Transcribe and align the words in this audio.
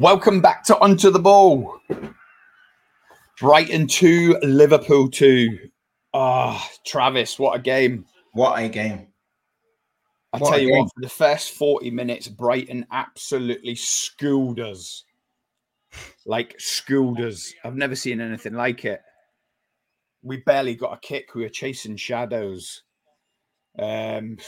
Welcome 0.00 0.40
back 0.40 0.64
to 0.64 0.78
Onto 0.78 1.10
the 1.10 1.18
Ball. 1.18 1.78
Brighton 3.38 3.86
2, 3.86 4.38
Liverpool 4.42 5.10
2. 5.10 5.58
Ah, 6.14 6.70
Travis, 6.86 7.38
what 7.38 7.58
a 7.58 7.58
game. 7.60 8.06
What 8.32 8.58
a 8.58 8.70
game. 8.70 9.08
I 10.32 10.38
tell 10.38 10.58
you 10.58 10.68
game. 10.68 10.78
what, 10.78 10.92
for 10.94 11.02
the 11.02 11.08
first 11.10 11.50
40 11.50 11.90
minutes, 11.90 12.28
Brighton 12.28 12.86
absolutely 12.90 13.74
schooled 13.74 14.58
us. 14.58 15.04
Like 16.24 16.58
schooled 16.58 17.20
us. 17.20 17.52
I've 17.62 17.76
never 17.76 17.94
seen 17.94 18.22
anything 18.22 18.54
like 18.54 18.86
it. 18.86 19.02
We 20.22 20.38
barely 20.38 20.76
got 20.76 20.94
a 20.94 21.00
kick. 21.00 21.34
We 21.34 21.42
were 21.42 21.50
chasing 21.50 21.96
shadows. 21.96 22.84
Um, 23.78 24.38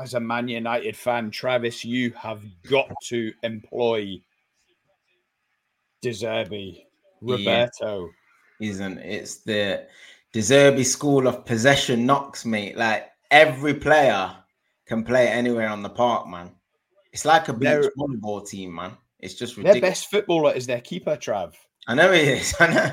as 0.00 0.14
a 0.14 0.20
Man 0.20 0.46
United 0.46 0.96
fan, 0.96 1.32
Travis, 1.32 1.84
you 1.84 2.12
have 2.12 2.44
got 2.68 2.88
to 3.08 3.32
employ 3.42 4.22
De 6.02 6.10
Zerbi, 6.10 6.84
Yeah. 7.22 7.36
Roberto. 7.36 8.08
Isn't 8.60 8.98
it's 8.98 9.38
the 9.38 9.86
De 10.32 10.40
Zerbi 10.40 10.84
school 10.84 11.26
of 11.26 11.44
possession 11.44 12.06
knocks, 12.06 12.44
mate. 12.44 12.76
Like 12.76 13.06
every 13.30 13.74
player 13.74 14.34
can 14.86 15.04
play 15.04 15.28
anywhere 15.28 15.68
on 15.68 15.82
the 15.82 15.88
park, 15.90 16.26
man. 16.28 16.50
It's 17.12 17.24
like 17.24 17.48
a 17.48 17.52
beach 17.52 17.68
They're- 17.68 17.92
volleyball 17.98 18.46
team, 18.46 18.74
man. 18.74 18.96
It's 19.18 19.34
just 19.34 19.62
Their 19.62 19.80
best 19.80 20.10
footballer 20.10 20.54
is 20.54 20.66
their 20.66 20.80
keeper, 20.80 21.16
Trav. 21.16 21.52
I 21.86 21.94
know 21.94 22.10
it 22.12 22.26
is. 22.26 22.54
I 22.60 22.66
know. 22.72 22.92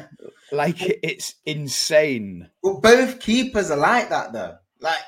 Like 0.52 0.76
it's 0.82 1.36
insane. 1.46 2.50
But 2.64 2.82
both 2.82 3.20
keepers 3.20 3.72
are 3.72 3.78
like 3.78 4.10
that, 4.10 4.34
though. 4.34 4.58
Like 4.82 5.00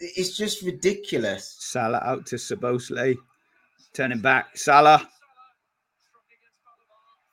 it's 0.00 0.36
just 0.36 0.62
ridiculous. 0.62 1.56
Salah 1.60 2.00
out 2.04 2.26
to 2.26 2.36
Szoboszlai. 2.36 3.16
Turning 3.92 4.20
back. 4.20 4.56
Salah. 4.56 5.08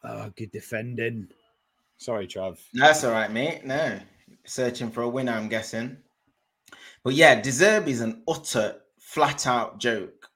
Oh, 0.04 0.32
good 0.36 0.52
defending. 0.52 1.28
Sorry, 1.98 2.28
Trav. 2.28 2.60
That's 2.74 3.04
all 3.04 3.12
right, 3.12 3.32
mate. 3.32 3.66
No, 3.66 4.00
searching 4.46 4.92
for 4.92 5.02
a 5.02 5.10
winner, 5.10 5.34
I'm 5.34 5.50
guessing. 5.50 5.98
But 7.04 7.16
yeah, 7.16 7.42
De 7.42 7.50
Zerbi 7.50 7.90
is 7.90 8.02
an 8.02 8.24
utter 8.28 8.76
flat 9.00 9.48
out 9.48 9.80
joke. 9.80 10.30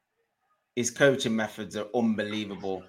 His 0.75 0.89
coaching 0.89 1.35
methods 1.35 1.75
are 1.75 1.87
unbelievable. 1.93 2.83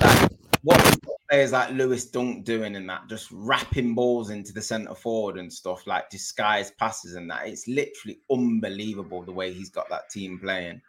Like, 0.00 0.30
what 0.62 0.84
is 0.86 0.96
players 1.30 1.52
like 1.52 1.70
Lewis 1.70 2.06
Dunk 2.06 2.44
doing 2.44 2.74
in 2.74 2.86
that? 2.88 3.08
Just 3.08 3.28
wrapping 3.30 3.94
balls 3.94 4.30
into 4.30 4.52
the 4.52 4.62
centre 4.62 4.94
forward 4.94 5.38
and 5.38 5.52
stuff, 5.52 5.86
like 5.86 6.10
disguised 6.10 6.76
passes 6.76 7.14
and 7.14 7.30
that. 7.30 7.46
It's 7.46 7.68
literally 7.68 8.20
unbelievable 8.30 9.22
the 9.22 9.32
way 9.32 9.52
he's 9.52 9.70
got 9.70 9.88
that 9.90 10.10
team 10.10 10.38
playing. 10.40 10.80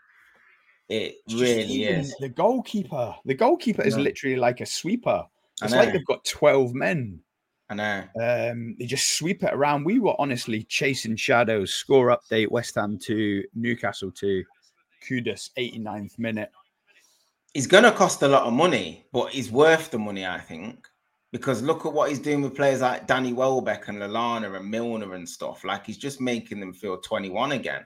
It 0.89 1.17
really 1.31 1.83
is. 1.83 2.15
The 2.19 2.29
goalkeeper. 2.29 3.15
The 3.25 3.35
goalkeeper 3.35 3.83
is 3.83 3.97
literally 3.97 4.35
like 4.35 4.59
a 4.59 4.65
sweeper. 4.65 5.23
It's 5.61 5.73
like 5.73 5.93
they've 5.93 6.05
got 6.05 6.25
12 6.25 6.73
men. 6.73 7.19
I 7.69 7.75
know. 7.75 8.03
Um, 8.19 8.75
they 8.79 8.85
just 8.85 9.17
sweep 9.17 9.43
it 9.43 9.53
around. 9.53 9.83
We 9.83 9.99
were 9.99 10.15
honestly 10.17 10.63
chasing 10.63 11.15
shadows. 11.15 11.73
Score 11.73 12.07
update 12.07 12.49
West 12.49 12.75
Ham 12.75 12.97
2, 12.97 13.43
Newcastle 13.53 14.11
2. 14.11 14.43
Kudus, 15.07 15.51
89th 15.57 16.17
minute. 16.17 16.51
he's 17.53 17.67
going 17.67 17.83
to 17.83 17.91
cost 17.91 18.23
a 18.23 18.27
lot 18.27 18.43
of 18.43 18.53
money, 18.53 19.05
but 19.13 19.29
he's 19.29 19.51
worth 19.51 19.91
the 19.91 19.99
money, 19.99 20.25
I 20.25 20.39
think. 20.39 20.87
Because 21.31 21.61
look 21.61 21.85
at 21.85 21.93
what 21.93 22.09
he's 22.09 22.19
doing 22.19 22.41
with 22.41 22.55
players 22.55 22.81
like 22.81 23.05
Danny 23.05 23.33
Welbeck 23.33 23.87
and 23.87 23.99
Lallana 23.99 24.55
and 24.57 24.69
Milner 24.69 25.13
and 25.13 25.29
stuff. 25.29 25.63
Like 25.63 25.85
he's 25.85 25.97
just 25.97 26.19
making 26.19 26.59
them 26.59 26.73
feel 26.73 26.97
21 26.97 27.51
again. 27.51 27.85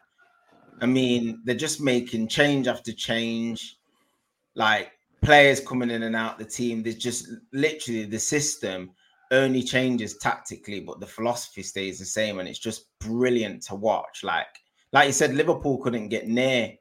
I 0.82 0.86
mean, 0.86 1.42
they're 1.44 1.56
just 1.56 1.82
making 1.82 2.28
change 2.28 2.68
after 2.68 2.92
change. 2.92 3.78
Like 4.56 4.92
players 5.24 5.60
coming 5.60 5.90
in 5.90 6.04
and 6.04 6.16
out 6.16 6.38
the 6.38 6.46
team. 6.46 6.84
There's 6.84 6.96
just 6.96 7.28
literally 7.52 8.06
the 8.06 8.20
system 8.20 8.92
only 9.31 9.64
changes 9.64 10.18
tactically, 10.18 10.80
but 10.80 11.00
the 11.00 11.08
philosophy 11.08 11.64
stays 11.64 12.00
the 12.00 12.06
same. 12.06 12.40
And 12.40 12.47
it's 12.47 12.59
just 12.59 12.88
brilliant 13.00 13.64
to 13.64 13.75
watch. 13.75 14.24
Like, 14.24 14.47
like 14.92 15.08
you 15.08 15.14
said, 15.14 15.34
Liverpool 15.34 15.78
couldn't 15.80 16.09
get 16.09 16.28
near 16.28 16.74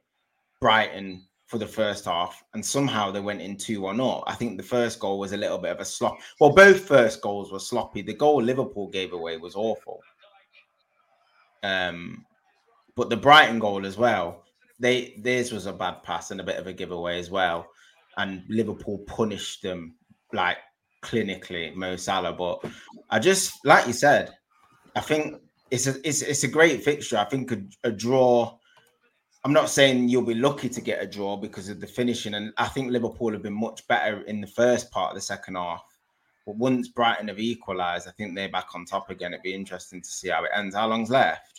Brighton 0.61 1.25
for 1.53 1.59
the 1.59 1.67
first 1.67 2.05
half, 2.05 2.43
and 2.55 2.65
somehow 2.65 3.11
they 3.11 3.19
went 3.19 3.39
in 3.39 3.55
2 3.55 3.81
1 3.81 4.01
up. 4.01 4.23
I 4.25 4.33
think 4.33 4.57
the 4.57 4.63
first 4.63 4.99
goal 4.99 5.19
was 5.19 5.33
a 5.33 5.37
little 5.37 5.59
bit 5.59 5.71
of 5.71 5.79
a 5.79 5.85
slop. 5.85 6.17
Well, 6.39 6.49
both 6.49 6.87
first 6.87 7.21
goals 7.21 7.51
were 7.51 7.59
sloppy. 7.59 8.01
The 8.01 8.15
goal 8.15 8.41
Liverpool 8.41 8.87
gave 8.87 9.13
away 9.13 9.37
was 9.37 9.55
awful. 9.55 10.01
Um, 11.61 12.25
but 12.95 13.09
the 13.09 13.17
Brighton 13.17 13.59
goal 13.59 13.85
as 13.85 13.97
well, 13.97 14.43
they 14.79 15.15
theirs 15.19 15.51
was 15.51 15.65
a 15.65 15.73
bad 15.73 16.03
pass 16.03 16.31
and 16.31 16.39
a 16.39 16.43
bit 16.43 16.57
of 16.57 16.67
a 16.67 16.73
giveaway 16.73 17.19
as 17.19 17.29
well. 17.29 17.67
And 18.17 18.43
Liverpool 18.49 18.99
punished 19.07 19.63
them 19.63 19.95
like 20.31 20.57
clinically, 21.01 21.73
Mo 21.75 21.95
Salah. 21.95 22.33
But 22.33 22.63
I 23.09 23.19
just 23.19 23.53
like 23.65 23.87
you 23.87 23.93
said, 23.93 24.33
I 24.95 25.01
think 25.01 25.41
it's 25.71 25.87
a 25.87 25.95
it's, 26.07 26.21
it's 26.21 26.43
a 26.43 26.47
great 26.47 26.83
fixture. 26.83 27.17
I 27.17 27.25
think 27.25 27.51
a, 27.51 27.61
a 27.83 27.91
draw. 27.91 28.57
I'm 29.45 29.53
not 29.53 29.69
saying 29.69 30.07
you'll 30.07 30.21
be 30.21 30.35
lucky 30.35 30.69
to 30.69 30.79
get 30.79 31.03
a 31.03 31.07
draw 31.07 31.35
because 31.35 31.67
of 31.67 31.81
the 31.81 31.87
finishing, 31.87 32.35
and 32.35 32.53
I 32.57 32.67
think 32.67 32.91
Liverpool 32.91 33.33
have 33.33 33.43
been 33.43 33.59
much 33.59 33.85
better 33.87 34.21
in 34.21 34.39
the 34.39 34.47
first 34.47 34.89
part 34.91 35.11
of 35.11 35.15
the 35.15 35.21
second 35.21 35.55
half. 35.55 35.83
But 36.45 36.57
once 36.57 36.89
Brighton 36.89 37.27
have 37.27 37.39
equalised, 37.39 38.07
I 38.07 38.11
think 38.11 38.35
they're 38.35 38.49
back 38.49 38.67
on 38.75 38.85
top 38.85 39.09
again. 39.09 39.33
It'd 39.33 39.43
be 39.43 39.53
interesting 39.53 40.01
to 40.01 40.09
see 40.09 40.29
how 40.29 40.43
it 40.43 40.51
ends. 40.55 40.75
How 40.75 40.87
long's 40.87 41.09
left? 41.09 41.52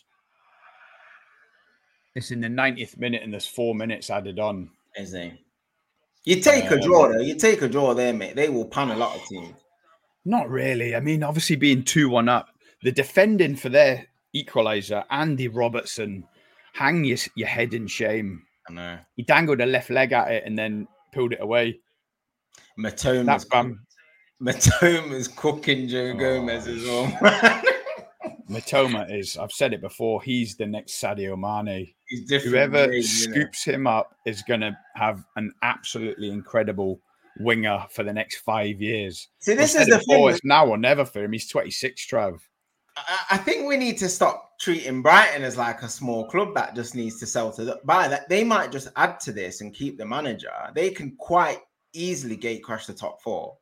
It's 2.15 2.31
in 2.31 2.41
the 2.41 2.49
90th 2.49 2.99
minute 2.99 3.23
and 3.23 3.33
there's 3.33 3.47
four 3.47 3.75
minutes 3.75 4.11
added 4.11 4.39
on. 4.39 4.71
Is 4.97 5.13
he? 5.13 5.33
You 6.25 6.41
take 6.41 6.71
a 6.71 6.75
Um, 6.75 6.81
draw 6.81 7.09
though. 7.09 7.21
You 7.21 7.35
take 7.37 7.63
a 7.63 7.69
draw 7.69 7.93
there, 7.95 8.13
mate. 8.13 8.37
They 8.37 8.49
will 8.49 8.67
pan 8.67 8.91
a 8.91 8.97
lot 8.97 9.17
of 9.17 9.25
teams. 9.27 9.57
Not 10.25 10.49
really. 10.49 10.95
I 10.95 11.01
mean, 11.01 11.23
obviously 11.23 11.57
being 11.57 11.83
2 11.83 12.09
1 12.09 12.29
up, 12.29 12.49
the 12.83 12.93
defending 12.93 13.57
for 13.57 13.69
their 13.69 14.07
equaliser, 14.35 15.05
Andy 15.11 15.49
Robertson, 15.49 16.25
hang 16.73 17.05
your, 17.05 17.19
your 17.35 17.49
head 17.49 17.75
in 17.75 17.87
shame. 17.87 18.43
I 18.69 18.73
know. 18.73 18.99
He 19.17 19.23
dangled 19.23 19.61
a 19.61 19.67
left 19.67 19.91
leg 19.91 20.13
at 20.13 20.31
it 20.33 20.45
and 20.47 20.57
then 20.59 20.87
pulled 21.13 21.33
it 21.33 21.41
away. 21.43 21.79
Mitoma's, 22.79 23.27
That's 23.27 23.45
bam. 23.45 23.85
Mitoma's 24.43 25.29
cooking 25.29 25.89
Joe 25.89 26.13
Oh, 26.15 26.19
Gomez 26.19 26.67
as 26.67 26.85
well. 26.85 27.63
Mitoma 28.51 29.11
is, 29.13 29.37
I've 29.37 29.53
said 29.53 29.73
it 29.73 29.81
before, 29.81 30.23
he's 30.23 30.57
the 30.57 30.67
next 30.67 31.01
Sadio 31.01 31.39
Mane. 31.39 31.89
He's 32.07 32.25
different. 32.25 32.55
Whoever 32.55 32.87
breed, 32.87 33.05
you 33.05 33.29
know. 33.29 33.35
scoops 33.35 33.65
him 33.65 33.87
up 33.87 34.15
is 34.27 34.43
going 34.43 34.61
to 34.61 34.77
have 34.95 35.25
an 35.37 35.53
absolutely 35.63 36.31
incredible 36.31 37.01
winger 37.41 37.85
for 37.91 38.05
the 38.05 38.13
next 38.13 38.39
five 38.39 38.81
years. 38.81 39.29
See, 39.41 39.55
this 39.55 39.75
is 39.75 39.87
the 39.87 39.99
before, 39.99 40.29
thing. 40.29 40.37
It's 40.37 40.45
now 40.45 40.67
or 40.67 40.79
never 40.79 41.05
for 41.05 41.25
him. 41.25 41.33
He's 41.33 41.49
26, 41.49 42.07
Trav. 42.07 42.39
I, 42.97 43.19
I 43.33 43.37
think 43.39 43.67
we 43.67 43.77
need 43.77 43.99
to 43.99 44.09
stop 44.09 44.59
treating 44.61 45.03
Brighton 45.03 45.43
as 45.43 45.57
like 45.57 45.83
a 45.83 45.89
small 45.89 46.29
club 46.29 46.55
that 46.55 46.75
just 46.75 46.95
needs 46.95 47.19
to 47.21 47.27
sell 47.27 47.53
to 47.53 47.65
the 47.65 47.81
buy. 47.85 48.09
That 48.09 48.29
they 48.29 48.45
might 48.45 48.71
just 48.71 48.89
add 48.97 49.21
to 49.21 49.33
this 49.33 49.61
and 49.61 49.75
keep 49.75 49.99
the 49.99 50.07
manager. 50.07 50.53
They 50.75 50.91
can 50.91 51.17
quite 51.17 51.59
easily 51.93 52.37
gate 52.37 52.63
crash 52.63 52.87
the 52.87 52.95
top 52.95 53.23
four 53.23 53.57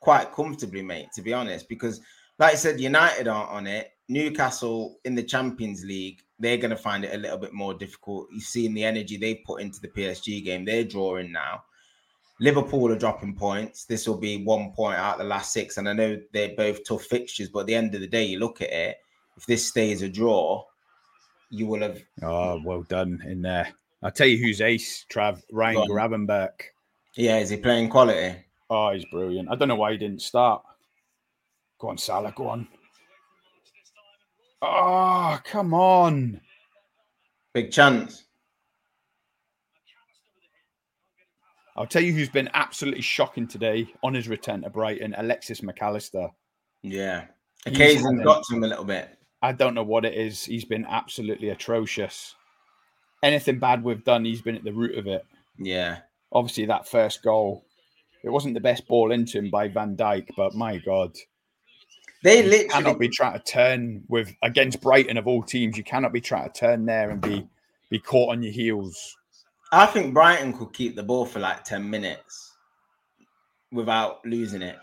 quite 0.00 0.32
comfortably, 0.32 0.82
mate. 0.82 1.08
To 1.14 1.22
be 1.22 1.32
honest, 1.32 1.68
because 1.68 2.00
like 2.38 2.52
I 2.52 2.56
said, 2.56 2.80
United 2.80 3.28
aren't 3.28 3.50
on 3.50 3.66
it. 3.66 3.90
Newcastle 4.08 4.98
in 5.04 5.14
the 5.14 5.22
Champions 5.22 5.84
League, 5.84 6.22
they're 6.38 6.56
going 6.58 6.70
to 6.70 6.76
find 6.76 7.04
it 7.04 7.14
a 7.14 7.18
little 7.18 7.38
bit 7.38 7.52
more 7.52 7.74
difficult. 7.74 8.28
You've 8.32 8.44
seen 8.44 8.74
the 8.74 8.84
energy 8.84 9.16
they 9.16 9.36
put 9.36 9.60
into 9.62 9.80
the 9.80 9.88
PSG 9.88 10.44
game. 10.44 10.64
They're 10.64 10.84
drawing 10.84 11.32
now. 11.32 11.64
Liverpool 12.40 12.92
are 12.92 12.98
dropping 12.98 13.34
points. 13.34 13.84
This 13.84 14.06
will 14.06 14.18
be 14.18 14.44
one 14.44 14.72
point 14.72 14.98
out 14.98 15.14
of 15.14 15.18
the 15.20 15.24
last 15.24 15.52
six. 15.52 15.78
And 15.78 15.88
I 15.88 15.94
know 15.94 16.20
they're 16.32 16.54
both 16.54 16.84
tough 16.86 17.04
fixtures, 17.04 17.48
but 17.48 17.60
at 17.60 17.66
the 17.66 17.74
end 17.74 17.94
of 17.94 18.00
the 18.02 18.06
day, 18.06 18.24
you 18.24 18.38
look 18.38 18.60
at 18.60 18.70
it, 18.70 18.98
if 19.36 19.46
this 19.46 19.66
stays 19.66 20.02
a 20.02 20.08
draw, 20.08 20.62
you 21.50 21.66
will 21.66 21.80
have 21.80 22.02
Oh, 22.22 22.60
well 22.64 22.82
done 22.82 23.22
in 23.26 23.40
there. 23.42 23.68
I'll 24.02 24.10
tell 24.10 24.26
you 24.26 24.36
who's 24.38 24.60
ace, 24.60 25.06
Trav. 25.10 25.42
Ryan 25.50 25.88
Gravenberch. 25.88 26.60
yeah, 27.14 27.38
is 27.38 27.48
he 27.50 27.56
playing 27.56 27.88
quality? 27.88 28.36
Oh, 28.68 28.90
he's 28.90 29.04
brilliant. 29.06 29.48
I 29.50 29.54
don't 29.54 29.68
know 29.68 29.76
why 29.76 29.92
he 29.92 29.98
didn't 29.98 30.20
start. 30.22 30.62
Go 31.78 31.88
on, 31.88 31.96
Salah. 31.98 32.32
Go 32.36 32.48
on. 32.48 32.68
Oh, 34.62 35.38
come 35.44 35.74
on. 35.74 36.40
Big 37.52 37.70
chance. 37.70 38.24
I'll 41.76 41.86
tell 41.86 42.02
you 42.02 42.12
who's 42.12 42.30
been 42.30 42.48
absolutely 42.54 43.02
shocking 43.02 43.46
today 43.46 43.86
on 44.02 44.14
his 44.14 44.28
return 44.28 44.62
to 44.62 44.70
Brighton, 44.70 45.14
Alexis 45.18 45.62
Mac 45.62 45.82
Allister. 45.82 46.28
Yeah. 46.82 47.26
He's 47.66 47.74
Occasion 47.74 48.16
had 48.16 48.24
got 48.24 48.44
to 48.44 48.56
him 48.56 48.64
a 48.64 48.66
little 48.66 48.84
bit. 48.84 49.10
I 49.42 49.52
don't 49.52 49.74
know 49.74 49.82
what 49.82 50.06
it 50.06 50.14
is. 50.14 50.42
He's 50.44 50.64
been 50.64 50.86
absolutely 50.88 51.50
atrocious. 51.50 52.34
Anything 53.22 53.58
bad 53.58 53.84
we've 53.84 54.04
done, 54.04 54.24
he's 54.24 54.40
been 54.40 54.56
at 54.56 54.64
the 54.64 54.72
root 54.72 54.96
of 54.96 55.06
it. 55.06 55.24
Yeah. 55.58 55.98
Obviously, 56.32 56.64
that 56.66 56.88
first 56.88 57.22
goal, 57.22 57.64
it 58.24 58.30
wasn't 58.30 58.54
the 58.54 58.60
best 58.60 58.86
ball 58.88 59.12
into 59.12 59.38
him 59.38 59.50
by 59.50 59.68
Van 59.68 59.96
Dijk, 59.96 60.28
but 60.36 60.54
my 60.54 60.78
God, 60.78 61.14
They 62.26 62.42
you 62.42 62.50
literally 62.50 62.68
cannot 62.68 62.98
be 62.98 63.08
trying 63.08 63.34
to 63.34 63.44
turn 63.44 64.02
with 64.08 64.34
against 64.42 64.80
Brighton 64.80 65.16
of 65.16 65.28
all 65.28 65.44
teams. 65.44 65.76
You 65.78 65.84
cannot 65.84 66.12
be 66.12 66.20
trying 66.20 66.50
to 66.50 66.58
turn 66.58 66.84
there 66.84 67.10
and 67.10 67.20
be 67.20 67.46
be 67.88 68.00
caught 68.00 68.32
on 68.32 68.42
your 68.42 68.52
heels. 68.52 69.16
I 69.70 69.86
think 69.86 70.12
Brighton 70.12 70.52
could 70.52 70.72
keep 70.72 70.96
the 70.96 71.04
ball 71.04 71.24
for 71.24 71.38
like 71.38 71.62
10 71.62 71.88
minutes. 71.88 72.54
without 73.70 74.26
losing 74.26 74.60
it. 74.60 74.76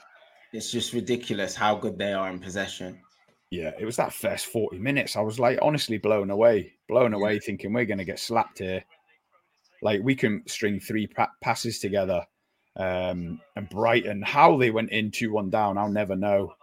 It's 0.53 0.71
just 0.71 0.93
ridiculous 0.93 1.53
how 1.53 1.75
good 1.75 1.97
they 1.97 2.13
are 2.13 2.29
in 2.29 2.39
possession. 2.39 3.01
Yeah, 3.49 3.71
it 3.77 3.83
was 3.83 3.97
that 3.97 4.13
first 4.13 4.45
40 4.45 4.79
minutes. 4.79 5.17
I 5.17 5.21
was 5.21 5.37
like 5.37 5.59
honestly 5.61 5.97
blown 5.97 6.29
away, 6.29 6.71
blown 6.87 7.13
away, 7.13 7.39
thinking 7.39 7.73
we're 7.73 7.83
going 7.83 7.97
to 7.97 8.05
get 8.05 8.19
slapped 8.19 8.59
here. 8.59 8.85
Like 9.81 10.01
we 10.01 10.15
can 10.15 10.43
string 10.47 10.79
three 10.79 11.07
pa- 11.07 11.31
passes 11.41 11.79
together. 11.79 12.25
Um, 12.77 13.41
and 13.57 13.67
Brighton, 13.69 14.21
how 14.21 14.57
they 14.57 14.71
went 14.71 14.91
in 14.91 15.11
2 15.11 15.33
1 15.33 15.49
down, 15.49 15.77
I'll 15.77 15.89
never 15.89 16.15
know. 16.15 16.53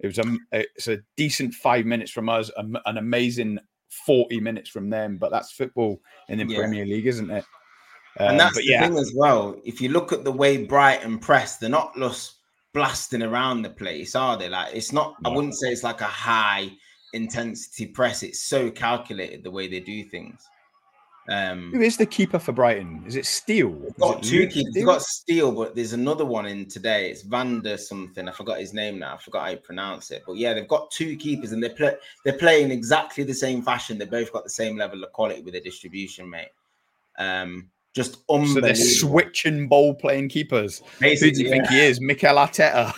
It 0.00 0.06
was 0.06 0.18
a, 0.18 0.38
it's 0.52 0.88
a 0.88 0.98
decent 1.16 1.54
five 1.54 1.84
minutes 1.84 2.10
from 2.10 2.28
us, 2.28 2.50
an 2.56 2.98
amazing 2.98 3.58
40 4.06 4.40
minutes 4.40 4.68
from 4.68 4.90
them, 4.90 5.16
but 5.18 5.30
that's 5.30 5.52
football 5.52 6.00
in 6.28 6.38
the 6.38 6.46
yeah. 6.46 6.58
Premier 6.58 6.86
League, 6.86 7.06
isn't 7.06 7.30
it? 7.30 7.44
Um, 8.18 8.30
and 8.30 8.40
that's 8.40 8.56
the 8.56 8.64
yeah. 8.64 8.82
thing 8.82 8.98
as 8.98 9.12
well. 9.14 9.56
If 9.64 9.80
you 9.80 9.90
look 9.90 10.12
at 10.12 10.24
the 10.24 10.32
way 10.32 10.64
Brighton 10.64 11.18
press, 11.18 11.56
they're 11.56 11.70
not 11.70 11.96
just 11.96 12.36
blasting 12.74 13.22
around 13.22 13.62
the 13.62 13.70
place, 13.70 14.14
are 14.14 14.36
they? 14.36 14.48
Like 14.48 14.74
it's 14.74 14.92
not. 14.92 15.16
No. 15.22 15.30
I 15.30 15.34
wouldn't 15.34 15.56
say 15.56 15.68
it's 15.68 15.84
like 15.84 16.00
a 16.00 16.04
high 16.04 16.70
intensity 17.12 17.86
press. 17.86 18.22
It's 18.22 18.42
so 18.42 18.70
calculated 18.70 19.44
the 19.44 19.50
way 19.50 19.68
they 19.68 19.80
do 19.80 20.04
things. 20.04 20.46
Um, 21.28 21.70
Who 21.74 21.82
is 21.82 21.98
the 21.98 22.06
keeper 22.06 22.38
for 22.38 22.52
Brighton? 22.52 23.02
Is 23.06 23.14
it 23.14 23.26
Steele? 23.26 23.74
Got 24.00 24.22
two 24.22 24.46
keepers. 24.46 24.72
They've 24.72 24.86
got 24.86 25.02
Steele, 25.02 25.52
but 25.52 25.74
there's 25.74 25.92
another 25.92 26.24
one 26.24 26.46
in 26.46 26.66
today. 26.66 27.10
It's 27.10 27.20
Vander 27.20 27.76
something. 27.76 28.26
I 28.26 28.32
forgot 28.32 28.58
his 28.58 28.72
name 28.72 28.98
now. 28.98 29.14
I 29.14 29.18
forgot 29.18 29.44
how 29.44 29.50
you 29.50 29.58
pronounce 29.58 30.10
it. 30.10 30.22
But 30.26 30.36
yeah, 30.36 30.54
they've 30.54 30.66
got 30.66 30.90
two 30.90 31.16
keepers, 31.16 31.52
and 31.52 31.62
they 31.62 31.68
play. 31.68 31.96
They're 32.24 32.38
playing 32.38 32.70
exactly 32.70 33.24
the 33.24 33.34
same 33.34 33.62
fashion. 33.62 33.98
They 33.98 34.06
both 34.06 34.32
got 34.32 34.44
the 34.44 34.50
same 34.50 34.78
level 34.78 35.04
of 35.04 35.12
quality 35.12 35.42
with 35.42 35.52
their 35.52 35.62
distribution, 35.62 36.30
mate. 36.30 36.48
Um, 37.18 37.68
just 37.94 38.18
unbelievable. 38.30 38.54
So 38.54 38.60
they're 38.60 38.74
switching 38.74 39.68
ball 39.68 39.94
playing 39.94 40.30
keepers. 40.30 40.80
Basically, 40.98 41.28
Who 41.28 41.34
do 41.34 41.42
you 41.42 41.48
yeah. 41.48 41.54
think 41.54 41.68
he 41.68 41.80
is? 41.80 42.00
Mikel 42.00 42.36
Arteta. 42.36 42.94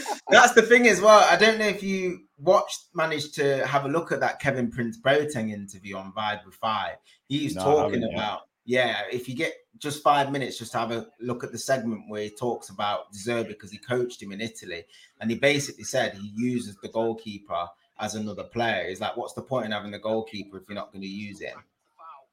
That's 0.30 0.52
the 0.52 0.62
thing 0.62 0.86
as 0.88 1.00
well. 1.00 1.26
I 1.30 1.36
don't 1.36 1.58
know 1.58 1.66
if 1.66 1.82
you 1.82 2.24
watched, 2.38 2.88
managed 2.94 3.34
to 3.36 3.66
have 3.66 3.86
a 3.86 3.88
look 3.88 4.12
at 4.12 4.20
that 4.20 4.40
Kevin 4.40 4.70
Prince 4.70 4.98
Boateng 5.00 5.50
interview 5.50 5.96
on 5.96 6.12
Vibe 6.12 6.44
with 6.44 6.54
Five. 6.54 6.96
He's 7.28 7.54
no, 7.54 7.64
talking 7.64 8.04
about, 8.12 8.42
yeah, 8.64 9.02
if 9.10 9.28
you 9.28 9.34
get 9.34 9.54
just 9.78 10.02
five 10.02 10.30
minutes, 10.30 10.58
just 10.58 10.72
have 10.74 10.90
a 10.90 11.06
look 11.20 11.44
at 11.44 11.52
the 11.52 11.58
segment 11.58 12.02
where 12.08 12.24
he 12.24 12.30
talks 12.30 12.68
about 12.68 13.12
Zerbi 13.14 13.48
because 13.48 13.70
he 13.70 13.78
coached 13.78 14.22
him 14.22 14.32
in 14.32 14.40
Italy. 14.40 14.84
And 15.20 15.30
he 15.30 15.38
basically 15.38 15.84
said 15.84 16.14
he 16.14 16.32
uses 16.36 16.76
the 16.82 16.88
goalkeeper 16.88 17.66
as 17.98 18.14
another 18.14 18.44
player. 18.44 18.88
He's 18.88 19.00
like, 19.00 19.16
what's 19.16 19.32
the 19.32 19.42
point 19.42 19.66
in 19.66 19.72
having 19.72 19.92
the 19.92 19.98
goalkeeper 19.98 20.58
if 20.58 20.64
you're 20.68 20.76
not 20.76 20.92
going 20.92 21.02
to 21.02 21.08
use 21.08 21.40
him? 21.40 21.58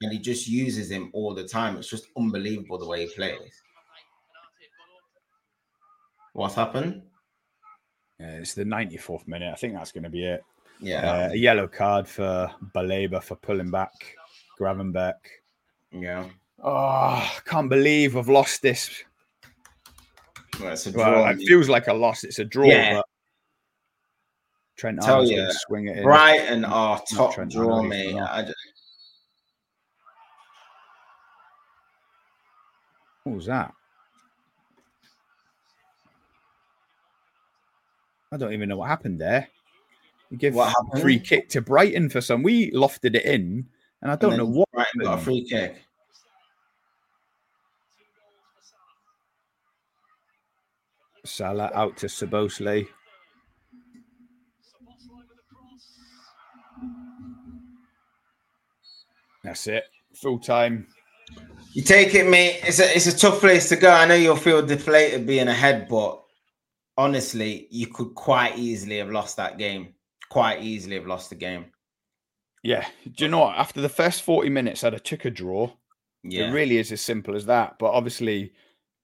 And 0.02 0.12
he 0.12 0.20
just 0.20 0.48
uses 0.48 0.92
him 0.92 1.10
all 1.14 1.34
the 1.34 1.48
time. 1.48 1.78
It's 1.78 1.90
just 1.90 2.08
unbelievable 2.18 2.78
the 2.78 2.88
way 2.88 3.08
he 3.08 3.14
plays. 3.16 3.62
What's 6.34 6.56
happened? 6.56 7.04
Yeah, 8.20 8.38
it's 8.38 8.54
the 8.54 8.64
94th 8.64 9.28
minute. 9.28 9.52
I 9.52 9.56
think 9.56 9.74
that's 9.74 9.92
going 9.92 10.04
to 10.04 10.10
be 10.10 10.26
it. 10.26 10.44
Yeah. 10.80 11.28
Uh, 11.28 11.30
a 11.32 11.36
yellow 11.36 11.68
card 11.68 12.08
for 12.08 12.50
Baleba 12.74 13.22
for 13.22 13.36
pulling 13.36 13.72
back 13.72 13.92
Gravenberch. 14.60 15.14
Yeah. 15.92 16.26
Oh, 16.64 17.38
can't 17.46 17.70
believe 17.70 18.16
we've 18.16 18.30
lost 18.30 18.62
this. 18.62 19.04
Well, 20.60 20.74
it's 20.74 20.86
a 20.86 20.92
draw. 20.92 21.24
Well, 21.24 21.34
it 21.34 21.46
feels 21.46 21.70
like 21.70 21.88
a 21.88 21.94
loss. 21.94 22.24
It's 22.24 22.40
a 22.40 22.46
draw, 22.46 22.68
yeah. 22.68 22.96
but 22.96 23.06
Trent 24.78 25.02
Tell 25.02 25.16
Arnold's 25.16 25.32
you, 25.32 25.52
swing 25.68 25.88
it 25.88 25.98
in. 25.98 26.04
Brighton 26.04 26.66
are 26.66 27.02
top 27.14 27.34
Trent 27.34 27.52
draw, 27.52 27.82
mate. 27.82 28.14
Just... 28.14 28.56
What 33.24 33.36
was 33.36 33.46
that? 33.48 33.74
I 38.36 38.38
don't 38.38 38.52
even 38.52 38.68
know 38.68 38.76
what 38.76 38.90
happened 38.90 39.22
there. 39.22 39.48
You 40.30 40.38
give 40.38 40.56
what 40.56 40.68
happened? 40.68 41.02
free 41.02 41.20
kick 41.20 41.48
to 41.52 41.62
Brighton 41.62 42.10
for 42.10 42.20
some. 42.20 42.44
We 42.44 42.70
lofted 42.72 43.16
it 43.16 43.24
in, 43.24 43.66
and 44.02 44.12
I 44.12 44.18
don't 44.18 44.34
and 44.34 44.40
know 44.40 44.46
what. 44.46 44.70
Brighton 44.74 45.04
got 45.04 45.20
a 45.20 45.22
free 45.22 45.46
kick. 45.48 45.86
Salah 51.24 51.72
out 51.74 51.96
to 51.98 52.08
Szoboszlai. 52.08 52.86
That's 59.46 59.66
it. 59.68 59.86
Full 60.16 60.40
time. 60.40 60.88
You 61.72 61.84
take 61.84 62.14
it, 62.16 62.28
mate. 62.28 62.60
It's 62.64 62.82
a 62.82 62.94
it's 62.94 63.08
a 63.08 63.18
tough 63.18 63.40
place 63.40 63.70
to 63.70 63.78
go. 63.78 63.90
I 63.90 64.06
know 64.06 64.16
you'll 64.16 64.36
feel 64.36 64.66
deflated 64.66 65.26
being 65.26 65.48
ahead, 65.48 65.88
but 65.88 66.25
honestly, 66.98 67.68
you 67.72 67.88
could 67.88 68.16
quite 68.16 68.58
easily 68.58 68.98
have 68.98 69.10
lost 69.10 69.38
that 69.38 69.58
game. 69.58 69.94
Quite 70.30 70.62
easily 70.62 70.96
have 70.96 71.08
lost 71.08 71.30
the 71.30 71.36
game. 71.36 71.66
Yeah. 72.64 72.86
Do 73.16 73.26
you 73.26 73.30
know 73.30 73.40
what? 73.40 73.58
After 73.58 73.82
the 73.82 73.90
first 73.90 74.24
40 74.24 74.50
minutes, 74.50 74.84
I'd 74.84 74.94
have 74.94 75.04
took 75.04 75.26
a 75.26 75.30
draw. 75.30 75.72
Yeah. 76.24 76.50
It 76.50 76.54
really 76.54 76.78
is 76.78 76.92
as 76.92 77.02
simple 77.02 77.36
as 77.36 77.46
that. 77.46 77.78
But 77.78 77.92
obviously, 77.92 78.54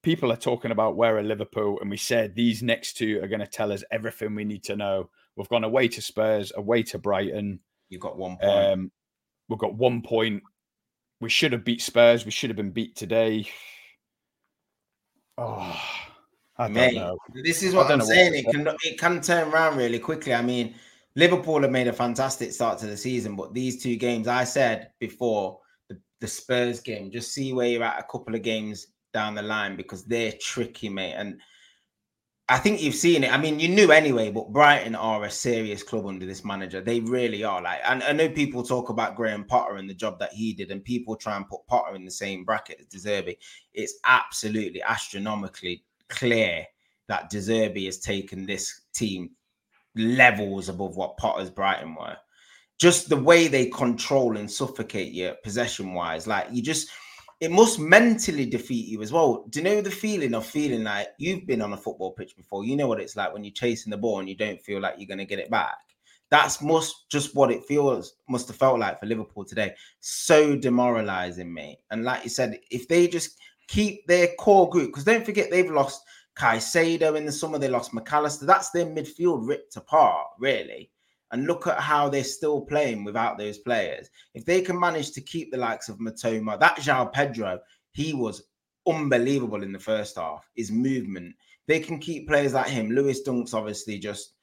people 0.02 0.32
are 0.32 0.38
talking 0.38 0.72
about 0.72 0.96
where 0.96 1.18
are 1.18 1.24
Liverpool, 1.24 1.78
and 1.80 1.90
we 1.90 1.98
said 1.98 2.34
these 2.34 2.64
next 2.64 2.98
two 2.98 3.20
are 3.22 3.28
going 3.28 3.40
to 3.40 3.48
tell 3.48 3.72
us 3.72 3.84
everything 3.92 4.34
we 4.34 4.44
need 4.44 4.64
to 4.64 4.76
know. 4.76 5.10
We've 5.36 5.50
gone 5.50 5.64
away 5.64 5.88
to 5.90 6.02
Spurs, 6.02 6.52
away 6.56 6.84
to 6.84 6.98
Brighton. 6.98 7.60
You've 7.90 8.02
got 8.02 8.18
one 8.18 8.38
point. 8.38 8.52
Um, 8.52 8.92
we've 9.48 9.60
got 9.60 9.76
one 9.76 10.02
point. 10.02 10.42
We 11.20 11.30
should 11.30 11.52
have 11.52 11.64
beat 11.64 11.82
Spurs. 11.82 12.26
We 12.26 12.32
should 12.32 12.50
have 12.50 12.58
been 12.58 12.72
beat 12.72 12.96
today. 12.96 13.48
Oh, 15.38 15.82
I 16.58 16.68
Mate, 16.68 16.96
know. 16.96 17.18
This 17.34 17.64
is 17.64 17.74
what 17.74 17.92
I'm 17.92 18.02
saying. 18.02 18.46
What 18.46 18.56
it 18.56 18.66
can 18.66 18.76
it 18.84 19.00
can 19.00 19.22
turn 19.22 19.50
around 19.50 19.78
really 19.78 20.00
quickly. 20.00 20.34
I 20.34 20.42
mean, 20.42 20.76
Liverpool 21.16 21.62
have 21.62 21.72
made 21.72 21.88
a 21.88 21.94
fantastic 21.94 22.52
start 22.52 22.78
to 22.80 22.88
the 22.88 22.98
season, 22.98 23.36
but 23.36 23.54
these 23.54 23.82
two 23.82 23.96
games, 23.96 24.28
I 24.28 24.44
said 24.44 24.92
before 25.00 25.60
the, 25.90 26.00
the 26.20 26.28
Spurs 26.28 26.80
game, 26.80 27.12
just 27.12 27.34
see 27.34 27.54
where 27.54 27.68
you're 27.68 27.84
at 27.84 28.00
a 28.00 28.12
couple 28.12 28.36
of 28.36 28.42
games 28.42 28.88
down 29.14 29.36
the 29.36 29.42
line 29.42 29.76
because 29.76 30.06
they're 30.06 30.34
tricky, 30.40 30.90
mate. 30.90 31.14
And 31.14 31.40
I 32.48 32.58
think 32.58 32.82
you've 32.82 32.96
seen 32.96 33.24
it. 33.24 33.32
I 33.32 33.38
mean, 33.38 33.60
you 33.60 33.70
knew 33.70 33.92
anyway, 33.92 34.30
but 34.30 34.52
Brighton 34.52 34.96
are 34.96 35.24
a 35.24 35.32
serious 35.32 35.84
club 35.84 36.06
under 36.06 36.26
this 36.26 36.44
manager. 36.44 36.82
They 36.82 37.00
really 37.00 37.44
are. 37.44 37.62
Like, 37.62 37.80
and 37.86 38.04
I 38.04 38.12
know 38.12 38.30
people 38.30 38.62
talk 38.62 38.90
about 38.90 39.16
Graham 39.16 39.46
Potter 39.46 39.78
and 39.78 39.90
the 39.90 39.94
job 39.94 40.20
that 40.20 40.34
he 40.34 40.54
did, 40.54 40.70
and 40.70 40.84
people 40.84 41.16
try 41.16 41.38
and 41.38 41.48
put 41.48 41.66
Potter 41.68 41.96
in 41.96 42.04
the 42.04 42.12
same 42.12 42.44
bracket 42.44 42.82
as 42.82 42.88
De 42.88 42.98
Zerbi. 42.98 43.38
It's 43.74 44.00
absolutely 44.04 44.82
astronomically 44.84 45.84
clear 46.12 46.66
that 47.08 47.30
De 47.30 47.38
Zerbi 47.38 47.86
has 47.86 48.00
taken 48.00 48.46
this 48.46 48.82
team 48.94 49.32
levels 49.96 50.70
above 50.70 50.96
what 50.96 51.18
Potter's 51.18 51.50
Brighton 51.50 51.96
were. 51.96 52.16
Just 52.80 53.10
the 53.10 53.18
way 53.18 53.48
they 53.48 53.66
control 53.68 54.38
and 54.38 54.50
suffocate 54.50 55.12
you 55.12 55.34
possession 55.44 55.94
wise, 55.94 56.28
like 56.28 56.48
you 56.52 56.62
just 56.62 56.90
it 57.42 57.52
must 57.52 57.80
mentally 57.80 58.46
defeat 58.46 58.88
you 58.88 59.02
as 59.02 59.12
well. 59.12 59.46
Do 59.50 59.60
you 59.60 59.66
know 59.66 59.82
the 59.82 59.90
feeling 59.90 60.36
of 60.36 60.46
feeling 60.46 60.84
like 60.84 61.08
you've 61.18 61.48
been 61.48 61.64
on 61.64 61.74
a 61.74 61.78
football 61.78 62.12
pitch 62.12 62.38
before? 62.38 62.64
You 62.64 62.76
know 62.76 62.88
what 62.88 63.02
it's 63.02 63.16
like 63.16 63.34
when 63.34 63.44
you're 63.44 63.52
chasing 63.52 63.90
the 63.90 63.98
ball 63.98 64.20
and 64.20 64.30
you 64.30 64.38
don't 64.38 64.62
feel 64.62 64.80
like 64.80 64.96
you're 64.98 65.08
going 65.08 65.18
to 65.18 65.26
get 65.26 65.40
it 65.40 65.50
back. 65.50 65.78
That's 66.30 66.62
must 66.62 67.10
just 67.10 67.36
what 67.36 67.52
it 67.52 67.66
feels 67.66 68.14
must 68.30 68.48
have 68.48 68.58
felt 68.58 68.80
like 68.80 69.00
for 69.00 69.08
Liverpool 69.08 69.44
today. 69.44 69.74
So 70.02 70.56
demoralizing, 70.56 71.52
mate. 71.52 71.80
And 71.90 72.04
like 72.04 72.24
you 72.24 72.30
said, 72.30 72.60
if 72.70 72.88
they 72.88 73.08
just 73.08 73.38
keep 73.72 74.06
their 74.08 74.30
core 74.40 74.70
group, 74.70 74.88
because 74.88 75.04
don't 75.04 75.26
forget 75.26 75.50
they've 75.50 75.72
lost 75.72 76.04
Caicedo 76.38 77.16
in 77.16 77.26
the 77.26 77.32
summer, 77.32 77.58
they 77.58 77.68
lost 77.70 77.94
Mac 77.94 78.12
Allister. 78.12 78.46
That's 78.46 78.70
their 78.72 78.86
midfield 78.86 79.48
ripped 79.48 79.76
apart, 79.78 80.28
really 80.40 80.92
and 81.32 81.48
look 81.48 81.66
at 81.66 81.80
how 81.80 82.10
they're 82.10 82.24
still 82.24 82.62
playing 82.62 83.04
without 83.04 83.38
those 83.38 83.58
players. 83.58 84.10
If 84.34 84.46
they 84.46 84.62
can 84.62 84.80
manage 84.80 85.12
to 85.12 85.22
keep 85.22 85.52
the 85.52 85.58
likes 85.58 85.90
of 85.90 85.98
Mitoma, 85.98 86.60
that 86.60 86.78
João 86.78 87.12
Pedro, 87.12 87.60
he 87.92 88.14
was 88.14 88.44
unbelievable 88.88 89.64
in 89.64 89.72
the 89.72 89.80
first 89.80 90.18
half. 90.18 90.50
His 90.56 90.72
movement, 90.72 91.36
they 91.68 91.80
can 91.80 92.00
keep 92.00 92.28
players 92.28 92.54
like 92.54 92.68
him. 92.68 92.92
Lewis 92.92 93.22
Dunk's 93.22 93.54
obviously 93.54 93.98
just 93.98 94.34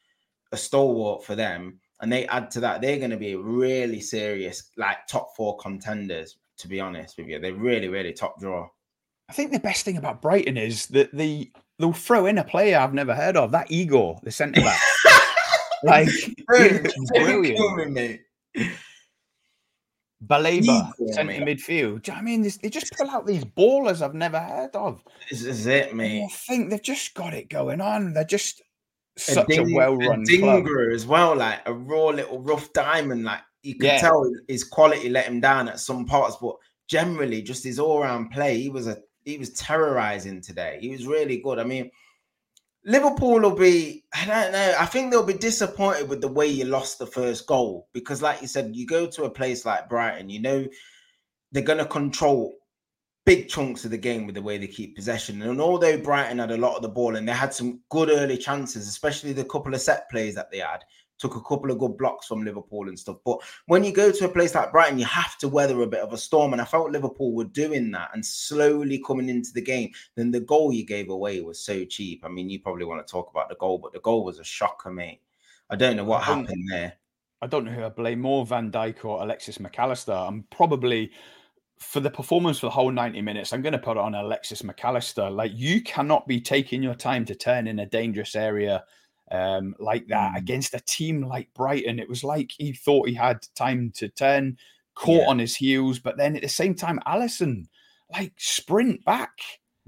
a 0.52 0.56
stalwart 0.56 1.24
for 1.24 1.34
them, 1.34 1.78
and 2.00 2.10
they 2.10 2.26
add 2.28 2.50
to 2.52 2.60
that, 2.60 2.80
they're 2.80 2.98
going 2.98 3.10
to 3.10 3.18
be 3.18 3.36
really 3.36 4.00
serious, 4.00 4.70
like 4.76 5.06
top 5.06 5.36
four 5.36 5.58
contenders. 5.58 6.36
To 6.58 6.68
be 6.68 6.80
honest 6.80 7.18
with 7.18 7.28
you, 7.28 7.38
they're 7.38 7.54
really, 7.54 7.86
really 7.86 8.12
top 8.12 8.40
draw. 8.40 8.68
I 9.28 9.32
think 9.32 9.52
the 9.52 9.60
best 9.60 9.84
thing 9.84 9.96
about 9.96 10.22
Brighton 10.22 10.56
is 10.56 10.86
that 10.86 11.14
the 11.14 11.50
they'll 11.78 11.92
throw 11.92 12.26
in 12.26 12.38
a 12.38 12.44
player 12.44 12.78
I've 12.78 12.94
never 12.94 13.14
heard 13.14 13.36
of, 13.36 13.52
that 13.52 13.70
Igor, 13.70 14.20
the 14.22 14.30
centre 14.30 14.60
back. 14.60 14.80
Like 15.84 16.08
brilliant. 16.48 16.92
Me. 17.92 18.18
Baleba, 20.26 20.92
centre 21.12 21.34
midfield. 21.34 22.02
Do 22.02 22.10
you 22.10 22.14
know 22.14 22.18
I 22.18 22.22
mean? 22.22 22.42
they 22.42 22.68
just 22.68 22.92
pull 22.96 23.08
out 23.08 23.26
these 23.26 23.44
ballers 23.44 24.02
I've 24.02 24.14
never 24.14 24.40
heard 24.40 24.74
of. 24.74 25.04
This 25.30 25.44
is 25.44 25.66
it, 25.66 25.94
mate. 25.94 26.24
I 26.24 26.34
think 26.34 26.70
they've 26.70 26.82
just 26.82 27.14
got 27.14 27.32
it 27.32 27.48
going 27.48 27.80
on. 27.80 28.12
They're 28.12 28.24
just 28.24 28.60
such 29.16 29.44
a, 29.44 29.46
ding, 29.46 29.72
a 29.72 29.76
well-run 29.76 30.24
Dinger 30.24 30.90
as 30.90 31.06
well, 31.06 31.36
like 31.36 31.60
a 31.66 31.72
raw 31.72 32.06
little 32.06 32.40
rough 32.42 32.72
diamond. 32.72 33.24
Like 33.24 33.40
you 33.62 33.76
can 33.76 33.86
yeah. 33.86 34.00
tell 34.00 34.28
his 34.48 34.64
quality 34.64 35.08
let 35.10 35.26
him 35.26 35.40
down 35.40 35.68
at 35.68 35.78
some 35.78 36.06
parts, 36.06 36.36
but 36.40 36.56
generally 36.88 37.40
just 37.42 37.62
his 37.62 37.78
all-round 37.78 38.32
play. 38.32 38.60
He 38.60 38.68
was 38.68 38.88
a 38.88 38.98
he 39.28 39.38
was 39.38 39.50
terrorizing 39.50 40.40
today. 40.40 40.78
He 40.80 40.88
was 40.88 41.06
really 41.06 41.38
good. 41.38 41.58
I 41.58 41.64
mean, 41.64 41.90
Liverpool 42.84 43.40
will 43.40 43.54
be, 43.54 44.04
I 44.14 44.24
don't 44.24 44.52
know, 44.52 44.74
I 44.78 44.86
think 44.86 45.10
they'll 45.10 45.22
be 45.22 45.34
disappointed 45.34 46.08
with 46.08 46.20
the 46.20 46.28
way 46.28 46.46
you 46.46 46.64
lost 46.64 46.98
the 46.98 47.06
first 47.06 47.46
goal 47.46 47.88
because, 47.92 48.22
like 48.22 48.40
you 48.40 48.48
said, 48.48 48.74
you 48.74 48.86
go 48.86 49.06
to 49.06 49.24
a 49.24 49.30
place 49.30 49.66
like 49.66 49.88
Brighton, 49.88 50.30
you 50.30 50.40
know, 50.40 50.66
they're 51.52 51.62
going 51.62 51.78
to 51.78 51.86
control 51.86 52.54
big 53.26 53.48
chunks 53.48 53.84
of 53.84 53.90
the 53.90 53.98
game 53.98 54.24
with 54.24 54.34
the 54.34 54.42
way 54.42 54.56
they 54.56 54.66
keep 54.66 54.96
possession. 54.96 55.42
And 55.42 55.60
although 55.60 55.98
Brighton 55.98 56.38
had 56.38 56.50
a 56.50 56.56
lot 56.56 56.76
of 56.76 56.82
the 56.82 56.88
ball 56.88 57.16
and 57.16 57.28
they 57.28 57.32
had 57.32 57.52
some 57.52 57.80
good 57.90 58.08
early 58.08 58.38
chances, 58.38 58.88
especially 58.88 59.34
the 59.34 59.44
couple 59.44 59.74
of 59.74 59.82
set 59.82 60.08
plays 60.10 60.34
that 60.36 60.50
they 60.50 60.60
had, 60.60 60.82
took 61.18 61.36
a 61.36 61.40
couple 61.42 61.70
of 61.70 61.78
good 61.78 61.96
blocks 61.96 62.26
from 62.26 62.44
Liverpool 62.44 62.88
and 62.88 62.98
stuff. 62.98 63.16
But 63.24 63.40
when 63.66 63.84
you 63.84 63.92
go 63.92 64.10
to 64.10 64.24
a 64.24 64.28
place 64.28 64.54
like 64.54 64.72
Brighton, 64.72 64.98
you 64.98 65.04
have 65.04 65.36
to 65.38 65.48
weather 65.48 65.80
a 65.82 65.86
bit 65.86 66.00
of 66.00 66.12
a 66.12 66.18
storm. 66.18 66.52
And 66.52 66.62
I 66.62 66.64
felt 66.64 66.90
Liverpool 66.90 67.32
were 67.32 67.44
doing 67.44 67.90
that 67.92 68.10
and 68.14 68.24
slowly 68.24 69.02
coming 69.06 69.28
into 69.28 69.52
the 69.52 69.62
game. 69.62 69.90
Then 70.14 70.30
the 70.30 70.40
goal 70.40 70.72
you 70.72 70.86
gave 70.86 71.10
away 71.10 71.40
was 71.40 71.60
so 71.60 71.84
cheap. 71.84 72.22
I 72.24 72.28
mean, 72.28 72.48
you 72.48 72.60
probably 72.60 72.84
want 72.84 73.06
to 73.06 73.10
talk 73.10 73.30
about 73.30 73.48
the 73.48 73.56
goal, 73.56 73.78
but 73.78 73.92
the 73.92 74.00
goal 74.00 74.24
was 74.24 74.38
a 74.38 74.44
shocker, 74.44 74.90
mate. 74.90 75.20
I 75.70 75.76
don't 75.76 75.96
know 75.96 76.04
what 76.04 76.22
happened 76.22 76.64
there. 76.70 76.94
I 77.40 77.46
don't 77.46 77.64
know 77.64 77.72
who 77.72 77.84
I 77.84 77.88
blame 77.90 78.20
more, 78.20 78.44
Van 78.44 78.72
Dijk 78.72 79.04
or 79.04 79.22
Alexis 79.22 79.60
Mac 79.60 79.78
Allister. 79.78 80.12
I'm 80.12 80.44
probably 80.50 81.12
for 81.78 82.00
the 82.00 82.10
performance 82.10 82.58
for 82.58 82.66
the 82.66 82.70
whole 82.70 82.90
90 82.90 83.22
minutes, 83.22 83.52
I'm 83.52 83.62
going 83.62 83.72
to 83.72 83.78
put 83.78 83.96
it 83.96 84.00
on 84.00 84.14
Alexis 84.14 84.64
Mac 84.64 84.84
Allister. 84.84 85.30
Like, 85.30 85.52
you 85.54 85.80
cannot 85.82 86.26
be 86.26 86.40
taking 86.40 86.82
your 86.82 86.94
time 86.94 87.24
to 87.26 87.34
turn 87.34 87.66
in 87.66 87.78
a 87.78 87.86
dangerous 87.86 88.34
area 88.34 88.84
um, 89.30 89.74
like 89.78 90.06
that 90.08 90.32
mm. 90.32 90.38
against 90.38 90.74
a 90.74 90.80
team 90.80 91.22
like 91.22 91.52
Brighton. 91.54 91.98
It 91.98 92.08
was 92.08 92.24
like 92.24 92.52
he 92.56 92.72
thought 92.72 93.08
he 93.08 93.14
had 93.14 93.46
time 93.54 93.92
to 93.96 94.08
turn, 94.08 94.58
caught 94.94 95.22
yeah. 95.22 95.28
on 95.28 95.38
his 95.38 95.56
heels, 95.56 95.98
but 95.98 96.16
then 96.16 96.36
at 96.36 96.42
the 96.42 96.48
same 96.48 96.74
time, 96.74 97.00
Alisson 97.06 97.66
like 98.12 98.32
sprint 98.36 99.04
back. 99.04 99.32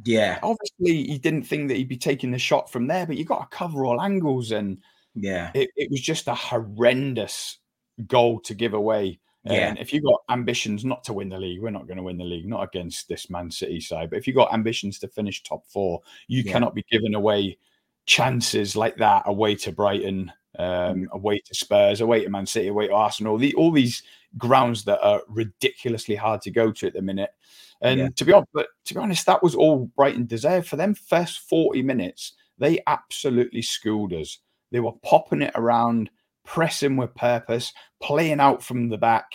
Yeah. 0.05 0.39
Obviously, 0.43 1.11
he 1.11 1.19
didn't 1.19 1.45
think 1.45 1.69
that 1.69 1.77
he'd 1.77 1.89
be 1.89 1.97
taking 1.97 2.31
the 2.31 2.39
shot 2.39 2.71
from 2.71 2.87
there, 2.87 3.07
but 3.07 3.17
you 3.17 3.25
got 3.25 3.51
to 3.51 3.57
cover 3.57 3.85
all 3.85 4.01
angles. 4.01 4.53
And 4.53 4.79
yeah, 5.15 5.51
it, 5.55 5.71
it 5.77 5.91
was 5.91 6.01
just 6.01 6.29
a 6.29 6.35
horrendous 6.35 7.59
goal 8.07 8.41
to 8.41 8.55
give 8.55 8.75
away. 8.75 9.19
Yeah. 9.45 9.69
And 9.69 9.79
if 9.79 9.93
you've 9.93 10.05
got 10.05 10.21
ambitions 10.29 10.85
not 10.85 11.03
to 11.05 11.15
win 11.15 11.31
the 11.31 11.39
league, 11.39 11.63
we're 11.63 11.71
not 11.71 11.87
going 11.87 11.97
to 11.97 12.03
win 12.03 12.19
the 12.19 12.25
league, 12.25 12.47
not 12.47 12.63
against 12.63 13.09
this 13.09 13.31
Man 13.31 13.51
City 13.51 13.81
side. 13.81 14.11
But 14.11 14.19
if 14.19 14.27
you've 14.27 14.37
got 14.37 14.53
ambitions 14.53 14.99
to 14.99 15.09
finish 15.09 15.43
top 15.43 15.67
four, 15.67 16.03
you 16.29 16.43
yeah. 16.43 16.53
cannot 16.53 16.75
be 16.75 16.85
giving 16.91 17.15
away 17.15 17.57
chances 18.11 18.75
like 18.75 18.97
that 18.97 19.23
away 19.27 19.55
to 19.55 19.71
Brighton, 19.71 20.33
um, 20.59 20.67
mm. 20.67 21.11
away 21.13 21.39
to 21.39 21.55
Spurs, 21.55 22.01
away 22.01 22.25
to 22.25 22.29
Man 22.29 22.45
City, 22.45 22.67
away 22.67 22.89
to 22.89 22.93
Arsenal. 22.93 23.39
The, 23.39 23.55
all 23.55 23.71
these 23.71 24.03
grounds 24.37 24.83
that 24.85 25.01
are 25.01 25.23
ridiculously 25.29 26.17
hard 26.17 26.43
to 26.43 26.51
go 26.51 26.73
to 26.73 26.89
at 26.89 26.95
the 26.95 27.03
minute. 27.03 27.31
And 27.83 28.01
yeah. 28.01 28.09
to 28.17 28.25
be 28.25 28.33
honest, 28.33 28.51
but 28.53 28.67
to 28.87 28.95
be 28.95 29.01
honest, 29.01 29.27
that 29.27 29.45
was 29.45 29.55
all 29.55 29.89
Brighton 29.97 30.27
deserved 30.27 30.67
for 30.67 30.75
them. 30.75 30.93
First 30.95 31.49
forty 31.49 31.83
minutes, 31.83 32.33
they 32.59 32.81
absolutely 32.89 33.63
schooled 33.63 34.13
us. 34.13 34.39
They 34.73 34.81
were 34.81 34.99
popping 35.05 35.43
it 35.43 35.53
around, 35.55 36.11
pressing 36.45 36.97
with 36.97 37.15
purpose, 37.15 37.73
playing 38.03 38.41
out 38.41 38.61
from 38.61 38.89
the 38.89 38.99
back. 38.99 39.27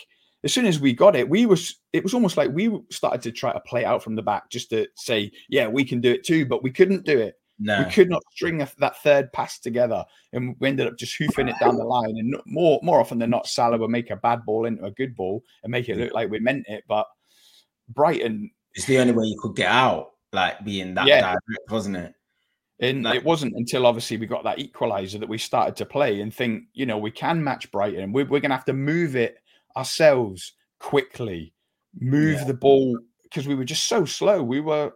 As 0.44 0.52
soon 0.52 0.66
as 0.66 0.82
we 0.82 0.92
got 0.92 1.16
it, 1.16 1.30
we 1.30 1.46
was 1.46 1.80
it 1.94 2.04
was 2.04 2.14
almost 2.14 2.36
like 2.36 2.52
we 2.52 2.78
started 2.92 3.22
to 3.22 3.32
try 3.32 3.54
to 3.54 3.60
play 3.62 3.86
out 3.86 4.04
from 4.04 4.16
the 4.16 4.22
back 4.22 4.50
just 4.50 4.70
to 4.72 4.86
say, 4.96 5.32
yeah, 5.48 5.66
we 5.66 5.86
can 5.86 6.02
do 6.02 6.12
it 6.12 6.26
too, 6.26 6.46
but 6.46 6.62
we 6.62 6.72
couldn't 6.72 7.06
do 7.06 7.18
it 7.18 7.36
no. 7.60 7.84
We 7.84 7.92
could 7.92 8.10
not 8.10 8.24
string 8.32 8.62
a, 8.62 8.70
that 8.80 9.02
third 9.02 9.32
pass 9.32 9.60
together, 9.60 10.06
and 10.34 10.56
we 10.60 10.68
ended 10.68 10.88
up 10.88 10.98
just 10.98 11.16
hoofing 11.18 11.48
it 11.48 11.56
down 11.60 11.78
the 11.78 11.84
line. 11.84 12.18
And 12.18 12.36
more 12.46 12.80
more 12.84 13.00
often 13.00 13.20
than 13.20 13.30
not, 13.30 13.48
Salah 13.48 13.78
would 13.78 13.90
make 13.90 14.12
a 14.12 14.18
bad 14.18 14.46
ball 14.46 14.66
into 14.66 14.84
a 14.84 14.92
good 14.92 15.16
ball 15.16 15.44
and 15.64 15.72
make 15.72 15.90
it 15.90 15.98
look 15.98 16.14
like 16.14 16.30
we 16.30 16.40
meant 16.40 16.66
it. 16.68 16.84
But 16.88 17.08
Brighton, 17.90 18.52
it's 18.74 18.86
the 18.86 19.00
only 19.00 19.14
way 19.14 19.26
you 19.26 19.40
could 19.40 19.56
get 19.56 19.72
out, 19.72 20.12
like 20.34 20.64
being 20.66 20.94
that 20.96 21.08
yeah. 21.08 21.22
direct, 21.22 21.72
wasn't 21.72 21.98
it? 21.98 22.14
And 22.80 23.04
like, 23.04 23.16
it 23.16 23.24
wasn't 23.24 23.56
until 23.56 23.86
obviously 23.86 24.18
we 24.18 24.26
got 24.26 24.44
that 24.44 24.60
equalizer 24.60 25.18
that 25.20 25.30
we 25.30 25.38
started 25.38 25.78
to 25.78 25.86
play 25.86 26.20
and 26.20 26.34
think, 26.34 26.66
you 26.74 26.86
know, 26.86 26.98
we 26.98 27.10
can 27.10 27.42
match 27.42 27.72
Brighton. 27.72 28.12
We're, 28.12 28.26
we're 28.26 28.42
going 28.42 28.50
to 28.50 28.58
have 28.58 28.66
to 28.66 28.74
move 28.74 29.16
it 29.16 29.38
ourselves 29.78 30.54
quickly, 30.82 31.54
move 31.98 32.40
yeah. 32.40 32.44
the 32.44 32.54
ball 32.54 33.00
because 33.24 33.48
we 33.48 33.56
were 33.56 33.64
just 33.64 33.86
so 33.86 34.04
slow. 34.04 34.44
We 34.44 34.60
were, 34.60 34.92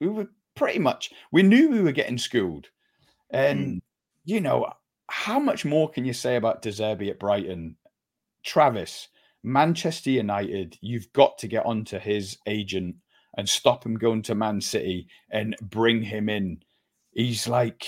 we 0.00 0.08
were 0.08 0.26
pretty 0.60 0.78
much 0.78 1.10
we 1.32 1.42
knew 1.42 1.70
we 1.70 1.80
were 1.80 1.90
getting 1.90 2.18
schooled. 2.18 2.68
And 3.30 3.76
mm. 3.76 3.80
you 4.26 4.40
know, 4.40 4.70
how 5.08 5.40
much 5.40 5.64
more 5.64 5.88
can 5.88 6.04
you 6.04 6.12
say 6.12 6.36
about 6.36 6.62
De 6.62 6.68
Zerbi 6.68 7.08
at 7.08 7.18
Brighton? 7.18 7.76
Travis, 8.44 9.08
Manchester 9.42 10.10
United, 10.10 10.78
you've 10.82 11.12
got 11.14 11.38
to 11.38 11.48
get 11.48 11.64
onto 11.64 11.98
his 11.98 12.38
agent 12.46 12.96
and 13.36 13.48
stop 13.48 13.84
him 13.84 13.96
going 13.96 14.22
to 14.22 14.34
Man 14.34 14.60
City 14.60 15.08
and 15.30 15.56
bring 15.62 16.02
him 16.02 16.28
in. 16.28 16.62
He's 17.12 17.48
like, 17.48 17.86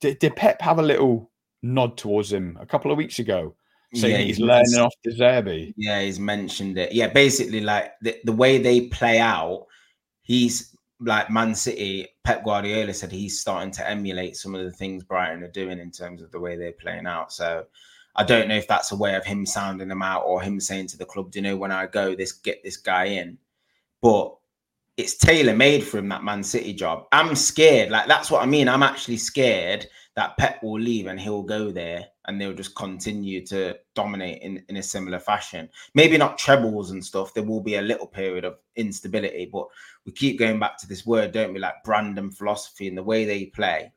did, 0.00 0.18
did 0.20 0.36
Pep 0.36 0.60
have 0.62 0.78
a 0.78 0.82
little 0.82 1.30
nod 1.62 1.96
towards 1.96 2.32
him 2.32 2.56
a 2.60 2.66
couple 2.66 2.90
of 2.90 2.98
weeks 2.98 3.18
ago? 3.18 3.56
saying 3.94 4.12
yeah, 4.12 4.18
he's, 4.18 4.36
he's 4.36 4.44
learning 4.44 4.78
off 4.78 4.94
De 5.04 5.12
Zerbi. 5.12 5.72
Yeah, 5.76 6.00
he's 6.00 6.18
mentioned 6.18 6.76
it. 6.78 6.92
Yeah, 6.92 7.08
basically, 7.08 7.60
like 7.60 7.92
the, 8.02 8.16
the 8.24 8.32
way 8.32 8.58
they 8.58 8.88
play 8.88 9.20
out, 9.20 9.66
he's 10.22 10.73
like 11.00 11.30
Man 11.30 11.54
City, 11.54 12.08
Pep 12.22 12.44
Guardiola 12.44 12.94
said 12.94 13.10
he's 13.10 13.40
starting 13.40 13.72
to 13.72 13.88
emulate 13.88 14.36
some 14.36 14.54
of 14.54 14.64
the 14.64 14.70
things 14.70 15.04
Brighton 15.04 15.42
are 15.42 15.48
doing 15.48 15.78
in 15.78 15.90
terms 15.90 16.22
of 16.22 16.30
the 16.30 16.40
way 16.40 16.56
they're 16.56 16.72
playing 16.72 17.06
out. 17.06 17.32
So 17.32 17.66
I 18.16 18.24
don't 18.24 18.48
know 18.48 18.56
if 18.56 18.68
that's 18.68 18.92
a 18.92 18.96
way 18.96 19.14
of 19.14 19.24
him 19.24 19.44
sounding 19.44 19.88
them 19.88 20.02
out 20.02 20.22
or 20.24 20.40
him 20.40 20.60
saying 20.60 20.88
to 20.88 20.96
the 20.96 21.04
club, 21.04 21.30
"Do 21.30 21.38
you 21.38 21.42
know 21.42 21.56
when 21.56 21.72
I 21.72 21.86
go, 21.86 22.14
this 22.14 22.32
get 22.32 22.62
this 22.62 22.76
guy 22.76 23.06
in?" 23.06 23.38
But 24.00 24.36
it's 24.96 25.16
tailor 25.16 25.56
made 25.56 25.82
for 25.82 25.98
him 25.98 26.08
that 26.10 26.22
Man 26.22 26.42
City 26.44 26.72
job. 26.72 27.06
I'm 27.10 27.34
scared. 27.34 27.90
Like 27.90 28.06
that's 28.06 28.30
what 28.30 28.42
I 28.42 28.46
mean. 28.46 28.68
I'm 28.68 28.82
actually 28.82 29.16
scared 29.16 29.86
that 30.16 30.36
Pep 30.36 30.62
will 30.62 30.78
leave 30.78 31.06
and 31.06 31.18
he'll 31.18 31.42
go 31.42 31.72
there 31.72 32.06
and 32.26 32.40
they'll 32.40 32.52
just 32.52 32.76
continue 32.76 33.44
to 33.46 33.76
dominate 33.94 34.40
in, 34.42 34.62
in 34.68 34.76
a 34.76 34.82
similar 34.82 35.18
fashion. 35.18 35.68
Maybe 35.94 36.16
not 36.16 36.38
trebles 36.38 36.92
and 36.92 37.04
stuff. 37.04 37.34
There 37.34 37.42
will 37.42 37.60
be 37.60 37.76
a 37.76 37.82
little 37.82 38.06
period 38.06 38.44
of 38.44 38.58
instability, 38.76 39.50
but 39.52 39.66
we 40.06 40.12
keep 40.12 40.38
going 40.38 40.60
back 40.60 40.78
to 40.78 40.88
this 40.88 41.04
word, 41.04 41.32
don't 41.32 41.52
we? 41.52 41.58
Like 41.58 41.82
brand 41.84 42.18
and 42.18 42.36
philosophy 42.36 42.86
and 42.86 42.96
the 42.96 43.02
way 43.02 43.24
they 43.24 43.46
play, 43.46 43.92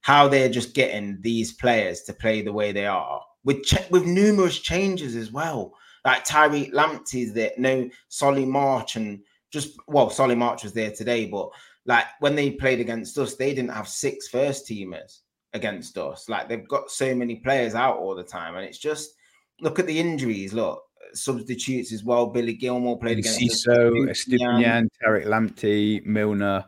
how 0.00 0.26
they're 0.26 0.48
just 0.48 0.74
getting 0.74 1.18
these 1.20 1.52
players 1.52 2.02
to 2.02 2.12
play 2.12 2.42
the 2.42 2.52
way 2.52 2.72
they 2.72 2.86
are 2.86 3.22
with 3.44 3.62
ch- 3.62 3.90
with 3.90 4.04
numerous 4.04 4.58
changes 4.58 5.14
as 5.14 5.30
well. 5.30 5.74
Like 6.04 6.26
Tariq 6.26 6.72
Lamptey's 6.72 7.32
there, 7.32 7.52
no 7.58 7.88
Solly 8.08 8.44
March 8.46 8.96
and 8.96 9.20
just 9.50 9.78
well, 9.86 10.10
Solly 10.10 10.34
March 10.34 10.64
was 10.64 10.72
there 10.72 10.90
today, 10.90 11.26
but 11.26 11.50
like 11.86 12.06
when 12.20 12.34
they 12.34 12.50
played 12.52 12.80
against 12.80 13.18
us, 13.18 13.36
they 13.36 13.54
didn't 13.54 13.72
have 13.72 13.88
six 13.88 14.28
first 14.28 14.66
teamers 14.66 15.20
against 15.52 15.98
us. 15.98 16.28
Like 16.28 16.48
they've 16.48 16.66
got 16.68 16.90
so 16.90 17.14
many 17.14 17.36
players 17.36 17.74
out 17.74 17.98
all 17.98 18.14
the 18.14 18.22
time, 18.22 18.56
and 18.56 18.64
it's 18.64 18.78
just 18.78 19.14
look 19.60 19.78
at 19.78 19.86
the 19.86 19.98
injuries. 19.98 20.52
Look, 20.52 20.82
substitutes 21.14 21.92
as 21.92 22.04
well. 22.04 22.26
Billy 22.26 22.54
Gilmour 22.54 22.96
played 22.98 23.18
against 23.18 23.40
Ciso, 23.40 23.90
Estupiñán, 24.08 24.88
Tariq 25.02 25.26
Lamptey, 25.26 26.04
Milner, 26.04 26.64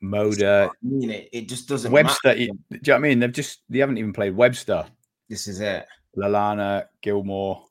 Moder. 0.00 0.70
I 0.70 0.86
mean, 0.86 1.10
it, 1.10 1.28
it 1.32 1.48
just 1.48 1.68
doesn't. 1.68 1.90
Webster. 1.90 2.34
You, 2.34 2.48
do 2.48 2.54
you 2.70 2.80
know 2.86 2.92
what 2.94 2.96
I 2.96 2.98
mean? 2.98 3.18
They've 3.20 3.32
just 3.32 3.60
they 3.68 3.78
haven't 3.78 3.98
even 3.98 4.12
played 4.12 4.36
Webster. 4.36 4.86
This 5.28 5.48
is 5.48 5.60
it. 5.60 5.86
Lallana, 6.16 6.86
Gilmour. 7.02 7.62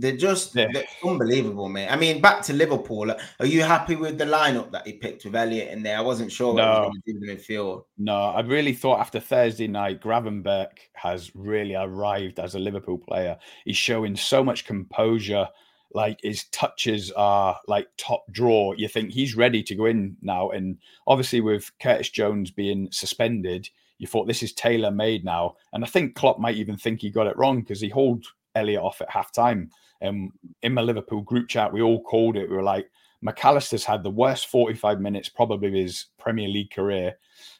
They're 0.00 0.16
just 0.16 0.54
yeah. 0.54 0.68
they're 0.72 0.84
unbelievable, 1.04 1.68
mate. 1.68 1.88
I 1.88 1.96
mean, 1.96 2.20
back 2.20 2.42
to 2.42 2.52
Liverpool. 2.54 3.10
Are 3.10 3.46
you 3.46 3.62
happy 3.62 3.96
with 3.96 4.16
the 4.16 4.24
lineup 4.24 4.70
that 4.72 4.86
he 4.86 4.94
picked 4.94 5.24
with 5.24 5.36
Elliot 5.36 5.68
in 5.68 5.82
there? 5.82 5.98
I 5.98 6.00
wasn't 6.00 6.32
sure 6.32 6.54
no. 6.54 6.62
what 6.62 6.82
he 7.04 7.12
was 7.12 7.20
going 7.20 7.20
to 7.20 7.26
do 7.26 7.54
midfield. 7.54 7.84
No, 7.98 8.14
I 8.14 8.40
really 8.40 8.72
thought 8.72 9.00
after 9.00 9.20
Thursday 9.20 9.66
night, 9.66 10.00
Gravenberch 10.00 10.78
has 10.94 11.30
really 11.34 11.74
arrived 11.74 12.38
as 12.38 12.54
a 12.54 12.58
Liverpool 12.58 12.98
player. 12.98 13.36
He's 13.64 13.76
showing 13.76 14.16
so 14.16 14.42
much 14.42 14.64
composure. 14.64 15.46
Like 15.92 16.20
his 16.22 16.44
touches 16.44 17.10
are 17.12 17.58
like 17.66 17.88
top 17.98 18.24
draw. 18.30 18.72
You 18.72 18.88
think 18.88 19.12
he's 19.12 19.36
ready 19.36 19.62
to 19.64 19.74
go 19.74 19.84
in 19.84 20.16
now. 20.22 20.50
And 20.50 20.78
obviously, 21.06 21.42
with 21.42 21.70
Curtis 21.78 22.08
Jones 22.08 22.50
being 22.50 22.88
suspended, 22.90 23.68
you 23.98 24.06
thought 24.06 24.26
this 24.26 24.42
is 24.42 24.54
tailor 24.54 24.90
made 24.90 25.26
now. 25.26 25.56
And 25.74 25.84
I 25.84 25.86
think 25.86 26.14
Klopp 26.14 26.38
might 26.38 26.56
even 26.56 26.78
think 26.78 27.00
he 27.00 27.10
got 27.10 27.26
it 27.26 27.36
wrong 27.36 27.60
because 27.60 27.82
he 27.82 27.90
hauled 27.90 28.24
Elliott 28.54 28.82
off 28.82 29.00
at 29.00 29.10
half 29.10 29.32
time. 29.32 29.70
And 30.00 30.30
in 30.62 30.74
my 30.74 30.82
Liverpool 30.82 31.22
group 31.22 31.48
chat, 31.48 31.72
we 31.72 31.82
all 31.82 32.02
called 32.02 32.36
it. 32.36 32.48
We 32.48 32.56
were 32.56 32.62
like, 32.62 32.90
Mac 33.22 33.44
Allister's 33.44 33.84
had 33.84 34.02
the 34.02 34.10
worst 34.10 34.46
45 34.46 35.00
minutes 35.00 35.28
probably 35.28 35.68
of 35.68 35.74
his 35.74 36.06
Premier 36.18 36.48
League 36.48 36.70
career. 36.70 37.16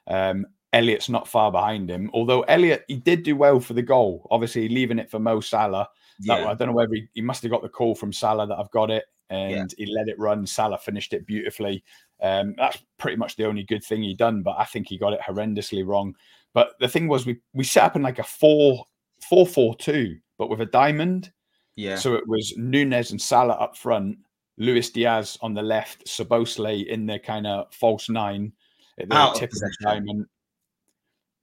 Um, 0.06 0.46
Elliott's 0.72 1.08
not 1.08 1.28
far 1.28 1.50
behind 1.50 1.90
him, 1.90 2.10
although 2.14 2.42
Elliott 2.42 2.84
he 2.86 2.96
did 2.96 3.24
do 3.24 3.34
well 3.36 3.58
for 3.58 3.74
the 3.74 3.82
goal. 3.82 4.26
Obviously, 4.30 4.68
leaving 4.68 4.98
it 4.98 5.10
for 5.10 5.18
Mo 5.18 5.40
Salah. 5.40 5.88
That, 6.20 6.46
I 6.46 6.54
don't 6.54 6.68
know 6.68 6.74
whether 6.74 6.94
he, 6.94 7.08
he, 7.14 7.22
must 7.22 7.42
have 7.42 7.50
got 7.50 7.62
the 7.62 7.68
call 7.68 7.94
from 7.94 8.12
Salah 8.12 8.46
that 8.46 8.58
I've 8.58 8.70
got 8.70 8.90
it, 8.90 9.04
and 9.30 9.74
yeah. 9.76 9.86
he 9.86 9.92
let 9.92 10.08
it 10.08 10.18
run. 10.18 10.46
Salah 10.46 10.78
finished 10.78 11.12
it 11.12 11.26
beautifully. 11.26 11.82
Um, 12.22 12.54
that's 12.56 12.78
pretty 12.98 13.16
much 13.16 13.36
the 13.36 13.46
only 13.46 13.64
good 13.64 13.82
thing 13.82 14.02
he 14.02 14.14
done, 14.14 14.42
but 14.42 14.56
I 14.58 14.64
think 14.64 14.88
he 14.88 14.98
got 14.98 15.14
it 15.14 15.20
horrendously 15.20 15.84
wrong. 15.84 16.14
But 16.52 16.74
the 16.78 16.88
thing 16.88 17.08
was, 17.08 17.26
we 17.26 17.40
we 17.52 17.64
set 17.64 17.84
up 17.84 17.96
in 17.96 18.02
like 18.02 18.18
a 18.18 18.24
four 18.24 18.86
four 19.28 19.46
four 19.46 19.74
two, 19.76 20.18
but 20.40 20.48
with 20.48 20.62
a 20.62 20.66
diamond. 20.66 21.30
Yeah. 21.76 21.96
So 21.96 22.14
it 22.14 22.26
was 22.26 22.54
Nunez 22.56 23.10
and 23.10 23.20
Salah 23.20 23.52
up 23.54 23.76
front. 23.76 24.16
Luis 24.56 24.88
Diaz 24.88 25.36
on 25.42 25.52
the 25.52 25.60
left, 25.62 26.06
Szoboszlai 26.06 26.86
in 26.86 27.04
the 27.04 27.18
kind 27.18 27.46
of 27.46 27.72
false 27.74 28.08
nine 28.08 28.50
at 28.98 29.10
the 29.10 29.14
Out 29.16 29.34
tip 29.36 29.52
of 29.52 29.58
the 29.58 29.76
diamond. 29.82 30.24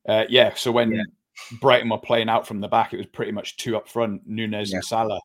Uh, 0.10 0.26
yeah, 0.30 0.52
so 0.56 0.72
when 0.72 0.92
Yeah. 0.94 1.04
Brighton 1.62 1.90
were 1.90 2.00
playing 2.00 2.28
out 2.28 2.48
from 2.48 2.60
the 2.60 2.68
back, 2.68 2.92
it 2.92 2.98
was 2.98 3.06
pretty 3.06 3.32
much 3.32 3.58
two 3.58 3.78
up 3.78 3.88
front, 3.88 4.26
Nunez 4.26 4.72
Yeah. 4.72 4.78
and 4.78 4.86
Salah. 4.86 5.22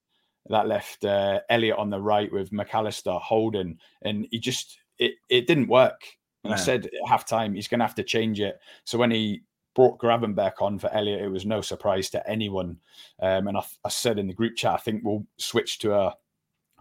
That 0.50 0.68
left 0.68 1.04
uh, 1.06 1.40
Elliot 1.48 1.78
on 1.78 1.88
the 1.88 2.00
right 2.00 2.30
with 2.30 2.52
Mac 2.52 2.74
Allister 2.74 3.12
holding, 3.12 3.78
and 4.02 4.26
he 4.30 4.38
just 4.38 4.78
it 4.98 5.14
it 5.30 5.46
didn't 5.46 5.68
work. 5.68 6.02
And 6.44 6.52
I 6.52 6.56
said 6.56 6.86
at 6.86 6.92
halftime 7.08 7.54
he's 7.54 7.68
going 7.68 7.78
to 7.78 7.86
have 7.86 7.94
to 7.94 8.02
change 8.02 8.38
it. 8.40 8.58
So 8.84 8.98
when 8.98 9.12
he 9.12 9.44
brought 9.74 9.98
Gravenberch 9.98 10.60
on 10.60 10.78
for 10.78 10.92
Elliot, 10.92 11.22
it 11.22 11.28
was 11.28 11.46
no 11.46 11.60
surprise 11.60 12.10
to 12.10 12.28
anyone. 12.28 12.78
Um, 13.20 13.48
and 13.48 13.56
I, 13.56 13.62
I 13.84 13.88
said 13.88 14.18
in 14.18 14.26
the 14.26 14.34
group 14.34 14.56
chat, 14.56 14.74
I 14.74 14.78
think 14.78 15.02
we'll 15.04 15.26
switch 15.38 15.78
to 15.80 15.94
a 15.94 16.16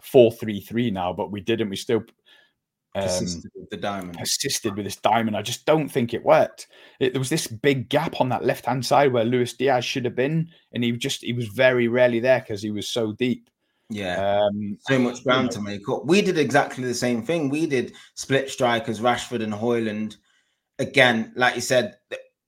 four-three-three 0.02 0.92
now, 0.92 1.14
but 1.14 1.32
we 1.32 1.42
didn't. 1.42 1.70
We 1.70 1.76
still 1.76 2.04
um, 2.94 3.04
Persisted 3.04 3.52
with 3.56 3.70
the 3.70 3.78
diamond. 3.78 4.18
persisted 4.18 4.76
with 4.76 4.86
this 4.86 4.98
diamond. 4.98 5.38
I 5.38 5.42
just 5.42 5.66
don't 5.66 5.88
think 5.88 6.14
it 6.14 6.26
worked. 6.26 6.68
It, 7.00 7.14
there 7.14 7.22
was 7.22 7.30
this 7.30 7.48
big 7.48 7.88
gap 7.88 8.20
on 8.20 8.28
that 8.30 8.44
left 8.44 8.66
hand 8.66 8.86
side 8.86 9.14
where 9.14 9.24
Luis 9.24 9.54
Diaz 9.54 9.86
should 9.86 10.04
have 10.04 10.16
been, 10.16 10.50
and 10.74 10.84
he 10.84 10.92
just 10.92 11.24
he 11.24 11.32
was 11.32 11.48
very 11.48 11.88
rarely 11.88 12.20
there 12.20 12.42
because 12.42 12.62
he 12.62 12.72
was 12.72 12.90
so 12.90 13.14
deep. 13.14 13.50
Yeah. 13.90 14.42
Um, 14.42 14.78
so 14.82 15.00
much 15.00 15.24
ground 15.24 15.48
know. 15.48 15.52
to 15.52 15.62
make 15.62 15.88
up. 15.90 16.06
We 16.06 16.22
did 16.22 16.38
exactly 16.38 16.84
the 16.84 16.94
same 16.94 17.24
thing. 17.24 17.50
We 17.50 17.66
did 17.66 17.94
split 18.16 18.50
strikers, 18.50 19.00
Rashford 19.00 19.44
and 19.44 19.54
Højlund. 19.54 20.18
Again, 20.80 21.32
like 21.36 21.56
you 21.56 21.62
said, 21.62 21.96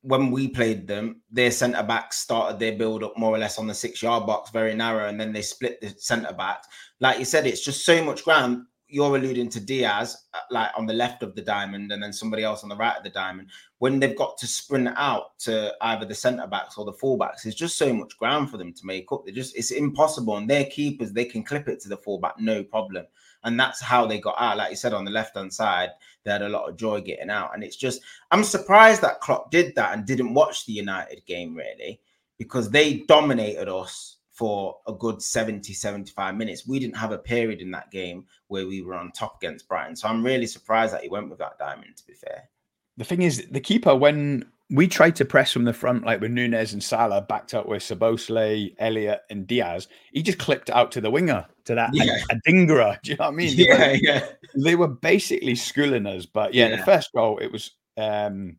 when 0.04 0.32
we 0.32 0.50
played 0.50 0.86
them, 0.86 1.22
their 1.32 1.50
centre 1.50 1.82
backs 1.82 2.18
started 2.18 2.60
their 2.60 2.78
build 2.78 3.04
up 3.04 3.18
more 3.18 3.34
or 3.34 3.38
less 3.38 3.58
on 3.58 3.68
the 3.68 3.74
six 3.74 4.04
yard 4.04 4.28
box, 4.28 4.52
very 4.52 4.76
narrow, 4.76 5.08
and 5.08 5.20
then 5.20 5.32
they 5.32 5.42
split 5.42 5.80
the 5.80 5.90
centre 5.98 6.34
backs. 6.34 6.68
Like 7.00 7.20
you 7.20 7.26
said, 7.26 7.48
it's 7.48 7.64
just 7.64 7.86
so 7.86 8.04
much 8.04 8.26
ground. 8.26 8.66
You're 8.90 9.16
alluding 9.16 9.50
to 9.50 9.62
Diaz, 9.62 10.18
uh, 10.34 10.40
like 10.52 10.72
on 10.78 10.86
the 10.86 10.94
left 10.94 11.24
of 11.24 11.36
the 11.36 11.42
diamond, 11.42 11.94
and 11.94 12.04
then 12.04 12.12
somebody 12.12 12.44
else 12.44 12.64
on 12.64 12.70
the 12.70 12.76
right 12.76 12.98
of 12.98 13.04
the 13.04 13.10
diamond. 13.10 13.48
When 13.80 13.98
they've 13.98 14.16
got 14.16 14.38
to 14.40 14.48
sprint 14.48 14.90
out 14.98 15.40
to 15.40 15.74
either 15.82 16.06
the 16.06 16.14
centre 16.14 16.48
backs 16.48 16.78
or 16.78 16.84
the 16.84 16.94
fullbacks, 16.94 17.44
there's 17.44 17.56
just 17.56 17.78
so 17.78 17.94
much 17.94 18.18
ground 18.18 18.52
for 18.52 18.58
them 18.58 18.74
to 18.74 18.86
make 18.86 19.10
up. 19.12 19.26
They 19.26 19.32
just 19.32 19.56
it's 19.56 19.72
impossible. 19.72 20.36
And 20.36 20.50
their 20.50 20.66
keepers, 20.66 21.14
they 21.14 21.26
can 21.26 21.44
clip 21.44 21.70
it 21.70 21.80
to 21.82 21.90
the 21.90 21.98
full 21.98 22.20
back, 22.20 22.36
no 22.40 22.62
problem. 22.62 23.06
And 23.44 23.60
that's 23.60 23.82
how 23.82 24.06
they 24.06 24.20
got 24.20 24.36
out. 24.40 24.58
Like 24.58 24.72
you 24.72 24.76
said, 24.76 24.94
on 24.94 25.06
the 25.06 25.12
left 25.12 25.36
hand 25.36 25.54
side, 25.54 25.90
they 26.24 26.32
had 26.32 26.42
a 26.42 26.50
lot 26.50 26.70
of 26.70 26.78
joy 26.78 27.02
getting 27.02 27.30
out. 27.30 27.54
And 27.54 27.64
it's 27.64 27.76
just, 27.76 28.02
I'm 28.32 28.44
surprised 28.44 29.02
that 29.02 29.20
Klopp 29.20 29.52
did 29.52 29.76
that 29.76 29.94
and 29.94 30.06
didn't 30.06 30.34
watch 30.34 30.66
the 30.66 30.74
United 30.74 31.26
game 31.26 31.56
really, 31.56 32.00
because 32.38 32.70
they 32.70 33.00
dominated 33.08 33.68
us 33.68 34.18
for 34.32 34.78
a 34.88 34.94
good 34.94 35.22
70, 35.22 35.74
75 35.74 36.36
minutes. 36.36 36.66
We 36.66 36.80
didn't 36.80 36.98
have 36.98 37.12
a 37.12 37.18
period 37.18 37.62
in 37.62 37.70
that 37.72 37.92
game 37.92 38.26
where 38.48 38.66
we 38.66 38.82
were 38.82 38.96
on 38.96 39.12
top 39.12 39.38
against 39.42 39.68
Brighton. 39.68 39.96
So 39.96 40.08
I'm 40.08 40.26
really 40.26 40.48
surprised 40.48 40.94
that 40.94 41.04
he 41.04 41.10
went 41.10 41.30
with 41.30 41.40
that 41.40 41.60
diamond, 41.60 41.98
to 41.98 42.08
be 42.08 42.14
fair. 42.14 42.50
the 42.98 43.04
thing 43.04 43.22
is, 43.22 43.48
the 43.52 43.60
keeper 43.60 43.96
when 43.96 44.46
we 44.74 44.88
tried 44.88 45.16
to 45.18 45.26
press 45.26 45.52
from 45.52 45.66
the 45.66 45.74
front, 45.74 46.04
like 46.04 46.20
with 46.20 46.32
Nunez 46.32 46.74
and 46.74 46.84
Salah, 46.84 47.22
backed 47.22 47.54
up 47.54 47.68
with 47.68 47.84
Szoboszlai, 47.84 48.74
Elliot, 48.80 49.22
and 49.30 49.46
Diaz, 49.46 49.88
he 50.12 50.24
just 50.24 50.40
clipped 50.40 50.70
out 50.72 50.92
to 50.94 51.02
the 51.02 51.12
winger 51.12 51.46
to 51.66 51.76
that 51.76 51.92
Yeah. 51.94 52.18
Adingra. 52.32 53.00
Do 53.04 53.12
you 53.12 53.18
know 53.18 53.26
what 53.26 53.34
I 53.34 53.36
mean? 53.36 53.56
They 53.56 53.66
were- 53.68 53.78
Yeah, 53.78 53.98
yeah. 54.02 54.26
they 54.56 54.76
were 54.76 54.88
basically 54.88 55.56
schooling 55.56 56.08
us. 56.08 56.26
But 56.26 56.54
yeah, 56.56 56.76
the 56.76 56.84
first 56.84 57.12
goal 57.14 57.38
it 57.38 57.52
was 57.52 57.72
um 57.98 58.58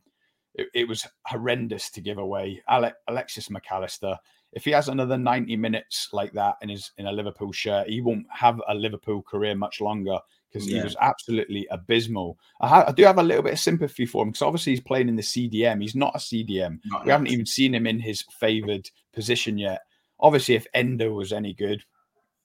it, 0.54 0.68
it 0.72 0.88
was 0.88 1.04
horrendous 1.26 1.90
to 1.90 2.00
give 2.00 2.18
away. 2.18 2.62
Ale- 2.70 2.92
Alexis 3.08 3.50
Mac 3.50 3.64
Allister, 3.72 4.16
if 4.52 4.64
he 4.64 4.70
has 4.70 4.88
another 4.88 5.18
90 5.18 5.56
minutes 5.56 6.10
like 6.12 6.32
that 6.34 6.54
in 6.62 6.68
his 6.68 6.92
in 6.96 7.06
a 7.06 7.12
Liverpool 7.12 7.50
shirt, 7.50 7.88
he 7.88 8.00
won't 8.00 8.26
have 8.30 8.60
a 8.68 8.74
Liverpool 8.74 9.20
career 9.22 9.56
much 9.56 9.80
longer 9.80 10.18
because 10.54 10.68
he 10.68 10.80
was 10.80 10.96
absolutely 11.00 11.66
abysmal. 11.70 12.38
I, 12.60 12.68
ha- 12.68 12.84
I 12.88 12.92
do 12.92 13.02
have 13.04 13.18
a 13.18 13.22
little 13.22 13.42
bit 13.42 13.54
of 13.54 13.58
sympathy 13.58 14.06
for 14.06 14.22
him 14.22 14.30
because 14.30 14.42
obviously 14.42 14.72
he's 14.72 14.80
playing 14.80 15.08
in 15.08 15.16
the 15.16 15.22
CDM. 15.22 15.82
He's 15.82 15.96
not 15.96 16.14
a 16.14 16.18
CDM. 16.18 16.78
Not 16.84 17.04
We 17.04 17.10
haven't 17.10 17.26
even 17.28 17.44
seen 17.46 17.74
him 17.74 17.86
in 17.86 17.98
his 17.98 18.22
favoured 18.38 18.88
position 19.12 19.58
yet. 19.58 19.80
Obviously, 20.20 20.54
if 20.54 20.66
Endo 20.74 21.12
was 21.12 21.32
any 21.32 21.52
good, 21.52 21.84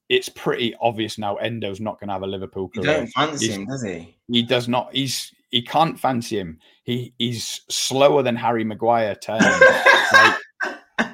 it's 0.10 0.28
pretty 0.30 0.76
obvious 0.82 1.20
now 1.20 1.36
Endo's 1.36 1.80
not 1.80 2.00
going 2.00 2.08
to 2.08 2.14
have 2.14 2.24
a 2.24 2.28
Liverpool 2.28 2.72
You 2.74 2.82
career 2.82 2.98
don't 2.98 3.08
fancy 3.08 3.46
He's- 3.46 3.58
him, 3.58 3.66
does 3.68 3.84
he? 3.84 4.18
he 4.28 4.42
does 4.42 4.68
not. 4.68 4.94
He's 4.94 5.32
he 5.52 5.62
can't 5.62 6.00
fancy 6.00 6.40
him. 6.40 6.60
He 6.84 7.14
he's 7.20 7.62
slower 7.70 8.24
than 8.24 8.36
Harry 8.36 8.64
Maguire 8.64 9.16
turning. 9.16 9.48
like, 10.14 10.36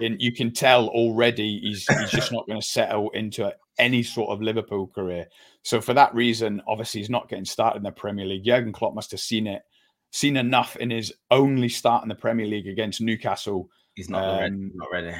and 0.01 0.21
you 0.21 0.31
can 0.31 0.51
tell 0.51 0.87
already 0.87 1.59
he's 1.59 1.85
he's 1.99 2.11
just 2.11 2.31
not 2.31 2.47
going 2.47 2.59
to 2.59 2.65
settle 2.65 3.09
into 3.11 3.53
any 3.77 4.01
sort 4.03 4.29
of 4.29 4.41
Liverpool 4.41 4.87
career. 4.87 5.27
So 5.65 5.81
for 5.81 5.95
that 5.95 6.13
reason, 6.13 6.61
obviously 6.67 7.01
he's 7.01 7.09
not 7.09 7.27
getting 7.27 7.43
started 7.43 7.77
in 7.77 7.83
the 7.83 7.91
Premier 7.91 8.23
League. 8.23 8.45
Jurgen 8.45 8.71
Klopp 8.71 8.93
must 8.93 9.09
have 9.09 9.19
seen 9.19 9.47
it, 9.47 9.63
seen 10.11 10.37
enough 10.37 10.75
in 10.75 10.91
his 10.91 11.11
only 11.31 11.69
start 11.69 12.03
in 12.03 12.09
the 12.09 12.13
Premier 12.13 12.45
League 12.45 12.67
against 12.67 13.01
Newcastle. 13.01 13.67
He's 13.95 14.07
not 14.07 14.41
ready. 14.41 14.53
Um, 14.53 14.71
Not 14.75 14.91
ready. 14.91 15.15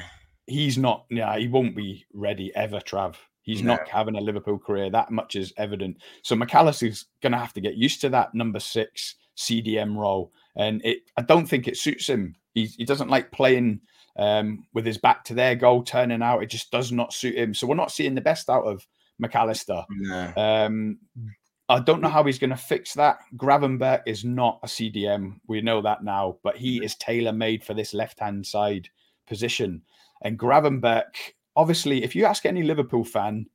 He's 0.46 0.78
not. 0.78 1.06
Yeah, 1.10 1.36
he 1.36 1.48
won't 1.48 1.74
be 1.74 2.06
ready 2.14 2.54
ever, 2.54 2.78
Trav. 2.78 3.16
He's 3.42 3.60
No. 3.60 3.74
not 3.74 3.88
having 3.88 4.14
a 4.14 4.20
Liverpool 4.20 4.56
career. 4.56 4.88
That 4.88 5.10
much 5.10 5.34
is 5.34 5.52
evident. 5.56 5.96
So 6.22 6.36
Mac 6.36 6.54
Allister's 6.54 7.06
going 7.22 7.32
to 7.32 7.38
have 7.38 7.52
to 7.54 7.60
get 7.60 7.74
used 7.74 8.00
to 8.02 8.08
that 8.10 8.32
number 8.32 8.60
six 8.60 9.16
CDM 9.36 9.96
role, 9.96 10.32
and 10.54 10.80
it. 10.84 10.98
I 11.16 11.22
don't 11.22 11.46
think 11.46 11.66
it 11.66 11.76
suits 11.76 12.08
him. 12.08 12.36
He, 12.54 12.66
he 12.66 12.84
doesn't 12.84 13.10
like 13.10 13.32
playing 13.32 13.80
um, 14.16 14.64
with 14.74 14.86
his 14.86 14.98
back 14.98 15.24
to 15.24 15.34
their 15.34 15.56
goal, 15.56 15.82
turning 15.82 16.22
out. 16.22 16.44
It 16.44 16.50
just 16.50 16.70
does 16.70 16.92
not 16.92 17.12
suit 17.12 17.34
him. 17.34 17.52
So 17.52 17.66
we're 17.66 17.74
not 17.74 17.90
seeing 17.90 18.14
the 18.14 18.20
best 18.20 18.48
out 18.48 18.62
of 18.64 18.86
Mac 19.18 19.34
Allister. 19.34 19.84
No. 19.90 20.32
Um, 20.36 20.98
I 21.68 21.80
don't 21.80 22.00
know 22.00 22.08
how 22.08 22.22
he's 22.22 22.38
going 22.38 22.50
to 22.50 22.56
fix 22.56 22.94
that. 22.94 23.18
Gravenberch 23.36 24.02
is 24.06 24.24
not 24.24 24.60
a 24.62 24.66
CDM. 24.66 25.40
We 25.48 25.60
know 25.60 25.82
that 25.82 26.04
now, 26.04 26.38
but 26.44 26.56
he 26.56 26.84
is 26.84 26.94
tailor 26.96 27.32
made 27.32 27.64
for 27.64 27.74
this 27.74 27.92
left 27.92 28.20
hand 28.20 28.46
side 28.46 28.88
position. 29.26 29.82
And 30.22 30.38
Gravenberch, 30.38 31.32
obviously, 31.56 32.04
if 32.04 32.14
you 32.14 32.24
ask 32.24 32.46
any 32.46 32.62
Liverpool 32.62 33.04
fan, 33.04 33.46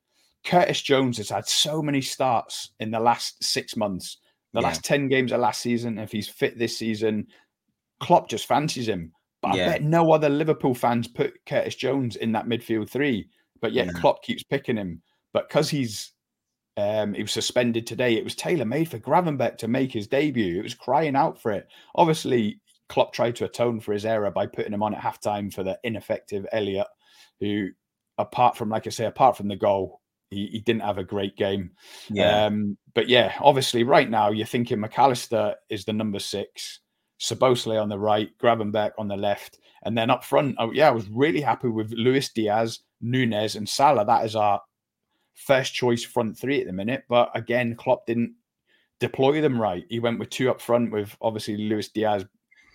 Curtis 0.44 0.82
Jones 0.82 1.18
has 1.18 1.30
had 1.30 1.48
so 1.48 1.82
many 1.82 2.02
starts 2.02 2.72
in 2.80 2.92
the 2.92 3.00
last 3.00 3.42
six 3.44 3.78
months, 3.78 4.18
the 4.54 4.60
Yeah. 4.60 4.68
last 4.68 4.84
10 4.84 5.08
games 5.08 5.32
of 5.32 5.40
last 5.40 5.62
season. 5.62 5.98
If 5.98 6.12
he's 6.12 6.28
fit 6.28 6.58
this 6.58 6.78
season, 6.78 7.28
Klopp 8.00 8.28
just 8.30 8.46
fancies 8.48 8.90
him. 8.90 9.14
But 9.42 9.56
Yeah. 9.56 9.66
I 9.66 9.70
bet 9.70 9.84
no 9.84 10.12
other 10.12 10.30
Liverpool 10.30 10.74
fans 10.74 11.08
put 11.08 11.46
Curtis 11.46 11.76
Jones 11.76 12.16
in 12.18 12.32
that 12.34 12.46
midfield 12.48 12.90
three. 12.90 13.30
But 13.62 13.72
yet 13.72 13.88
No. 13.88 13.94
Klopp 13.94 14.24
keeps 14.24 14.44
picking 14.44 14.76
him. 14.78 15.02
But 15.34 15.48
because 15.48 15.70
he's 15.70 16.12
um, 16.78 17.14
he 17.14 17.22
was 17.22 17.32
suspended 17.32 17.86
today. 17.86 18.16
It 18.16 18.24
was 18.24 18.36
tailor 18.36 18.66
made 18.66 18.90
for 18.90 19.00
Gravenberch 19.00 19.58
to 19.58 19.68
make 19.68 19.92
his 19.92 20.08
debut. 20.08 20.60
It 20.60 20.64
was 20.64 20.74
crying 20.74 21.16
out 21.16 21.42
for 21.42 21.52
it. 21.52 21.68
Obviously, 21.96 22.62
Klopp 22.88 23.14
tried 23.14 23.36
to 23.38 23.46
atone 23.46 23.80
for 23.80 23.94
his 23.94 24.06
error 24.06 24.32
by 24.32 24.48
putting 24.48 24.74
him 24.74 24.84
on 24.84 24.96
at 24.96 25.02
halftime 25.02 25.54
for 25.54 25.64
the 25.64 25.78
ineffective 25.84 26.46
Elliot, 26.52 26.88
who, 27.40 27.70
apart 28.18 28.58
from, 28.58 28.70
like 28.70 28.88
I 28.88 28.90
say, 28.90 29.06
apart 29.06 29.38
from 29.38 29.50
the 29.50 29.56
goal, 29.56 30.02
he, 30.30 30.48
he 30.48 30.60
didn't 30.60 30.84
have 30.84 30.98
a 30.98 31.04
great 31.04 31.36
game. 31.36 31.72
Yeah. 32.10 32.46
Um, 32.46 32.78
but 32.94 33.10
yeah, 33.10 33.34
obviously, 33.40 33.84
right 33.84 34.10
now 34.10 34.32
you're 34.32 34.46
thinking 34.46 34.80
Mac 34.80 34.98
Allister 34.98 35.56
is 35.70 35.84
the 35.84 35.94
number 35.94 36.20
six, 36.20 36.80
Szoboszlai 37.20 37.82
on 37.82 37.90
the 37.90 38.00
right, 38.00 38.30
Gravenberch 38.42 38.92
on 38.98 39.10
the 39.10 39.18
left, 39.18 39.60
and 39.84 39.98
then 39.98 40.10
up 40.10 40.24
front. 40.24 40.56
Oh, 40.58 40.72
yeah, 40.72 40.88
I 40.88 40.92
was 40.92 41.10
really 41.10 41.42
happy 41.42 41.68
with 41.68 41.92
Luis 41.92 42.32
Diaz, 42.32 42.80
Nunez, 43.02 43.58
and 43.58 43.68
Salah. 43.68 44.06
That 44.06 44.26
is 44.26 44.38
our 44.38 44.62
first 45.34 45.74
choice 45.74 46.04
front 46.04 46.38
three 46.38 46.62
at 46.62 46.68
the 46.68 46.74
minute. 46.74 47.04
But 47.10 47.32
again, 47.36 47.76
Klopp 47.76 48.06
didn't 48.06 48.34
deploy 49.00 49.42
them 49.42 49.60
right. 49.60 49.86
He 49.90 50.00
went 50.00 50.20
with 50.20 50.30
two 50.30 50.50
up 50.50 50.62
front 50.62 50.92
with 50.92 51.16
obviously 51.22 51.58
Luis 51.58 51.90
Diaz 51.90 52.26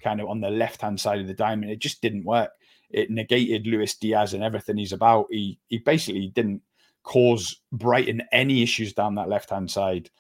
kind 0.03 0.21
of 0.21 0.29
on 0.29 0.41
the 0.41 0.51
left 0.51 0.81
hand 0.81 1.01
side 1.01 1.21
of 1.21 1.27
the 1.27 1.35
diamond. 1.35 1.71
It 1.71 1.79
just 1.79 2.03
didn't 2.03 2.25
work. 2.25 2.51
It 2.91 3.11
negated 3.11 3.67
Luis 3.67 3.95
Diaz 3.97 4.35
and 4.35 4.43
everything 4.43 4.77
he's 4.77 4.93
about. 4.93 5.27
He 5.31 5.59
he 5.69 5.79
basically 5.79 6.29
didn't 6.29 6.63
cause 7.03 7.61
Brighton 7.71 8.21
any 8.33 8.63
issues 8.63 8.93
down 8.93 9.15
that 9.15 9.29
left 9.29 9.51
hand 9.51 9.71
side. 9.71 10.11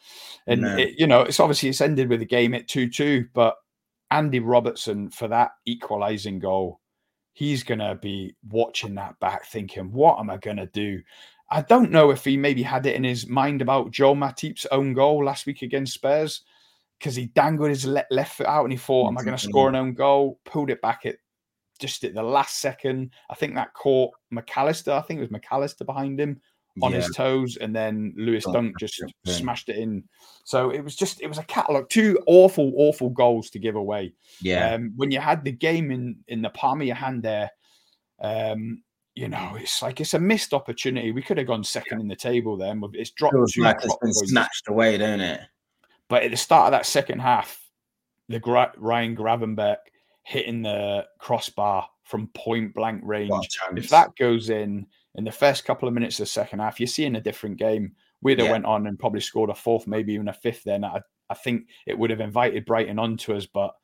And 0.46 0.62
No. 0.62 0.76
it, 0.76 0.94
you 0.98 1.06
know, 1.08 1.22
it's 1.22 1.40
obviously 1.40 1.68
it's 1.68 1.80
ended 1.80 2.08
with 2.08 2.20
the 2.20 2.26
game 2.26 2.54
at 2.54 2.68
2-2, 2.68 3.28
but 3.34 3.56
Andy 4.12 4.38
Robertson 4.38 5.10
for 5.10 5.26
that 5.26 5.50
equalizing 5.66 6.38
goal, 6.38 6.80
he's 7.32 7.64
gonna 7.64 7.96
be 7.96 8.36
watching 8.48 8.94
that 8.94 9.18
back 9.18 9.46
thinking, 9.46 9.90
what 9.90 10.20
am 10.20 10.30
I 10.30 10.36
gonna 10.36 10.66
do? 10.66 11.02
I 11.50 11.62
don't 11.62 11.92
know 11.92 12.10
if 12.10 12.24
he 12.24 12.36
maybe 12.36 12.62
had 12.62 12.86
it 12.86 12.96
in 12.96 13.04
his 13.04 13.28
mind 13.28 13.62
about 13.62 13.92
Joe 13.92 14.14
Matip's 14.14 14.66
own 14.72 14.94
goal 14.94 15.24
last 15.24 15.46
week 15.46 15.62
against 15.62 15.94
Spurs 15.94 16.42
because 16.98 17.14
he 17.14 17.26
dangled 17.26 17.70
his 17.70 17.84
le- 17.84 18.04
left 18.10 18.36
foot 18.36 18.46
out 18.46 18.64
and 18.64 18.72
he 18.72 18.78
thought, 18.78 19.08
Am 19.08 19.18
I 19.18 19.22
going 19.22 19.36
to 19.36 19.42
score 19.42 19.68
an 19.68 19.76
own 19.76 19.94
goal? 19.94 20.40
Pulled 20.44 20.70
it 20.70 20.82
back 20.82 21.06
at 21.06 21.16
just 21.78 22.04
at 22.04 22.14
the 22.14 22.22
last 22.22 22.58
second. 22.58 23.12
I 23.30 23.34
think 23.34 23.54
that 23.54 23.74
caught 23.74 24.12
Mac 24.30 24.56
Allister. 24.56 24.92
I 24.92 25.02
think 25.02 25.18
it 25.18 25.22
was 25.22 25.30
Mac 25.30 25.46
Allister 25.50 25.84
behind 25.84 26.18
him 26.18 26.40
on 26.82 26.92
yeah. 26.92 26.98
his 26.98 27.10
toes, 27.14 27.56
and 27.56 27.74
then 27.74 28.12
Lewis 28.16 28.44
Dunk 28.44 28.54
Dunk 28.54 28.78
just 28.78 29.02
yeah. 29.24 29.32
smashed 29.32 29.68
it 29.68 29.76
in. 29.76 30.04
So 30.44 30.70
it 30.70 30.82
was 30.82 30.94
just, 30.94 31.22
it 31.22 31.26
was 31.26 31.38
a 31.38 31.44
catalogue. 31.44 31.88
Two 31.88 32.18
awful, 32.26 32.72
awful 32.76 33.10
goals 33.10 33.50
to 33.50 33.58
give 33.58 33.76
away 33.76 34.12
yeah. 34.42 34.74
um, 34.74 34.92
when 34.96 35.10
you 35.10 35.20
had 35.20 35.44
the 35.44 35.52
game 35.52 35.90
in 35.90 36.16
in 36.28 36.42
the 36.42 36.50
palm 36.50 36.80
of 36.80 36.86
your 36.86 36.96
hand 36.96 37.22
there, 37.22 37.50
um, 38.20 38.82
you 39.16 39.28
know, 39.28 39.56
it's 39.58 39.80
like 39.82 40.00
it's 40.00 40.14
a 40.14 40.18
missed 40.20 40.52
opportunity. 40.54 41.10
We 41.10 41.22
could 41.22 41.38
have 41.38 41.46
gone 41.46 41.64
second 41.64 42.00
in 42.00 42.06
the 42.08 42.14
table 42.14 42.56
then. 42.56 42.78
but 42.80 42.90
It's 42.94 43.10
dropped. 43.10 43.34
Like 43.56 43.76
it's 43.82 43.86
been 43.96 44.12
points. 44.12 44.28
snatched 44.30 44.68
away, 44.68 44.98
don't 44.98 45.20
it? 45.20 45.40
But 46.08 46.22
at 46.22 46.30
the 46.30 46.36
start 46.36 46.66
of 46.66 46.72
that 46.72 46.86
second 46.86 47.20
half, 47.20 47.58
the 48.28 48.38
Gra- 48.38 48.72
Ryan 48.76 49.16
Gravenberch 49.16 49.78
hitting 50.22 50.62
the 50.62 51.06
crossbar 51.18 51.88
from 52.04 52.28
point 52.28 52.74
blank 52.74 53.00
range. 53.04 53.30
What 53.30 53.46
a 53.46 53.48
chance. 53.48 53.84
If 53.84 53.88
that 53.90 54.14
goes 54.16 54.50
in 54.50 54.86
in 55.14 55.24
the 55.24 55.32
first 55.32 55.64
couple 55.64 55.88
of 55.88 55.94
minutes 55.94 56.20
of 56.20 56.24
the 56.24 56.30
second 56.30 56.58
half, 56.60 56.78
you're 56.78 56.86
seeing 56.86 57.16
a 57.16 57.20
different 57.20 57.56
game. 57.56 57.92
We'd 58.22 58.38
have 58.38 58.46
Yeah. 58.46 58.52
went 58.52 58.66
on 58.66 58.86
and 58.86 58.98
probably 58.98 59.20
scored 59.20 59.50
a 59.50 59.54
fourth, 59.54 59.86
maybe 59.86 60.12
even 60.12 60.28
a 60.28 60.32
fifth. 60.34 60.62
Then 60.64 60.84
I, 60.84 61.00
I 61.30 61.34
think 61.34 61.68
it 61.86 61.98
would 61.98 62.10
have 62.10 62.20
invited 62.20 62.66
Brighton 62.66 62.98
onto 62.98 63.34
us, 63.34 63.46
but 63.46 63.74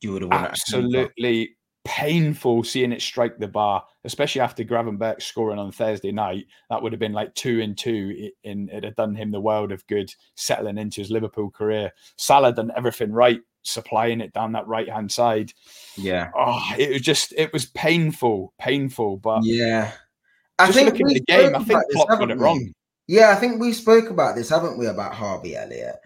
you 0.00 0.12
would 0.12 0.22
have 0.22 0.32
absolutely 0.32 1.56
painful 1.84 2.64
seeing 2.64 2.92
it 2.92 3.02
strike 3.02 3.38
the 3.38 3.46
bar, 3.46 3.84
especially 4.04 4.40
after 4.40 4.64
Gravenberch 4.64 5.22
scoring 5.22 5.58
on 5.58 5.70
Thursday 5.70 6.12
night. 6.12 6.46
That 6.70 6.82
would 6.82 6.92
have 6.92 7.00
been 7.00 7.12
like 7.12 7.34
two 7.34 7.60
and 7.60 7.76
two, 7.76 8.30
and 8.44 8.70
it 8.70 8.84
had 8.84 8.96
done 8.96 9.14
him 9.14 9.30
the 9.30 9.40
world 9.40 9.70
of 9.70 9.86
good 9.86 10.12
settling 10.34 10.78
into 10.78 11.00
his 11.00 11.10
Liverpool 11.10 11.50
career. 11.50 11.92
Salah 12.16 12.54
done 12.54 12.72
everything 12.76 13.12
right, 13.12 13.40
supplying 13.62 14.20
it 14.20 14.32
down 14.32 14.52
that 14.52 14.66
right 14.66 14.88
hand 14.88 15.12
side. 15.12 15.52
Yeah. 15.96 16.30
Oh, 16.36 16.62
it 16.78 16.90
was 16.90 17.02
just, 17.02 17.32
it 17.36 17.52
was 17.52 17.66
painful, 17.66 18.54
painful. 18.58 19.18
But 19.18 19.40
Yeah. 19.44 19.92
I 20.58 20.66
just 20.66 20.78
looking 20.78 21.08
at 21.08 21.14
the 21.14 21.20
game, 21.20 21.54
I 21.54 21.64
think 21.64 21.82
Klopp 21.92 22.08
got 22.08 22.30
it 22.30 22.38
wrong. 22.38 22.72
Yeah, 23.06 23.30
I 23.30 23.34
think 23.34 23.60
we 23.60 23.72
spoke 23.72 24.08
about 24.08 24.36
this, 24.36 24.48
haven't 24.48 24.78
we, 24.78 24.86
about 24.86 25.14
Harvey 25.14 25.56
Elliott? 25.56 25.96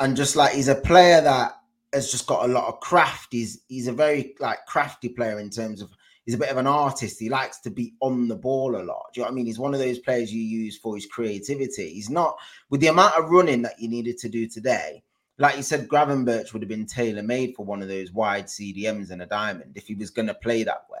And 0.00 0.16
just 0.16 0.36
like 0.36 0.52
he's 0.52 0.68
a 0.68 0.74
player 0.74 1.20
that 1.20 1.54
has 1.94 2.10
just 2.10 2.26
got 2.26 2.48
a 2.48 2.52
lot 2.52 2.68
of 2.68 2.80
craft. 2.80 3.28
He's 3.32 3.62
he's 3.68 3.86
a 3.86 3.92
very 3.92 4.34
like 4.40 4.66
crafty 4.66 5.08
player 5.08 5.40
in 5.40 5.50
terms 5.50 5.80
of 5.80 5.90
he's 6.24 6.34
a 6.34 6.38
bit 6.38 6.50
of 6.50 6.56
an 6.56 6.66
artist. 6.66 7.20
He 7.20 7.28
likes 7.28 7.60
to 7.60 7.70
be 7.70 7.94
on 8.00 8.28
the 8.28 8.36
ball 8.36 8.76
a 8.76 8.82
lot. 8.82 9.06
Do 9.12 9.20
you 9.20 9.22
know 9.22 9.26
what 9.26 9.32
I 9.32 9.34
mean? 9.34 9.46
He's 9.46 9.58
one 9.58 9.74
of 9.74 9.80
those 9.80 9.98
players 9.98 10.32
you 10.32 10.42
use 10.42 10.76
for 10.76 10.94
his 10.94 11.06
creativity. 11.06 11.94
He's 11.94 12.10
not 12.10 12.36
with 12.70 12.80
the 12.80 12.88
amount 12.88 13.14
of 13.14 13.30
running 13.30 13.62
that 13.62 13.80
you 13.80 13.88
needed 13.88 14.18
to 14.18 14.28
do 14.28 14.48
today. 14.48 15.02
Like 15.38 15.56
you 15.56 15.62
said, 15.62 15.88
Gravenberch 15.88 16.52
would 16.52 16.62
have 16.62 16.68
been 16.68 16.86
tailor 16.86 17.22
made 17.22 17.54
for 17.56 17.64
one 17.64 17.82
of 17.82 17.88
those 17.88 18.12
wide 18.12 18.46
CDMs 18.46 19.10
and 19.10 19.22
a 19.22 19.26
diamond 19.26 19.72
if 19.76 19.88
he 19.88 19.94
was 19.94 20.10
going 20.10 20.28
to 20.28 20.34
play 20.34 20.62
that 20.62 20.84
way. 20.88 21.00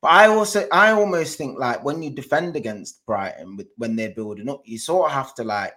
But 0.00 0.12
I 0.12 0.26
also, 0.28 0.68
I 0.70 0.92
almost 0.92 1.38
think 1.38 1.58
like 1.58 1.82
when 1.82 2.02
you 2.02 2.10
defend 2.10 2.56
against 2.56 3.04
Brighton 3.06 3.56
with 3.56 3.68
when 3.78 3.96
they're 3.96 4.10
building 4.10 4.48
up, 4.48 4.62
you 4.64 4.78
sort 4.78 5.06
of 5.06 5.12
have 5.12 5.34
to 5.36 5.44
like 5.44 5.72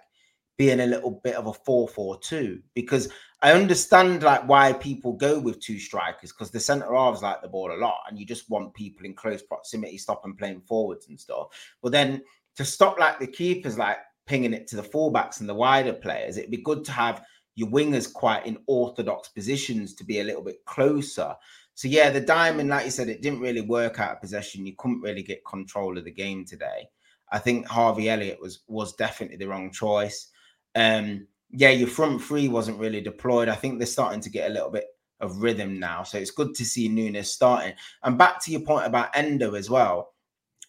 be 0.58 0.70
in 0.70 0.80
a 0.80 0.86
little 0.86 1.20
bit 1.24 1.34
of 1.34 1.46
a 1.46 1.52
4-4-2 1.52 2.60
because 2.74 3.08
I 3.40 3.52
understand 3.52 4.22
like 4.22 4.48
why 4.48 4.72
people 4.72 5.12
go 5.12 5.38
with 5.38 5.60
two 5.60 5.78
strikers 5.78 6.32
because 6.32 6.50
the 6.50 6.58
centre 6.58 6.92
halves 6.92 7.22
like 7.22 7.40
the 7.40 7.48
ball 7.48 7.72
a 7.72 7.78
lot 7.78 8.00
and 8.08 8.18
you 8.18 8.26
just 8.26 8.50
want 8.50 8.74
people 8.74 9.06
in 9.06 9.14
close 9.14 9.42
proximity 9.42 9.96
stopping 9.96 10.34
playing 10.34 10.62
forwards 10.62 11.08
and 11.08 11.18
stuff. 11.18 11.48
But 11.80 11.92
then 11.92 12.22
to 12.56 12.64
stop 12.64 12.98
like 12.98 13.20
the 13.20 13.28
keepers 13.28 13.78
like 13.78 13.98
pinging 14.26 14.54
it 14.54 14.66
to 14.68 14.76
the 14.76 14.82
fullbacks 14.82 15.38
and 15.38 15.48
the 15.48 15.54
wider 15.54 15.92
players, 15.92 16.36
it'd 16.36 16.50
be 16.50 16.62
good 16.62 16.84
to 16.86 16.92
have 16.92 17.22
your 17.54 17.68
wingers 17.68 18.12
quite 18.12 18.44
in 18.46 18.58
orthodox 18.66 19.28
positions 19.28 19.94
to 19.94 20.04
be 20.04 20.20
a 20.20 20.24
little 20.24 20.42
bit 20.42 20.64
closer. 20.64 21.34
So 21.74 21.86
yeah, 21.86 22.10
the 22.10 22.20
diamond, 22.20 22.70
like 22.70 22.86
you 22.86 22.90
said, 22.90 23.08
it 23.08 23.22
didn't 23.22 23.40
really 23.40 23.60
work 23.60 24.00
out 24.00 24.12
of 24.12 24.20
possession. 24.20 24.66
You 24.66 24.74
couldn't 24.78 25.00
really 25.00 25.22
get 25.22 25.44
control 25.44 25.96
of 25.96 26.04
the 26.04 26.10
game 26.10 26.44
today. 26.44 26.88
I 27.30 27.38
think 27.38 27.66
Harvey 27.66 28.10
Elliott 28.10 28.40
was 28.40 28.60
was 28.66 28.94
definitely 28.94 29.36
the 29.36 29.48
wrong 29.48 29.70
choice. 29.70 30.28
Um, 30.74 31.28
yeah, 31.50 31.70
your 31.70 31.88
front 31.88 32.22
three 32.22 32.48
wasn't 32.48 32.78
really 32.78 33.00
deployed. 33.00 33.48
I 33.48 33.54
think 33.54 33.78
they're 33.78 33.86
starting 33.86 34.20
to 34.20 34.30
get 34.30 34.50
a 34.50 34.52
little 34.52 34.70
bit 34.70 34.84
of 35.20 35.42
rhythm 35.42 35.78
now. 35.78 36.02
So 36.02 36.18
it's 36.18 36.30
good 36.30 36.54
to 36.54 36.64
see 36.64 36.88
Nunez 36.88 37.32
starting. 37.32 37.74
And 38.02 38.18
back 38.18 38.42
to 38.44 38.52
your 38.52 38.60
point 38.60 38.86
about 38.86 39.16
Endo 39.16 39.54
as 39.54 39.68
well. 39.68 40.14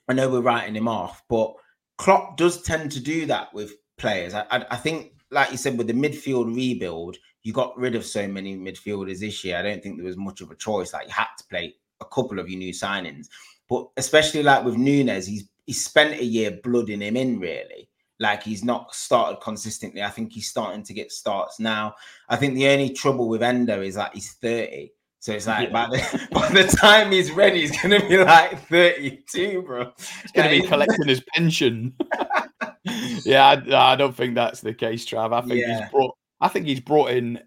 I 0.08 0.13
know 0.13 0.30
we're 0.30 0.42
writing 0.42 0.76
him 0.76 0.88
off, 0.88 1.22
but 1.30 1.54
Klopp 1.98 2.38
does 2.38 2.62
tend 2.62 2.92
to 2.94 3.00
do 3.00 3.26
that 3.28 3.54
with 3.54 3.74
players. 3.98 4.34
I, 4.34 4.46
I, 4.50 4.65
I 4.72 4.76
think, 4.78 5.13
like 5.30 5.52
you 5.52 5.58
said, 5.58 5.78
with 5.78 5.88
the 5.88 5.94
midfield 5.94 6.56
rebuild, 6.56 7.18
you 7.44 7.54
got 7.54 7.78
rid 7.78 7.96
of 7.96 8.06
so 8.06 8.28
many 8.28 8.58
midfielders 8.58 9.20
this 9.20 9.44
year. 9.44 9.58
I 9.58 9.62
don't 9.62 9.84
think 9.84 9.98
there 9.98 10.08
was 10.08 10.18
much 10.18 10.42
of 10.42 10.50
a 10.50 10.56
choice. 10.56 10.94
Like 10.94 11.08
you 11.08 11.13
had 11.13 11.28
to 11.38 11.44
play 11.50 11.76
a 12.02 12.06
couple 12.06 12.39
of 12.39 12.50
your 12.50 12.58
new 12.58 12.74
signings, 12.74 13.28
but 13.70 13.88
especially 13.98 14.44
like 14.44 14.65
with 14.65 14.78
Nunez, 14.78 15.28
he's 15.28 15.48
he 15.65 15.74
spent 15.74 16.20
a 16.20 16.26
year 16.26 16.60
blooding 16.63 17.02
him 17.02 17.15
in 17.15 17.39
really. 17.39 17.88
Like 18.19 18.43
he's 18.43 18.63
not 18.63 18.93
started 18.93 19.39
consistently. 19.41 20.03
I 20.03 20.10
think 20.10 20.34
he's 20.34 20.49
starting 20.49 20.84
to 20.84 20.93
get 20.93 21.12
starts 21.12 21.60
now. 21.60 21.95
I 22.27 22.36
think 22.36 22.55
the 22.55 22.67
only 22.67 22.89
trouble 22.89 23.29
with 23.29 23.41
Endo 23.43 23.82
is 23.82 23.95
that 23.95 24.13
he's 24.13 24.34
30. 24.34 24.91
So 25.19 25.34
it's 25.34 25.47
like 25.47 25.67
Yeah. 25.69 25.73
by, 25.73 25.88
the, 25.89 26.27
by 26.32 26.49
the 26.49 26.63
time 26.65 27.12
he's 27.12 27.32
ready, 27.32 27.62
he's 27.62 27.82
gonna 27.82 27.99
be 28.08 28.17
like 28.17 28.62
32, 28.67 29.62
bro. 29.63 29.91
He's 30.21 30.32
going 30.34 30.49
to 30.49 30.62
be 30.62 30.67
collecting 30.67 31.08
his 31.08 31.21
pension. 31.34 31.93
yeah, 33.25 33.45
I, 33.47 33.91
I 33.93 33.95
don't 33.95 34.15
think 34.15 34.36
that's 34.36 34.62
the 34.62 34.73
case, 34.73 35.05
Trav. 35.05 35.34
I 35.34 35.41
think 35.41 35.62
Yeah. 35.62 35.82
he's 35.82 35.91
brought. 35.91 36.15
I 36.41 36.47
think 36.47 36.65
he's 36.67 36.79
brought 36.79 37.12
in 37.12 37.39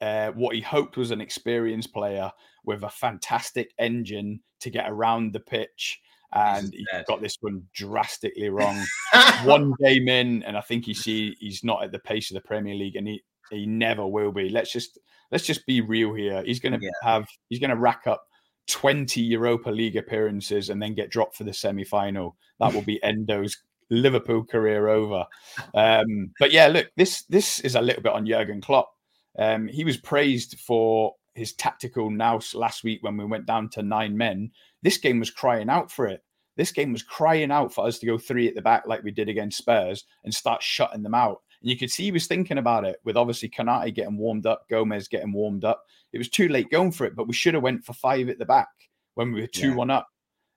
uh, 0.00 0.30
what 0.32 0.54
he 0.54 0.60
hoped 0.60 0.96
was 0.98 1.10
an 1.10 1.20
experienced 1.22 1.92
player 1.92 2.30
with 2.64 2.82
a 2.82 2.90
fantastic 2.90 3.72
engine 3.78 4.40
to 4.60 4.70
get 4.70 4.90
around 4.90 5.32
the 5.32 5.40
pitch, 5.40 6.00
and 6.36 6.72
he 6.74 6.86
got 7.06 7.20
this 7.22 7.36
one 7.40 7.62
drastically 7.74 8.48
wrong. 8.50 8.82
one 9.44 9.72
game 9.82 10.08
in, 10.08 10.42
and 10.42 10.56
I 10.56 10.60
think 10.60 10.86
you 10.86 10.94
see 10.94 11.36
he's 11.40 11.64
not 11.64 11.82
at 11.82 11.92
the 11.92 11.98
pace 11.98 12.30
of 12.30 12.34
the 12.34 12.40
Premier 12.40 12.74
League, 12.74 12.96
and 12.96 13.08
he 13.08 13.22
he 13.50 13.66
never 13.66 14.06
will 14.06 14.32
be. 14.32 14.48
Let's 14.48 14.72
just 14.72 14.98
let's 15.30 15.44
just 15.44 15.66
be 15.66 15.80
real 15.80 16.14
here. 16.14 16.42
He's 16.44 16.60
going 16.60 16.78
to 16.78 16.84
Yeah. 16.84 16.90
have 17.02 17.26
he's 17.48 17.60
going 17.60 17.70
to 17.70 17.76
rack 17.76 18.02
up. 18.06 18.22
20 18.68 19.20
Europa 19.20 19.70
League 19.70 19.96
appearances 19.96 20.70
and 20.70 20.82
then 20.82 20.92
get 20.92 21.08
dropped 21.08 21.36
for 21.36 21.44
the 21.44 21.52
semi 21.52 21.84
final. 21.84 22.36
That 22.58 22.74
will 22.74 22.82
be 22.82 22.98
Endo's 23.04 23.56
Liverpool 23.90 24.44
career 24.44 24.88
over. 24.88 25.24
Um, 25.72 26.32
but 26.40 26.50
yeah, 26.50 26.66
look, 26.66 26.88
this 26.96 27.22
this 27.28 27.60
is 27.60 27.76
a 27.76 27.80
little 27.80 28.02
bit 28.02 28.12
on 28.12 28.26
Jurgen 28.26 28.60
Klopp. 28.60 28.90
Um, 29.38 29.68
he 29.68 29.84
was 29.84 29.96
praised 29.98 30.58
for 30.58 31.14
his 31.34 31.52
tactical 31.52 32.10
nous 32.10 32.54
last 32.56 32.82
week 32.82 33.04
when 33.04 33.16
we 33.16 33.24
went 33.24 33.46
down 33.46 33.68
to 33.70 33.82
nine 33.82 34.16
men. 34.16 34.50
This 34.82 34.98
game 34.98 35.20
was 35.20 35.30
crying 35.30 35.68
out 35.70 35.92
for 35.92 36.08
it. 36.08 36.24
This 36.56 36.72
game 36.72 36.92
was 36.92 37.02
crying 37.02 37.50
out 37.50 37.72
for 37.72 37.86
us 37.86 37.98
to 37.98 38.06
go 38.06 38.18
three 38.18 38.48
at 38.48 38.54
the 38.54 38.62
back 38.62 38.86
like 38.86 39.02
we 39.02 39.10
did 39.10 39.28
against 39.28 39.58
Spurs 39.58 40.04
and 40.24 40.34
start 40.34 40.62
shutting 40.62 41.02
them 41.02 41.14
out. 41.14 41.42
And 41.60 41.70
you 41.70 41.76
could 41.76 41.90
see 41.90 42.04
he 42.04 42.12
was 42.12 42.26
thinking 42.26 42.58
about 42.58 42.84
it 42.84 42.96
with 43.04 43.16
obviously 43.16 43.48
Konaté 43.48 43.94
getting 43.94 44.16
warmed 44.16 44.46
up, 44.46 44.68
Gomez 44.68 45.08
getting 45.08 45.32
warmed 45.32 45.64
up. 45.64 45.84
It 46.12 46.18
was 46.18 46.28
too 46.28 46.48
late 46.48 46.70
going 46.70 46.92
for 46.92 47.04
it, 47.04 47.14
but 47.14 47.28
we 47.28 47.34
should 47.34 47.54
have 47.54 47.62
went 47.62 47.84
for 47.84 47.92
five 47.92 48.28
at 48.28 48.38
the 48.38 48.46
back 48.46 48.68
when 49.14 49.32
we 49.32 49.40
were 49.40 49.46
two 49.46 49.74
one 49.74 49.90
up, 49.90 50.08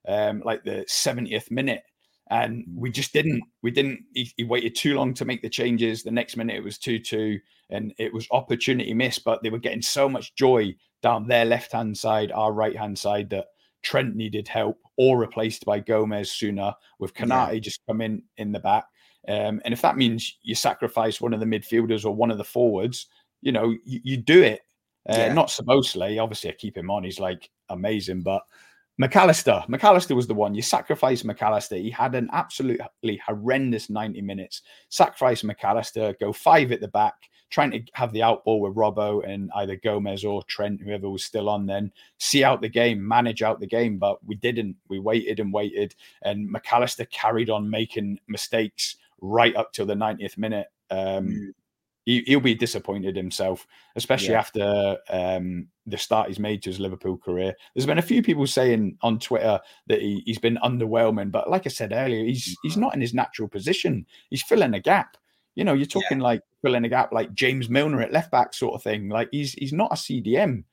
um, 0.08 0.42
like 0.46 0.64
the 0.64 0.86
70th 0.90 1.52
minute. 1.52 1.84
And 2.32 2.64
we 2.76 2.92
just 2.92 3.12
didn't. 3.12 3.42
We 3.64 3.72
didn't. 3.72 4.02
He, 4.14 4.32
he 4.38 4.44
waited 4.44 4.76
too 4.76 4.96
long 4.96 5.16
to 5.16 5.26
make 5.26 5.42
the 5.42 5.50
changes. 5.50 6.04
The 6.04 6.12
next 6.12 6.38
minute 6.38 6.58
it 6.58 6.64
was 6.64 6.78
two 6.78 7.00
two, 7.00 7.40
and 7.72 7.92
it 7.98 8.14
was 8.14 8.28
opportunity 8.30 8.94
missed. 8.94 9.24
But 9.24 9.42
they 9.42 9.50
were 9.50 9.58
getting 9.58 9.82
so 9.82 10.08
much 10.08 10.36
joy 10.36 10.76
down 11.02 11.28
their 11.28 11.46
left 11.46 11.72
hand 11.72 11.98
side, 11.98 12.32
our 12.32 12.54
right 12.54 12.78
hand 12.78 13.00
side 13.00 13.32
that 13.32 13.48
Trent 13.82 14.16
needed 14.16 14.48
help 14.48 14.78
or 14.98 15.18
replaced 15.18 15.66
by 15.66 15.80
Gomez 15.80 16.32
sooner 16.32 16.74
with 17.00 17.14
Yeah. 17.18 17.60
Just 17.60 17.82
come 17.88 18.02
in 18.02 18.24
in 18.38 18.52
the 18.52 18.60
back. 18.60 18.86
Um, 19.28 19.62
and 19.66 19.74
if 19.74 19.82
that 19.82 19.98
means 19.98 20.38
you 20.42 20.56
sacrifice 20.56 21.22
one 21.22 21.34
of 21.34 21.40
the 21.40 21.46
midfielders 21.46 22.06
or 22.06 22.16
one 22.16 22.32
of 22.32 22.38
the 22.38 22.44
forwards, 22.44 23.08
you 23.42 23.52
know, 23.52 23.76
you, 23.86 24.00
you 24.04 24.18
do 24.18 24.42
it. 24.42 24.62
Uh, 25.10 25.16
Yeah. 25.18 25.34
Not 25.34 25.48
Szoboszlai, 25.48 26.22
obviously, 26.22 26.50
I 26.50 26.54
keep 26.54 26.78
him 26.78 26.90
on. 26.92 27.04
He's 27.04 27.20
like 27.20 27.50
amazing, 27.70 28.22
but 28.22 28.44
Mac 28.98 29.16
Allister, 29.16 29.64
McAllister 29.70 30.14
was 30.14 30.28
the 30.28 30.34
one. 30.34 30.54
You 30.54 30.62
sacrifice 30.62 31.24
Mac 31.24 31.42
Allister. 31.42 31.78
He 31.78 31.90
had 31.90 32.16
an 32.16 32.30
absolutely 32.34 33.22
horrendous 33.26 33.90
90 33.90 34.22
minutes. 34.22 34.62
Sacrifice 34.90 35.42
Mac 35.42 35.64
Allister, 35.64 36.14
go 36.20 36.34
five 36.34 36.74
at 36.74 36.82
the 36.82 36.90
back, 36.90 37.14
trying 37.50 37.72
to 37.72 37.82
have 37.94 38.14
the 38.14 38.20
outball 38.20 38.60
with 38.60 38.76
Robbo 38.76 39.28
and 39.28 39.50
either 39.56 39.76
Gomez 39.76 40.24
or 40.24 40.44
Trent, 40.44 40.82
whoever 40.82 41.10
was 41.10 41.24
still 41.24 41.50
on 41.50 41.66
then, 41.66 41.92
see 42.18 42.44
out 42.44 42.62
the 42.62 42.70
game, 42.70 43.06
manage 43.08 43.42
out 43.42 43.60
the 43.60 43.68
game. 43.68 43.98
But 43.98 44.24
we 44.26 44.36
didn't. 44.36 44.76
We 44.88 45.00
waited 45.00 45.40
and 45.40 45.52
waited. 45.52 45.96
And 46.22 46.50
Mac 46.50 46.72
Allister 46.72 47.06
carried 47.06 47.50
on 47.50 47.70
making 47.70 48.20
mistakes 48.28 48.98
right 49.22 49.56
up 49.56 49.74
till 49.74 49.86
the 49.86 49.96
90th 49.96 50.38
minute. 50.38 50.68
Um, 50.92 51.28
Mm. 51.28 51.54
he, 52.06 52.24
he'll 52.26 52.40
be 52.40 52.56
disappointed 52.56 53.16
himself, 53.16 53.68
especially 53.96 54.32
Yeah. 54.32 54.40
after 54.40 54.98
um, 55.10 55.68
the 55.86 55.98
start 55.98 56.28
he's 56.30 56.40
made 56.40 56.64
to 56.64 56.70
his 56.70 56.80
Liverpool 56.80 57.18
career. 57.18 57.54
There's 57.76 57.86
been 57.86 57.98
a 58.00 58.02
few 58.04 58.24
people 58.24 58.48
saying 58.48 58.98
on 59.02 59.20
Twitter 59.20 59.60
that 59.88 60.02
he, 60.02 60.24
he's 60.26 60.40
been 60.40 60.58
underwhelming, 60.64 61.32
but 61.32 61.50
like 61.50 61.66
I 61.68 61.70
said 61.70 61.92
earlier, 61.92 62.24
he's 62.26 62.58
he's 62.64 62.78
not 62.78 62.94
in 62.96 63.02
his 63.02 63.14
natural 63.14 63.48
position. 63.48 64.06
He's 64.30 64.42
filling 64.44 64.74
a 64.74 64.80
gap. 64.80 65.18
You 65.56 65.64
know, 65.64 65.74
you're 65.74 65.86
talking 65.86 66.20
like 66.20 66.42
filling 66.62 66.86
a 66.86 66.90
gap, 66.90 67.12
like 67.12 67.34
James 67.34 67.70
Milner 67.70 68.02
at 68.02 68.14
left 68.14 68.32
back, 68.32 68.54
sort 68.54 68.76
of 68.76 68.84
thing. 68.84 69.10
Like 69.10 69.30
he's 69.32 69.54
he's 69.54 69.74
not 69.74 69.92
a 69.92 69.96
CDM. 69.96 70.64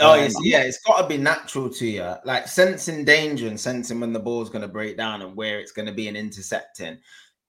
Oh, 0.00 0.14
Um, 0.14 0.20
it's, 0.20 0.36
yeah, 0.42 0.62
it's 0.62 0.80
got 0.80 1.02
to 1.02 1.08
be 1.08 1.16
natural 1.16 1.70
to 1.70 1.86
you. 1.86 2.14
Like 2.24 2.48
sensing 2.48 3.04
danger 3.04 3.46
and 3.46 3.58
sensing 3.58 4.00
when 4.00 4.12
the 4.12 4.20
ball's 4.20 4.50
going 4.50 4.62
to 4.62 4.68
break 4.68 4.96
down 4.96 5.22
and 5.22 5.36
where 5.36 5.60
it's 5.60 5.72
going 5.72 5.86
to 5.86 5.92
be 5.92 6.08
an 6.08 6.16
intercepting. 6.16 6.98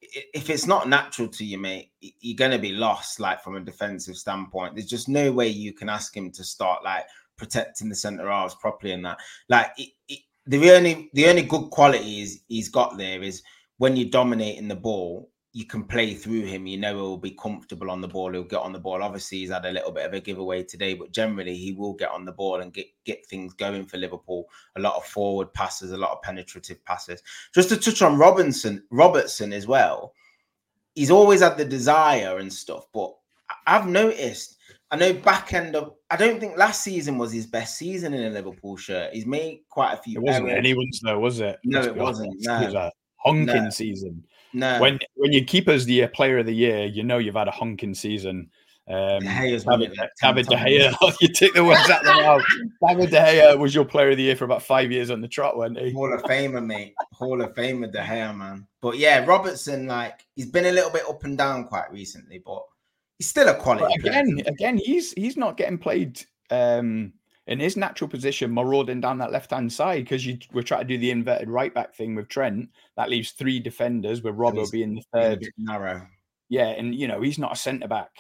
If 0.02 0.52
it's 0.52 0.68
not 0.68 0.88
natural 0.88 1.28
to 1.30 1.44
you, 1.44 1.58
mate, 1.58 1.92
you're 2.00 2.38
going 2.38 2.52
to 2.52 2.60
be 2.60 2.72
lost. 2.74 3.20
Like 3.20 3.42
from 3.42 3.56
a 3.56 3.62
defensive 3.62 4.16
standpoint, 4.16 4.76
there's 4.76 4.86
just 4.86 5.10
no 5.10 5.32
way 5.32 5.48
you 5.48 5.74
can 5.74 5.90
ask 5.90 6.16
him 6.16 6.32
to 6.34 6.44
start 6.44 6.84
like 6.84 7.06
protecting 7.38 7.90
the 7.90 7.96
centre 7.96 8.30
halves 8.30 8.56
properly 8.56 8.94
and 8.94 9.04
that. 9.06 9.18
Like 9.50 9.72
it, 9.78 9.90
it, 10.08 10.20
the 10.46 10.72
only 10.72 11.10
the 11.14 11.28
only 11.28 11.42
good 11.42 11.72
quality 11.72 12.22
is 12.22 12.42
he's 12.48 12.70
got 12.70 12.98
there 12.98 13.24
is 13.24 13.42
when 13.78 13.96
you're 13.96 14.10
dominating 14.10 14.68
the 14.68 14.76
ball, 14.76 15.32
you 15.56 15.64
can 15.64 15.86
play 15.86 16.14
through 16.14 16.42
him. 16.42 16.68
You 16.68 16.78
know 16.78 16.96
he'll 16.96 17.18
be 17.18 17.32
comfortable 17.32 17.90
on 17.90 18.02
the 18.02 18.10
ball. 18.10 18.34
He'll 18.34 18.44
get 18.44 18.60
on 18.60 18.74
the 18.74 18.80
ball. 18.80 19.02
Obviously, 19.02 19.38
he's 19.38 19.52
had 19.52 19.66
a 19.66 19.72
little 19.72 19.94
bit 19.94 20.06
of 20.06 20.14
a 20.14 20.20
giveaway 20.20 20.64
today, 20.64 20.96
but 20.96 21.14
generally 21.14 21.56
he 21.56 21.72
will 21.72 21.94
get 21.94 22.12
on 22.12 22.26
the 22.26 22.34
ball 22.34 22.60
and 22.60 22.74
get 22.74 22.88
get 23.06 23.26
things 23.26 23.54
going 23.54 23.86
for 23.86 23.96
Liverpool. 23.96 24.50
A 24.76 24.82
lot 24.82 24.96
of 24.96 25.06
forward 25.06 25.54
passes, 25.54 25.94
a 25.94 25.98
lot 25.98 26.12
of 26.12 26.22
penetrative 26.22 26.84
passes. 26.84 27.24
Just 27.54 27.70
to 27.70 27.78
touch 27.78 28.02
on 28.02 28.18
Robinson, 28.18 28.84
Robertson 28.92 29.54
as 29.54 29.66
well. 29.66 30.14
He's 30.94 31.10
always 31.10 31.40
had 31.40 31.58
the 31.58 31.64
desire 31.64 32.38
and 32.38 32.52
stuff, 32.52 32.88
but 32.94 33.16
I've 33.66 33.88
noticed 33.88 34.58
I 34.92 34.98
know 34.98 35.14
back 35.14 35.54
end 35.54 35.78
of 35.78 35.94
I 36.12 36.18
don't 36.18 36.42
think 36.42 36.58
last 36.58 36.84
season 36.84 37.18
was 37.18 37.32
his 37.32 37.48
best 37.48 37.78
season 37.78 38.14
in 38.14 38.26
a 38.26 38.30
Liverpool 38.30 38.76
shirt. 38.76 39.14
He's 39.14 39.26
made 39.26 39.62
quite 39.70 39.94
a 39.94 39.98
few. 39.98 40.20
It 40.20 40.24
wasn't 40.24 40.50
errors. 40.50 40.60
anyone's 40.60 41.00
though, 41.00 41.18
was 41.18 41.40
it? 41.40 41.60
No, 41.64 41.82
it 41.82 41.96
wasn't. 41.96 42.36
No. 42.42 42.92
Honking 43.26 43.66
no. 43.66 43.70
season. 43.70 44.24
No. 44.54 44.80
When 44.80 45.00
when 45.16 45.34
you 45.34 45.44
keep 45.44 45.68
as 45.68 45.86
the 45.86 46.08
player 46.08 46.38
of 46.38 46.46
the 46.46 46.56
year, 46.56 46.86
you 46.86 47.04
know 47.04 47.18
you've 47.18 47.36
had 47.36 47.48
a 47.48 47.52
honking 47.52 47.94
season. 47.94 48.50
Um, 48.88 49.22
David 49.22 49.64
De 49.64 50.56
Gea, 50.56 51.16
you 51.22 51.28
take 51.30 51.56
the 51.56 51.66
words 51.66 51.90
out 51.90 52.02
of 52.02 52.06
the 52.06 52.22
mouth. 52.22 52.44
David 52.88 53.10
De 53.10 53.18
Gea 53.18 53.58
was 53.58 53.74
your 53.74 53.84
player 53.84 54.12
of 54.12 54.18
the 54.18 54.24
year 54.24 54.36
for 54.36 54.46
about 54.46 54.62
five 54.62 54.92
years 54.92 55.10
on 55.10 55.22
the 55.22 55.28
trot, 55.28 55.58
wasn't 55.58 55.80
he? 55.80 55.92
Hall 55.92 56.14
of 56.14 56.22
Famer, 56.22 56.64
mate. 56.64 56.94
Hall 57.12 57.42
of 57.42 57.54
Famer 57.56 57.92
De 57.92 57.98
Gea, 57.98 58.36
man. 58.38 58.68
But 58.82 58.98
yeah, 58.98 59.26
Robertson, 59.26 59.88
like 59.88 60.26
he's 60.36 60.52
been 60.52 60.66
a 60.66 60.72
little 60.72 60.92
bit 60.92 61.04
up 61.10 61.24
and 61.24 61.36
down 61.36 61.66
quite 61.66 61.92
recently, 61.92 62.44
but 62.46 62.64
he's 63.18 63.28
still 63.28 63.50
a 63.50 63.56
quality. 63.56 63.96
But 64.02 64.10
again, 64.12 64.36
player. 64.36 64.46
again, 64.48 64.78
he's 64.78 65.14
he's 65.14 65.36
not 65.36 65.58
getting 65.58 65.80
played 65.80 66.24
um, 66.52 67.14
in 67.48 67.60
his 67.60 67.78
natural 67.78 68.10
position, 68.10 68.54
marauding 68.54 69.02
down 69.02 69.18
that 69.20 69.32
left 69.32 69.52
hand 69.52 69.72
side 69.72 70.04
because 70.04 70.26
you 70.26 70.38
we're 70.54 70.64
trying 70.64 70.82
to 70.82 70.88
do 70.88 70.98
the 70.98 71.12
inverted 71.12 71.50
right 71.50 71.74
back 71.74 71.96
thing 71.96 72.16
with 72.16 72.28
Trent. 72.28 72.70
That 72.98 73.10
leaves 73.10 73.32
three 73.32 73.60
defenders, 73.60 74.24
with 74.24 74.36
Robbo 74.36 74.70
being 74.72 74.96
the 74.96 75.04
third. 75.14 75.48
Narrow. 75.58 76.08
Yeah, 76.50 76.70
and 76.70 76.96
you 76.96 77.08
know 77.08 77.22
he's 77.22 77.40
not 77.40 77.54
a 77.54 77.58
centre 77.58 77.88
back. 77.88 78.12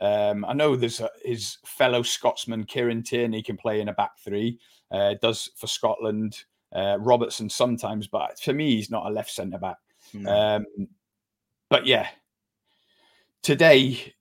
Um, 0.00 0.44
I 0.44 0.52
know 0.52 0.74
there's 0.74 1.00
a, 1.00 1.10
his 1.24 1.58
fellow 1.64 2.02
Scotsman 2.02 2.64
Kieran 2.64 3.02
Tierney 3.02 3.42
can 3.42 3.56
play 3.56 3.80
in 3.80 3.88
a 3.88 3.92
back 3.92 4.18
three. 4.18 4.58
Uh, 4.90 5.14
does 5.20 5.50
for 5.56 5.66
Scotland. 5.66 6.44
Uh, 6.74 6.96
Robertson 6.98 7.50
sometimes, 7.50 8.06
but 8.06 8.40
for 8.40 8.54
me, 8.54 8.76
he's 8.76 8.90
not 8.90 9.04
a 9.04 9.10
left 9.10 9.30
centre 9.30 9.58
back. 9.58 9.76
No. 10.14 10.34
Um, 10.34 10.64
but 11.68 11.86
yeah, 11.86 12.08
today 13.42 14.14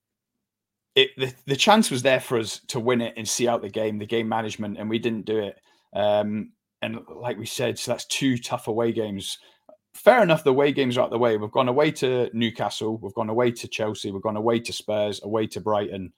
it 0.96 1.12
the, 1.18 1.34
the 1.46 1.56
chance 1.56 1.90
was 1.90 2.02
there 2.02 2.20
for 2.20 2.38
us 2.38 2.60
to 2.68 2.80
win 2.80 3.02
it 3.02 3.14
and 3.18 3.28
see 3.28 3.48
out 3.48 3.62
the 3.62 3.70
game, 3.70 3.98
the 3.98 4.06
game 4.06 4.28
management, 4.28 4.78
and 4.78 4.90
we 4.90 5.00
didn't 5.00 5.26
do 5.26 5.40
it. 5.40 5.60
Um, 5.94 6.52
and 6.82 7.00
like 7.16 7.38
we 7.38 7.46
said, 7.46 7.78
so 7.78 7.92
that's 7.92 8.06
two 8.06 8.38
tough 8.38 8.68
away 8.68 8.92
games. 8.92 9.38
Fair 9.94 10.24
enough, 10.24 10.44
the 10.44 10.52
away 10.52 10.72
games 10.72 10.98
are 10.98 11.02
out 11.02 11.12
the 11.12 11.18
way. 11.18 11.38
We've 11.38 11.52
gone 11.52 11.68
away 11.68 11.92
to 11.92 12.30
Newcastle, 12.34 12.98
we've 12.98 13.14
gone 13.14 13.30
away 13.30 13.52
to 13.52 13.68
Chelsea, 13.68 14.12
we've 14.12 14.22
gone 14.22 14.38
away 14.38 14.60
to 14.60 14.74
Spurs, 14.74 15.22
away 15.24 15.48
to 15.48 15.62
Brighton. 15.62 16.14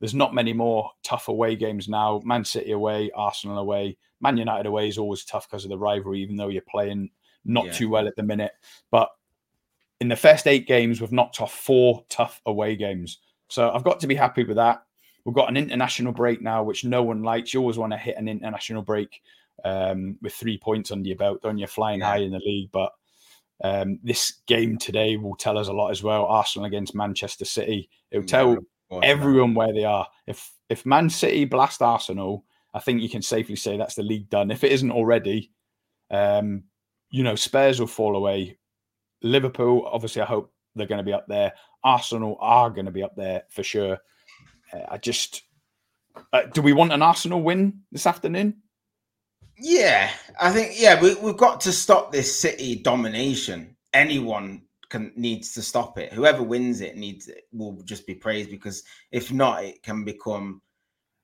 There's 0.00 0.14
not 0.14 0.34
many 0.34 0.52
more 0.52 0.90
tough 1.02 1.28
away 1.28 1.56
games 1.56 1.88
now. 1.88 2.20
Man 2.24 2.44
City 2.44 2.72
away, 2.72 3.10
Arsenal 3.14 3.58
away, 3.58 3.96
Man 4.20 4.36
United 4.36 4.66
away 4.66 4.88
is 4.88 4.98
always 4.98 5.24
tough 5.24 5.48
because 5.48 5.64
of 5.64 5.70
the 5.70 5.78
rivalry, 5.78 6.20
even 6.20 6.36
though 6.36 6.48
you're 6.48 6.62
playing 6.68 7.10
not 7.44 7.66
yeah. 7.66 7.72
too 7.72 7.88
well 7.88 8.06
at 8.06 8.16
the 8.16 8.22
minute. 8.22 8.52
But 8.90 9.08
in 10.00 10.08
the 10.08 10.16
first 10.16 10.46
eight 10.46 10.66
games, 10.66 11.00
we've 11.00 11.12
knocked 11.12 11.40
off 11.40 11.52
four 11.52 12.04
tough 12.08 12.40
away 12.46 12.76
games. 12.76 13.18
So 13.48 13.70
I've 13.70 13.84
got 13.84 14.00
to 14.00 14.06
be 14.06 14.14
happy 14.14 14.44
with 14.44 14.56
that. 14.56 14.82
We've 15.24 15.34
got 15.34 15.48
an 15.48 15.56
international 15.56 16.12
break 16.12 16.40
now, 16.40 16.62
which 16.62 16.84
no 16.84 17.02
one 17.02 17.22
likes. 17.22 17.52
You 17.52 17.60
always 17.60 17.78
want 17.78 17.92
to 17.92 17.98
hit 17.98 18.16
an 18.16 18.28
international 18.28 18.82
break 18.82 19.20
um, 19.64 20.16
with 20.22 20.34
three 20.34 20.58
points 20.58 20.90
under 20.90 21.06
your 21.06 21.16
belt, 21.16 21.42
don't 21.42 21.58
you? 21.58 21.66
Flying 21.66 22.00
high 22.00 22.18
in 22.18 22.32
the 22.32 22.38
league. 22.38 22.70
But 22.72 22.92
um, 23.62 23.98
this 24.02 24.40
game 24.46 24.78
today 24.78 25.16
will 25.16 25.36
tell 25.36 25.58
us 25.58 25.68
a 25.68 25.72
lot 25.72 25.90
as 25.90 26.02
well. 26.02 26.26
Arsenal 26.26 26.66
against 26.66 26.94
Manchester 26.94 27.44
City. 27.44 27.90
It'll 28.10 28.26
tell 28.26 28.56
yeah, 28.90 29.00
everyone 29.02 29.54
where 29.54 29.72
they 29.72 29.84
are. 29.84 30.06
If 30.26 30.52
if 30.68 30.86
Man 30.86 31.10
City 31.10 31.44
blast 31.44 31.82
Arsenal, 31.82 32.44
I 32.74 32.78
think 32.78 33.02
you 33.02 33.08
can 33.08 33.22
safely 33.22 33.56
say 33.56 33.76
that's 33.76 33.96
the 33.96 34.02
league 34.02 34.30
done. 34.30 34.50
If 34.50 34.64
it 34.64 34.72
isn't 34.72 34.92
already, 34.92 35.50
um, 36.10 36.64
you 37.10 37.22
know, 37.22 37.34
Spurs 37.34 37.80
will 37.80 37.86
fall 37.86 38.16
away. 38.16 38.58
Liverpool, 39.22 39.88
obviously, 39.90 40.22
I 40.22 40.26
hope 40.26 40.52
they're 40.74 40.86
going 40.86 40.98
to 40.98 41.04
be 41.04 41.12
up 41.12 41.26
there. 41.28 41.52
Arsenal 41.84 42.36
are 42.40 42.70
going 42.70 42.86
to 42.86 42.92
be 42.92 43.02
up 43.02 43.16
there 43.16 43.42
for 43.50 43.62
sure. 43.62 43.98
Uh, 44.72 44.80
I 44.90 44.98
just 44.98 45.42
uh, 46.32 46.42
do 46.52 46.62
we 46.62 46.72
want 46.72 46.92
an 46.92 47.02
Arsenal 47.02 47.42
win 47.42 47.80
this 47.92 48.06
afternoon? 48.06 48.62
Yeah, 49.58 50.10
I 50.40 50.52
think 50.52 50.72
yeah 50.76 51.00
we, 51.00 51.14
we've 51.16 51.36
got 51.36 51.60
to 51.62 51.72
stop 51.72 52.12
this 52.12 52.38
City 52.40 52.76
domination. 52.76 53.76
Anyone 53.92 54.62
can 54.88 55.12
needs 55.16 55.52
to 55.54 55.62
stop 55.62 55.98
it. 55.98 56.12
Whoever 56.12 56.42
wins 56.42 56.80
it 56.80 56.96
needs 56.96 57.28
it 57.28 57.44
will 57.52 57.80
just 57.84 58.06
be 58.06 58.14
praised 58.14 58.50
because 58.50 58.82
if 59.12 59.32
not, 59.32 59.64
it 59.64 59.82
can 59.82 60.04
become 60.04 60.62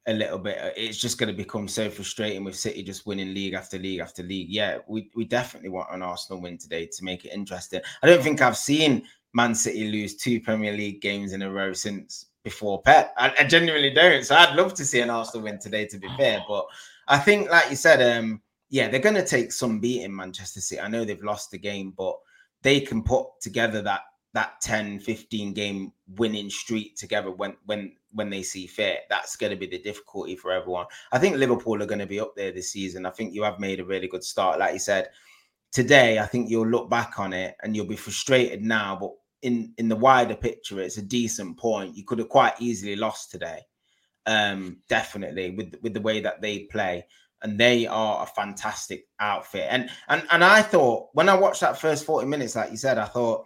a 0.07 0.13
little 0.13 0.39
bit. 0.39 0.59
Uh, 0.59 0.71
it's 0.77 0.99
just 0.99 1.19
going 1.19 1.29
to 1.29 1.37
become 1.37 1.69
so 1.69 1.91
frustrating 1.91 2.45
with 2.45 2.57
City 2.57 2.83
just 2.83 3.07
winning 3.07 3.33
league 3.33 3.55
after 3.55 3.79
league 3.79 4.01
after 4.01 4.23
league. 4.23 4.49
Yeah, 4.51 4.79
we 4.87 5.11
we 5.15 5.25
definitely 5.25 5.71
want 5.71 5.93
an 5.93 6.03
Arsenal 6.03 6.43
win 6.43 6.59
today 6.59 6.87
to 6.87 7.05
make 7.05 7.25
it 7.25 7.33
interesting. 7.33 7.81
I 8.03 8.07
don't 8.07 8.23
think 8.23 8.43
I've 8.43 8.57
seen 8.57 9.05
Man 9.33 9.55
City 9.55 9.91
lose 9.91 10.17
two 10.17 10.41
Premier 10.41 10.73
League 10.73 11.01
games 11.01 11.33
in 11.33 11.43
a 11.43 11.51
row 11.51 11.73
since 11.73 12.27
before 12.45 12.83
Pep. 12.83 13.15
I, 13.17 13.35
I 13.41 13.45
genuinely 13.45 13.91
don't. 13.91 14.25
So 14.25 14.37
I'd 14.37 14.57
love 14.57 14.75
to 14.75 14.85
see 14.85 15.01
an 15.01 15.11
Arsenal 15.11 15.45
win 15.45 15.59
today, 15.59 15.87
to 15.87 15.99
be 15.99 16.09
fair. 16.17 16.45
But 16.47 16.67
I 17.09 17.19
think, 17.19 17.51
like 17.51 17.71
you 17.71 17.77
said, 17.77 18.17
um, 18.17 18.43
yeah, 18.69 18.89
they're 18.89 19.01
going 19.01 19.15
to 19.15 19.27
take 19.27 19.53
some 19.53 19.81
beating 19.81 20.15
Manchester 20.15 20.61
City. 20.61 20.81
I 20.81 20.89
know 20.89 21.05
they've 21.05 21.23
lost 21.23 21.51
the 21.51 21.59
game, 21.59 21.95
but 21.97 22.17
they 22.63 22.81
can 22.81 23.03
put 23.03 23.27
together 23.41 23.83
that 23.83 24.03
that 24.35 24.61
10 24.63 24.99
15 24.99 25.53
game 25.53 25.93
winning 26.17 26.51
streak 26.51 26.97
together 26.97 27.31
when 27.31 27.57
when 27.67 27.93
when 28.15 28.31
they 28.31 28.43
see 28.43 28.67
fit 28.67 29.01
that's 29.11 29.37
going 29.37 29.51
to 29.51 29.57
be 29.57 29.67
the 29.67 29.79
difficulty 29.79 30.35
for 30.37 30.51
everyone 30.51 30.87
i 31.13 31.19
think 31.19 31.37
liverpool 31.37 31.83
are 31.83 31.87
going 31.87 31.99
to 31.99 32.07
be 32.07 32.21
up 32.21 32.35
there 32.37 32.53
this 32.53 32.71
season 32.71 33.07
i 33.07 33.11
think 33.11 33.35
you 33.35 33.43
have 33.43 33.61
made 33.61 33.81
a 33.81 33.85
really 33.85 34.09
good 34.09 34.25
start 34.25 34.59
like 34.59 34.73
you 34.73 34.79
said 34.79 35.09
today 35.73 36.19
i 36.19 36.27
think 36.27 36.49
you'll 36.49 36.67
look 36.67 36.89
back 36.89 37.19
on 37.19 37.33
it 37.33 37.57
and 37.63 37.75
you'll 37.75 37.87
be 37.87 37.97
frustrated 37.97 38.63
now 38.63 38.97
but 38.99 39.11
in 39.45 39.75
in 39.77 39.89
the 39.89 39.97
wider 39.97 40.35
picture, 40.35 40.81
it's 40.81 40.97
a 40.97 41.03
decent 41.03 41.57
point. 41.59 41.97
You 41.97 42.05
could 42.05 42.19
have 42.19 42.31
quite 42.31 42.55
easily 42.59 42.97
lost 42.97 43.31
today, 43.31 43.61
um, 44.27 44.79
definitely 44.89 45.51
with 45.51 45.75
with 45.83 45.93
the 45.93 46.01
way 46.01 46.21
that 46.21 46.41
they 46.41 46.61
play, 46.61 47.07
and 47.43 47.61
they 47.61 47.87
are 47.87 48.23
a 48.23 48.27
fantastic 48.27 49.07
outfit. 49.21 49.67
And 49.71 49.91
and 50.09 50.27
and 50.31 50.43
I 50.43 50.63
thought 50.63 51.11
when 51.13 51.29
I 51.29 51.37
watched 51.37 51.61
that 51.61 51.79
first 51.79 52.07
forty 52.07 52.27
minutes, 52.27 52.57
like 52.57 52.71
you 52.71 52.79
said, 52.79 52.97
I 52.97 53.05
thought 53.05 53.45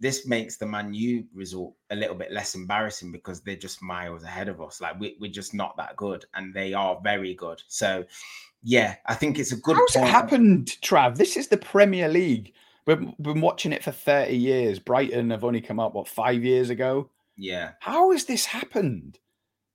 this 0.00 0.26
makes 0.26 0.56
the 0.56 0.66
Man 0.66 0.94
U 0.94 1.24
result 1.34 1.74
a 1.90 1.96
little 1.96 2.14
bit 2.14 2.32
less 2.32 2.54
embarrassing 2.54 3.12
because 3.12 3.40
they're 3.40 3.56
just 3.56 3.82
miles 3.82 4.22
ahead 4.22 4.48
of 4.48 4.60
us. 4.60 4.80
Like 4.80 4.98
we, 5.00 5.16
we're 5.20 5.30
just 5.30 5.54
not 5.54 5.76
that 5.76 5.96
good, 5.96 6.24
and 6.34 6.54
they 6.54 6.72
are 6.72 7.00
very 7.02 7.34
good. 7.34 7.62
So, 7.68 8.04
yeah, 8.62 8.96
I 9.06 9.14
think 9.14 9.38
it's 9.38 9.52
a 9.52 9.56
good. 9.56 9.76
How's 9.76 9.92
point. 9.92 10.06
it 10.06 10.10
happened, 10.10 10.66
Trav? 10.82 11.16
This 11.16 11.36
is 11.36 11.48
the 11.48 11.56
Premier 11.56 12.08
League. 12.08 12.52
We've 12.86 13.14
been 13.20 13.42
watching 13.42 13.72
it 13.72 13.84
for 13.84 13.90
30 13.90 14.34
years. 14.34 14.78
Brighton 14.78 15.30
have 15.30 15.44
only 15.44 15.60
come 15.60 15.78
up, 15.78 15.92
what, 15.92 16.08
five 16.08 16.42
years 16.42 16.70
ago? 16.70 17.10
Yeah. 17.36 17.72
How 17.80 18.12
has 18.12 18.24
this 18.24 18.46
happened? 18.46 19.18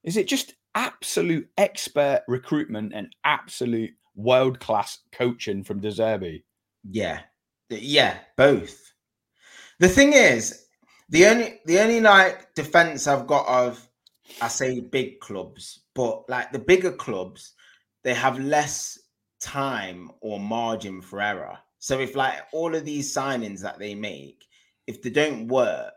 Is 0.03 0.17
it 0.17 0.27
just 0.27 0.55
absolute 0.73 1.47
expert 1.55 2.23
recruitment 2.27 2.91
and 2.95 3.15
absolute 3.23 3.93
world 4.15 4.59
class 4.59 4.97
coaching 5.11 5.63
from 5.63 5.79
De 5.79 5.89
Zerbi? 5.89 6.41
Yeah. 6.89 7.19
Yeah, 7.69 8.17
both. 8.35 8.92
The 9.79 9.89
thing 9.89 10.13
is, 10.13 10.65
the 11.09 11.25
only 11.27 11.59
the 11.65 11.79
only 11.79 12.01
like 12.01 12.53
defense 12.55 13.07
I've 13.07 13.27
got 13.27 13.47
of 13.47 13.87
I 14.41 14.47
say 14.47 14.79
big 14.79 15.19
clubs, 15.19 15.81
but 15.93 16.27
like 16.29 16.51
the 16.51 16.59
bigger 16.59 16.91
clubs, 16.91 17.53
they 18.03 18.13
have 18.13 18.39
less 18.39 18.99
time 19.41 20.11
or 20.21 20.39
margin 20.39 21.01
for 21.01 21.21
error. 21.21 21.57
So 21.79 21.99
if 21.99 22.15
like 22.15 22.35
all 22.53 22.73
of 22.73 22.85
these 22.85 23.13
signings 23.13 23.61
that 23.61 23.79
they 23.79 23.93
make, 23.93 24.45
if 24.87 25.01
they 25.01 25.09
don't 25.09 25.47
work, 25.47 25.93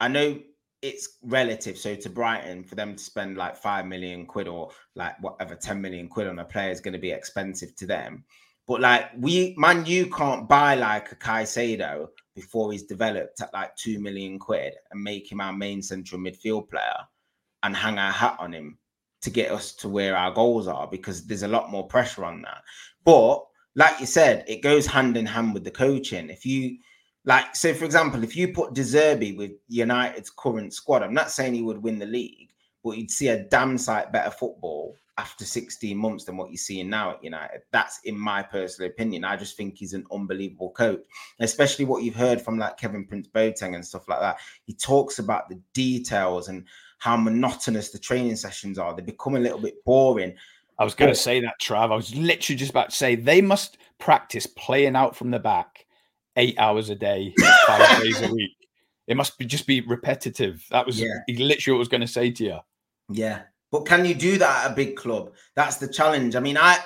I 0.00 0.08
know 0.08 0.38
it's 0.82 1.18
relative. 1.22 1.76
So 1.76 1.96
to 1.96 2.08
Brighton, 2.08 2.62
for 2.62 2.76
them 2.76 2.94
to 2.94 3.02
spend 3.02 3.36
like 3.36 3.56
five 3.56 3.86
million 3.86 4.24
quid 4.24 4.46
or 4.46 4.70
like 4.94 5.20
whatever, 5.20 5.56
10 5.56 5.80
million 5.80 6.08
quid 6.08 6.28
on 6.28 6.38
a 6.38 6.44
player 6.44 6.70
is 6.70 6.80
going 6.80 6.94
to 6.94 7.00
be 7.00 7.10
expensive 7.10 7.74
to 7.76 7.86
them. 7.86 8.24
But 8.66 8.80
like 8.80 9.10
we 9.18 9.54
man, 9.58 9.86
you 9.86 10.06
can't 10.06 10.48
buy 10.48 10.76
like 10.76 11.12
a 11.12 11.16
Caicedo 11.16 12.08
before 12.36 12.70
he's 12.70 12.84
developed 12.84 13.40
at 13.40 13.52
like 13.52 13.74
two 13.74 13.98
million 13.98 14.38
quid 14.38 14.74
and 14.92 15.02
make 15.02 15.32
him 15.32 15.40
our 15.40 15.52
main 15.52 15.82
central 15.82 16.20
midfield 16.20 16.70
player 16.70 16.98
and 17.64 17.74
hang 17.74 17.98
our 17.98 18.12
hat 18.12 18.36
on 18.38 18.52
him 18.52 18.78
to 19.22 19.30
get 19.30 19.50
us 19.50 19.72
to 19.72 19.88
where 19.88 20.16
our 20.16 20.30
goals 20.30 20.68
are 20.68 20.86
because 20.86 21.26
there's 21.26 21.42
a 21.42 21.48
lot 21.48 21.70
more 21.70 21.88
pressure 21.88 22.24
on 22.24 22.42
that. 22.42 22.62
But 23.04 23.44
like 23.74 23.98
you 23.98 24.06
said, 24.06 24.44
it 24.46 24.62
goes 24.62 24.86
hand 24.86 25.16
in 25.16 25.26
hand 25.26 25.54
with 25.54 25.64
the 25.64 25.70
coaching. 25.70 26.30
If 26.30 26.46
you 26.46 26.76
like, 27.24 27.56
so 27.56 27.74
for 27.74 27.86
example, 27.86 28.22
if 28.22 28.36
you 28.36 28.52
put 28.52 28.74
De 28.74 28.82
Zerbi 28.82 29.36
with 29.36 29.52
United's 29.68 30.30
current 30.30 30.74
squad, 30.74 31.02
I'm 31.02 31.14
not 31.14 31.30
saying 31.30 31.54
he 31.54 31.62
would 31.62 31.82
win 31.82 31.98
the 31.98 32.06
league, 32.06 32.50
but 32.84 32.98
you'd 32.98 33.10
see 33.10 33.28
a 33.28 33.44
damn 33.44 33.78
sight 33.78 34.12
better 34.12 34.30
football 34.30 34.94
after 35.18 35.44
16 35.44 35.96
months 35.96 36.24
than 36.24 36.36
what 36.36 36.50
you're 36.50 36.58
seeing 36.58 36.90
now 36.90 37.12
at 37.12 37.24
United. 37.24 37.62
That's 37.72 38.00
in 38.04 38.18
my 38.18 38.42
personal 38.42 38.90
opinion. 38.90 39.24
I 39.24 39.36
just 39.36 39.56
think 39.56 39.76
he's 39.76 39.94
an 39.94 40.04
unbelievable 40.12 40.70
coach, 40.70 41.02
especially 41.40 41.84
what 41.86 42.02
you've 42.02 42.14
heard 42.14 42.40
from 42.40 42.58
like 42.58 42.76
Kevin 42.76 43.06
Prince 43.06 43.28
Boateng 43.28 43.74
and 43.74 43.84
stuff 43.84 44.08
like 44.08 44.20
that. 44.20 44.38
He 44.64 44.74
talks 44.74 45.18
about 45.18 45.48
the 45.48 45.60
details 45.72 46.48
and 46.48 46.64
how 46.98 47.16
monotonous 47.16 47.90
the 47.90 47.98
training 47.98 48.36
sessions 48.36 48.78
are. 48.78 48.94
They 48.94 49.02
become 49.02 49.36
a 49.36 49.40
little 49.40 49.60
bit 49.60 49.82
boring. 49.84 50.34
I 50.78 50.84
was 50.84 50.94
going 50.94 51.10
to 51.10 51.18
say 51.18 51.40
that, 51.40 51.54
Trav. 51.60 51.92
I 51.92 51.96
was 51.96 52.14
literally 52.14 52.56
just 52.56 52.70
about 52.70 52.90
to 52.90 52.96
say 52.96 53.14
they 53.14 53.40
must 53.40 53.78
practice 53.98 54.46
playing 54.46 54.96
out 54.96 55.16
from 55.16 55.30
the 55.30 55.38
back 55.38 55.86
eight 56.36 56.58
hours 56.58 56.90
a 56.90 56.94
day, 56.94 57.32
five 57.66 58.02
days 58.02 58.20
a 58.20 58.30
week. 58.30 58.50
It 59.06 59.16
must 59.16 59.38
be 59.38 59.46
just 59.46 59.66
be 59.66 59.80
repetitive. 59.80 60.66
That 60.70 60.84
was 60.84 61.00
yeah. 61.00 61.20
literally 61.28 61.74
what 61.74 61.78
I 61.78 61.78
was 61.78 61.88
going 61.88 62.00
to 62.02 62.06
say 62.06 62.30
to 62.32 62.44
you. 62.44 62.58
Yeah, 63.08 63.42
but 63.76 63.84
can 63.84 64.06
you 64.06 64.14
do 64.14 64.38
that 64.38 64.64
at 64.64 64.72
a 64.72 64.74
big 64.74 64.96
club? 64.96 65.34
That's 65.54 65.76
the 65.76 65.86
challenge. 65.86 66.34
I 66.34 66.40
mean, 66.40 66.56
I 66.56 66.78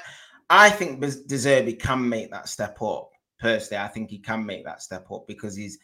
I 0.48 0.70
think 0.70 1.00
De 1.00 1.07
Zerbi 1.07 1.79
can 1.79 2.09
make 2.09 2.33
that 2.33 2.48
step 2.48 2.83
up. 2.83 3.11
Personally, 3.38 3.81
I 3.81 3.87
think 3.87 4.11
he 4.11 4.18
can 4.18 4.44
make 4.44 4.64
that 4.64 4.83
step 4.83 5.07
up 5.12 5.29
because 5.29 5.55
he's 5.55 5.79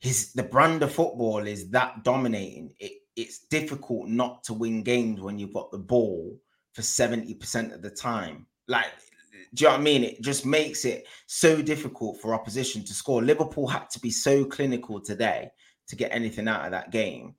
his 0.00 0.32
the 0.32 0.42
brand 0.42 0.82
of 0.82 0.92
football 0.92 1.46
is 1.46 1.70
that 1.70 2.02
dominating. 2.02 2.74
It, 2.80 3.02
it's 3.14 3.46
difficult 3.46 4.08
not 4.08 4.42
to 4.44 4.52
win 4.52 4.82
games 4.82 5.20
when 5.20 5.38
you've 5.38 5.54
got 5.54 5.70
the 5.70 5.78
ball 5.78 6.36
for 6.72 6.82
70% 6.82 7.72
of 7.72 7.80
the 7.80 7.90
time. 7.90 8.46
Like, 8.66 8.86
do 9.54 9.62
you 9.62 9.68
know 9.68 9.74
what 9.74 9.80
I 9.80 9.84
mean? 9.84 10.02
It 10.02 10.22
just 10.22 10.44
makes 10.44 10.84
it 10.84 11.06
so 11.26 11.62
difficult 11.62 12.20
for 12.20 12.34
opposition 12.34 12.84
to 12.84 12.92
score. 12.92 13.22
Liverpool 13.22 13.68
had 13.68 13.88
to 13.90 14.00
be 14.00 14.10
so 14.10 14.44
clinical 14.44 15.00
today 15.00 15.50
to 15.86 15.94
get 15.94 16.12
anything 16.12 16.48
out 16.48 16.64
of 16.64 16.72
that 16.72 16.90
game 16.90 17.36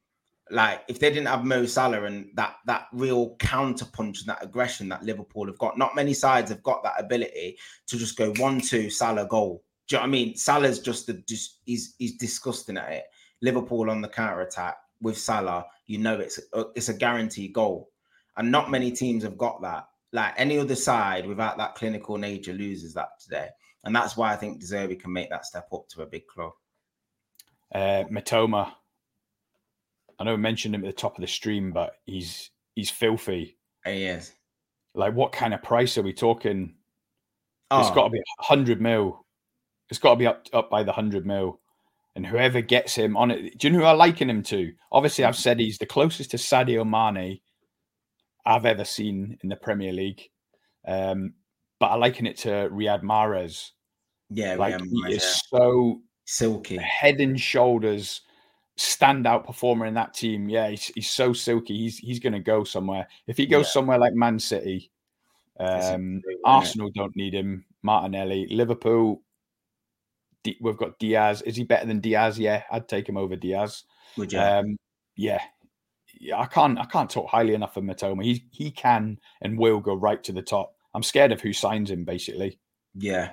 like 0.52 0.84
if 0.88 1.00
they 1.00 1.10
didn't 1.10 1.28
have 1.28 1.46
Mo 1.46 1.66
Salah 1.66 2.04
and 2.04 2.30
that 2.36 2.56
that 2.66 2.88
real 2.94 3.36
counter 3.38 3.86
punch 3.86 4.20
and 4.20 4.30
that 4.30 4.44
aggression 4.44 4.90
that 4.90 5.04
Liverpool 5.04 5.48
have 5.48 5.58
got, 5.58 5.78
not 5.78 5.96
many 5.96 6.14
sides 6.14 6.50
have 6.50 6.64
got 6.64 6.84
that 6.84 7.00
ability 7.00 7.58
to 7.88 7.98
just 7.98 8.18
go 8.18 8.32
one 8.38 8.62
two 8.62 8.90
Salah 8.90 9.28
goal. 9.28 9.64
Do 9.88 9.96
you 9.96 9.98
know 9.98 10.02
what 10.02 10.08
I 10.08 10.12
mean? 10.12 10.36
Salah's 10.36 10.80
just 10.80 11.08
the 11.08 11.14
just 11.28 11.60
he's 11.66 11.96
he's 11.98 12.18
disgusting 12.18 12.78
at 12.78 12.92
it. 12.92 13.06
Liverpool 13.42 13.90
on 13.90 14.02
the 14.02 14.10
counter 14.10 14.42
attack 14.42 14.78
with 15.02 15.18
Salah, 15.18 15.66
you 15.86 15.98
know 15.98 16.20
it's 16.20 16.40
a, 16.54 16.66
it's 16.76 16.90
a 16.90 16.94
guaranteed 16.94 17.54
goal, 17.54 17.90
and 18.36 18.52
not 18.52 18.72
many 18.72 18.92
teams 18.92 19.24
have 19.24 19.38
got 19.38 19.62
that. 19.62 19.88
Like 20.14 20.34
any 20.38 20.58
other 20.58 20.76
side 20.76 21.28
without 21.28 21.58
that 21.58 21.76
clinical 21.76 22.18
nature 22.18 22.54
loses 22.54 22.94
that 22.94 23.20
today, 23.22 23.50
and 23.84 23.96
that's 23.96 24.18
why 24.18 24.34
I 24.34 24.36
think 24.36 24.66
De 24.66 24.96
can 24.96 25.14
make 25.14 25.30
that 25.30 25.46
step 25.46 25.68
up 25.74 25.88
to 25.90 26.02
a 26.02 26.06
big 26.06 26.28
club. 26.28 26.52
Uh, 27.74 28.06
Mitoma 28.10 28.72
I 30.20 30.24
know 30.24 30.34
I 30.34 30.38
mentioned 30.38 30.74
him 30.76 30.84
at 30.84 30.88
the 30.88 31.02
top 31.02 31.16
of 31.16 31.22
the 31.22 31.28
stream, 31.28 31.72
but 31.72 31.94
he's 32.06 32.50
he's 32.76 32.90
filthy. 32.90 33.58
He 33.86 34.06
is. 34.06 34.34
Like, 34.94 35.14
what 35.14 35.32
kind 35.32 35.54
of 35.54 35.62
price 35.62 35.98
are 35.98 36.04
we 36.04 36.14
talking? 36.14 36.76
Oh. 37.70 37.82
It's 37.82 37.92
got 37.92 38.06
to 38.06 38.10
be 38.10 38.22
hundred 38.40 38.82
mil. 38.82 39.26
It's 39.90 40.00
got 40.00 40.12
to 40.12 40.16
be 40.18 40.28
up 40.28 40.48
up 40.54 40.70
by 40.70 40.84
the 40.84 40.92
hundred 40.92 41.26
mil, 41.26 41.60
and 42.16 42.26
whoever 42.26 42.62
gets 42.62 42.96
him 42.96 43.16
on 43.16 43.32
it. 43.32 43.58
Do 43.58 43.68
you 43.68 43.74
know 43.74 43.80
who 43.80 43.86
I 43.86 43.92
liken 43.92 44.30
him 44.30 44.44
to? 44.44 44.74
Obviously, 44.92 45.24
I've 45.24 45.36
said 45.36 45.60
he's 45.60 45.78
the 45.78 45.86
closest 45.86 46.32
to 46.32 46.38
Sadio 46.38 46.86
Mane 46.86 47.40
I've 48.46 48.66
ever 48.66 48.86
seen 48.86 49.38
in 49.44 49.50
the 49.50 49.56
Premier 49.56 49.94
League. 49.94 50.30
Um, 50.88 51.34
but 51.80 51.88
I 51.88 51.96
liken 51.96 52.26
it 52.26 52.38
to 52.40 52.70
Riyad 52.72 53.04
Mahrez. 53.04 53.72
Yeah, 54.30 54.56
like 54.56 54.82
he 54.82 55.14
is 55.14 55.24
yeah. 55.24 55.60
so 55.60 56.02
silky, 56.26 56.78
head 56.78 57.22
and 57.22 57.40
shoulders 57.40 58.22
standout 58.78 59.46
performer 59.46 59.86
in 59.86 59.96
that 59.96 60.14
team. 60.14 60.50
Yeah, 60.50 60.70
he's, 60.70 60.92
he's 60.96 61.10
so 61.10 61.34
silky. 61.34 61.78
He's 61.78 61.98
he's 61.98 62.20
going 62.20 62.34
to 62.34 62.40
go 62.40 62.64
somewhere. 62.64 63.08
If 63.26 63.38
he 63.38 63.46
goes 63.46 63.66
yeah. 63.66 63.72
somewhere 63.72 64.00
like 64.00 64.14
Man 64.14 64.40
City, 64.40 64.92
um, 65.60 66.22
Arsenal 66.46 66.92
don't 66.94 67.16
need 67.16 67.34
him. 67.34 67.66
Martinelli, 67.82 68.48
Liverpool. 68.50 69.22
D- 70.44 70.58
we've 70.62 70.78
got 70.78 71.00
Diaz. 71.00 71.42
Is 71.42 71.56
he 71.56 71.64
better 71.64 71.86
than 71.86 72.00
Diaz? 72.00 72.40
Yeah, 72.40 72.64
I'd 72.72 72.88
take 72.88 73.10
him 73.10 73.18
over 73.18 73.36
Diaz. 73.36 73.84
Would 74.18 74.34
you? 74.34 74.40
Um, 74.40 74.78
yeah, 75.16 75.42
yeah. 76.20 76.40
I 76.40 76.46
can't. 76.46 76.80
I 76.80 76.86
can't 76.86 77.10
talk 77.10 77.30
highly 77.30 77.54
enough 77.54 77.78
of 77.78 77.84
Mitoma. 77.84 78.24
He 78.24 78.46
he 78.52 78.72
can 78.72 79.20
and 79.42 79.58
will 79.58 79.80
go 79.80 79.96
right 79.96 80.24
to 80.24 80.32
the 80.32 80.42
top. 80.42 80.74
I'm 80.94 81.04
scared 81.04 81.32
of 81.32 81.42
who 81.42 81.54
signs 81.54 81.90
him. 81.90 82.06
Basically. 82.06 82.60
Yeah. 82.94 83.32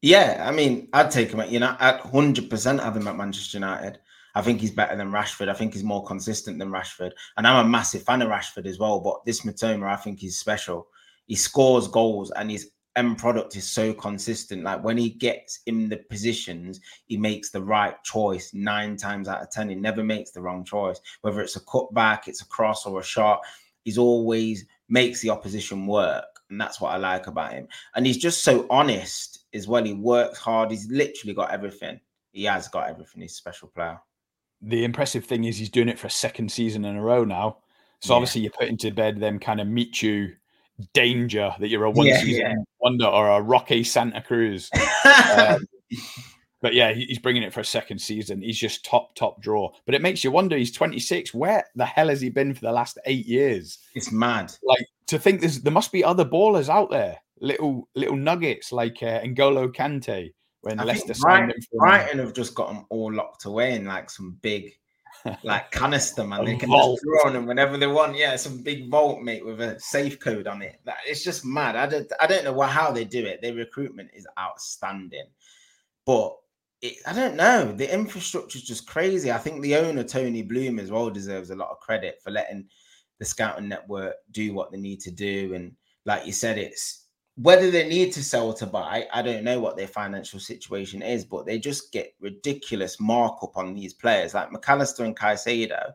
Yeah, 0.00 0.44
I 0.46 0.52
mean, 0.52 0.88
I'd 0.92 1.10
take 1.10 1.32
him 1.32 1.40
at 1.40 1.50
you 1.50 1.58
know 1.58 1.76
at 1.80 2.00
hundred 2.00 2.48
percent 2.48 2.80
have 2.80 2.96
him 2.96 3.08
at 3.08 3.16
Manchester 3.16 3.58
United. 3.58 3.98
I 4.34 4.42
think 4.42 4.60
he's 4.60 4.70
better 4.70 4.96
than 4.96 5.10
Rashford. 5.10 5.48
I 5.48 5.54
think 5.54 5.74
he's 5.74 5.84
more 5.84 6.04
consistent 6.04 6.58
than 6.58 6.70
Rashford. 6.70 7.12
And 7.36 7.46
I'm 7.46 7.66
a 7.66 7.68
massive 7.68 8.02
fan 8.02 8.22
of 8.22 8.28
Rashford 8.28 8.66
as 8.66 8.78
well. 8.78 9.00
But 9.00 9.24
this 9.24 9.42
Mitoma, 9.42 9.88
I 9.88 9.96
think 9.96 10.20
he's 10.20 10.38
special. 10.38 10.88
He 11.26 11.34
scores 11.36 11.88
goals 11.88 12.30
and 12.32 12.50
his 12.50 12.70
end 12.96 13.18
product 13.18 13.56
is 13.56 13.66
so 13.66 13.92
consistent. 13.94 14.64
Like 14.64 14.82
when 14.82 14.96
he 14.96 15.10
gets 15.10 15.60
in 15.66 15.88
the 15.88 15.96
positions, 15.96 16.80
he 17.06 17.16
makes 17.16 17.50
the 17.50 17.62
right 17.62 17.94
choice 18.02 18.52
nine 18.52 18.96
times 18.96 19.28
out 19.28 19.42
of 19.42 19.50
10. 19.50 19.68
He 19.70 19.74
never 19.74 20.02
makes 20.02 20.30
the 20.30 20.40
wrong 20.40 20.64
choice. 20.64 21.00
Whether 21.22 21.40
it's 21.40 21.56
a 21.56 21.60
cutback, 21.60 22.26
it's 22.26 22.42
a 22.42 22.46
cross 22.46 22.86
or 22.86 23.00
a 23.00 23.04
shot, 23.04 23.40
he's 23.84 23.98
always 23.98 24.66
makes 24.88 25.20
the 25.20 25.30
opposition 25.30 25.86
work. 25.86 26.24
And 26.50 26.60
that's 26.60 26.80
what 26.80 26.92
I 26.92 26.96
like 26.96 27.26
about 27.26 27.52
him. 27.52 27.68
And 27.94 28.06
he's 28.06 28.16
just 28.16 28.42
so 28.42 28.66
honest 28.70 29.44
as 29.54 29.68
well. 29.68 29.84
He 29.84 29.94
works 29.94 30.38
hard. 30.38 30.70
He's 30.70 30.90
literally 30.90 31.34
got 31.34 31.50
everything. 31.50 32.00
He 32.32 32.44
has 32.44 32.68
got 32.68 32.88
everything. 32.88 33.22
He's 33.22 33.32
a 33.32 33.36
special 33.36 33.68
player 33.68 34.00
the 34.60 34.84
impressive 34.84 35.24
thing 35.24 35.44
is 35.44 35.56
he's 35.56 35.70
doing 35.70 35.88
it 35.88 35.98
for 35.98 36.06
a 36.06 36.10
second 36.10 36.50
season 36.50 36.84
in 36.84 36.96
a 36.96 37.02
row 37.02 37.24
now. 37.24 37.58
So 38.00 38.12
yeah. 38.12 38.16
obviously 38.16 38.40
you're 38.42 38.52
putting 38.52 38.76
to 38.78 38.90
bed 38.90 39.18
them 39.18 39.38
kind 39.38 39.60
of 39.60 39.66
meet 39.66 40.02
you 40.02 40.34
danger 40.92 41.54
that 41.58 41.68
you're 41.68 41.84
a 41.84 41.90
one 41.90 42.06
yeah, 42.06 42.20
season 42.20 42.42
yeah. 42.42 42.54
wonder 42.80 43.06
or 43.06 43.28
a 43.30 43.40
Rocky 43.40 43.82
Santa 43.82 44.20
Cruz. 44.20 44.70
um, 45.36 45.66
but 46.60 46.74
yeah, 46.74 46.92
he's 46.92 47.18
bringing 47.18 47.42
it 47.42 47.52
for 47.52 47.60
a 47.60 47.64
second 47.64 48.00
season. 48.00 48.42
He's 48.42 48.58
just 48.58 48.84
top 48.84 49.14
top 49.14 49.40
draw. 49.40 49.72
But 49.86 49.94
it 49.94 50.02
makes 50.02 50.24
you 50.24 50.30
wonder. 50.30 50.56
He's 50.56 50.72
26. 50.72 51.34
Where 51.34 51.64
the 51.74 51.86
hell 51.86 52.08
has 52.08 52.20
he 52.20 52.30
been 52.30 52.54
for 52.54 52.62
the 52.62 52.72
last 52.72 52.98
eight 53.06 53.26
years? 53.26 53.78
It's 53.94 54.10
mad. 54.10 54.52
Like 54.62 54.86
to 55.06 55.18
think 55.18 55.40
there's 55.40 55.60
there 55.60 55.72
must 55.72 55.92
be 55.92 56.02
other 56.02 56.24
ballers 56.24 56.68
out 56.68 56.90
there, 56.90 57.18
little 57.40 57.88
little 57.94 58.16
nuggets 58.16 58.72
like 58.72 59.02
uh, 59.02 59.20
N'Golo 59.20 59.72
Kante, 59.72 60.32
when 60.62 60.80
I 60.80 60.84
Leicester 60.84 61.14
signed 61.14 61.52
him. 61.52 61.58
Brighton 61.72 62.18
have 62.18 62.32
just 62.32 62.54
got 62.54 62.68
them 62.68 62.86
all 62.90 63.12
locked 63.12 63.44
away 63.44 63.74
in 63.74 63.84
like 63.84 64.10
some 64.10 64.38
big, 64.42 64.72
like 65.42 65.70
canister, 65.72 66.24
man. 66.24 66.44
they 66.44 66.56
can 66.56 66.70
vault. 66.70 66.96
just 66.96 67.04
draw 67.04 67.26
on 67.26 67.32
them 67.34 67.46
whenever 67.46 67.76
they 67.76 67.86
want. 67.86 68.16
Yeah, 68.16 68.36
some 68.36 68.62
big 68.62 68.90
vault, 68.90 69.22
mate, 69.22 69.44
with 69.44 69.60
a 69.60 69.78
safe 69.80 70.18
code 70.20 70.46
on 70.46 70.62
it. 70.62 70.80
That 70.84 70.96
it's 71.06 71.24
just 71.24 71.44
mad. 71.44 71.76
I 71.76 71.86
don't, 71.86 72.10
I 72.20 72.26
don't 72.26 72.44
know 72.44 72.52
what, 72.52 72.70
how 72.70 72.90
they 72.90 73.04
do 73.04 73.24
it. 73.24 73.40
Their 73.42 73.54
recruitment 73.54 74.10
is 74.14 74.26
outstanding, 74.38 75.26
but 76.04 76.36
it, 76.80 76.96
I 77.06 77.12
don't 77.12 77.36
know. 77.36 77.72
The 77.72 77.92
infrastructure 77.92 78.58
is 78.58 78.64
just 78.64 78.86
crazy. 78.86 79.32
I 79.32 79.38
think 79.38 79.62
the 79.62 79.76
owner 79.76 80.04
Tony 80.04 80.42
Bloom 80.42 80.78
as 80.78 80.90
well 80.90 81.10
deserves 81.10 81.50
a 81.50 81.56
lot 81.56 81.70
of 81.70 81.80
credit 81.80 82.20
for 82.22 82.30
letting 82.30 82.68
the 83.18 83.24
scouting 83.24 83.68
network 83.68 84.14
do 84.30 84.54
what 84.54 84.70
they 84.70 84.78
need 84.78 85.00
to 85.00 85.10
do. 85.10 85.54
And 85.54 85.72
like 86.04 86.26
you 86.26 86.32
said, 86.32 86.56
it's 86.58 87.06
whether 87.40 87.70
they 87.70 87.88
need 87.88 88.12
to 88.12 88.24
sell 88.24 88.52
to 88.52 88.66
buy, 88.66 89.06
I 89.12 89.22
don't 89.22 89.44
know 89.44 89.60
what 89.60 89.76
their 89.76 89.86
financial 89.86 90.40
situation 90.40 91.02
is, 91.02 91.24
but 91.24 91.46
they 91.46 91.58
just 91.58 91.92
get 91.92 92.14
ridiculous 92.20 92.98
markup 92.98 93.56
on 93.56 93.74
these 93.74 93.94
players 93.94 94.34
like 94.34 94.50
Mac 94.50 94.68
Allister 94.68 95.04
and 95.04 95.16
Caicedo. 95.16 95.92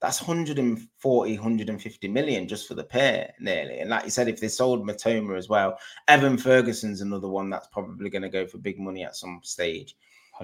That's 0.00 0.20
140, 0.20 1.34
150 1.34 2.08
million 2.08 2.48
just 2.48 2.66
for 2.66 2.74
the 2.74 2.82
pair, 2.82 3.32
nearly. 3.38 3.78
And 3.78 3.90
like 3.90 4.04
you 4.04 4.10
said, 4.10 4.26
if 4.26 4.40
they 4.40 4.48
sold 4.48 4.84
Mitoma 4.84 5.38
as 5.38 5.48
well, 5.48 5.78
Evan 6.08 6.36
Ferguson's 6.36 7.00
another 7.00 7.28
one 7.28 7.48
that's 7.48 7.68
probably 7.68 8.10
going 8.10 8.22
to 8.22 8.28
go 8.28 8.44
for 8.44 8.58
big 8.58 8.80
money 8.80 9.04
at 9.04 9.14
some 9.14 9.38
stage. 9.44 9.94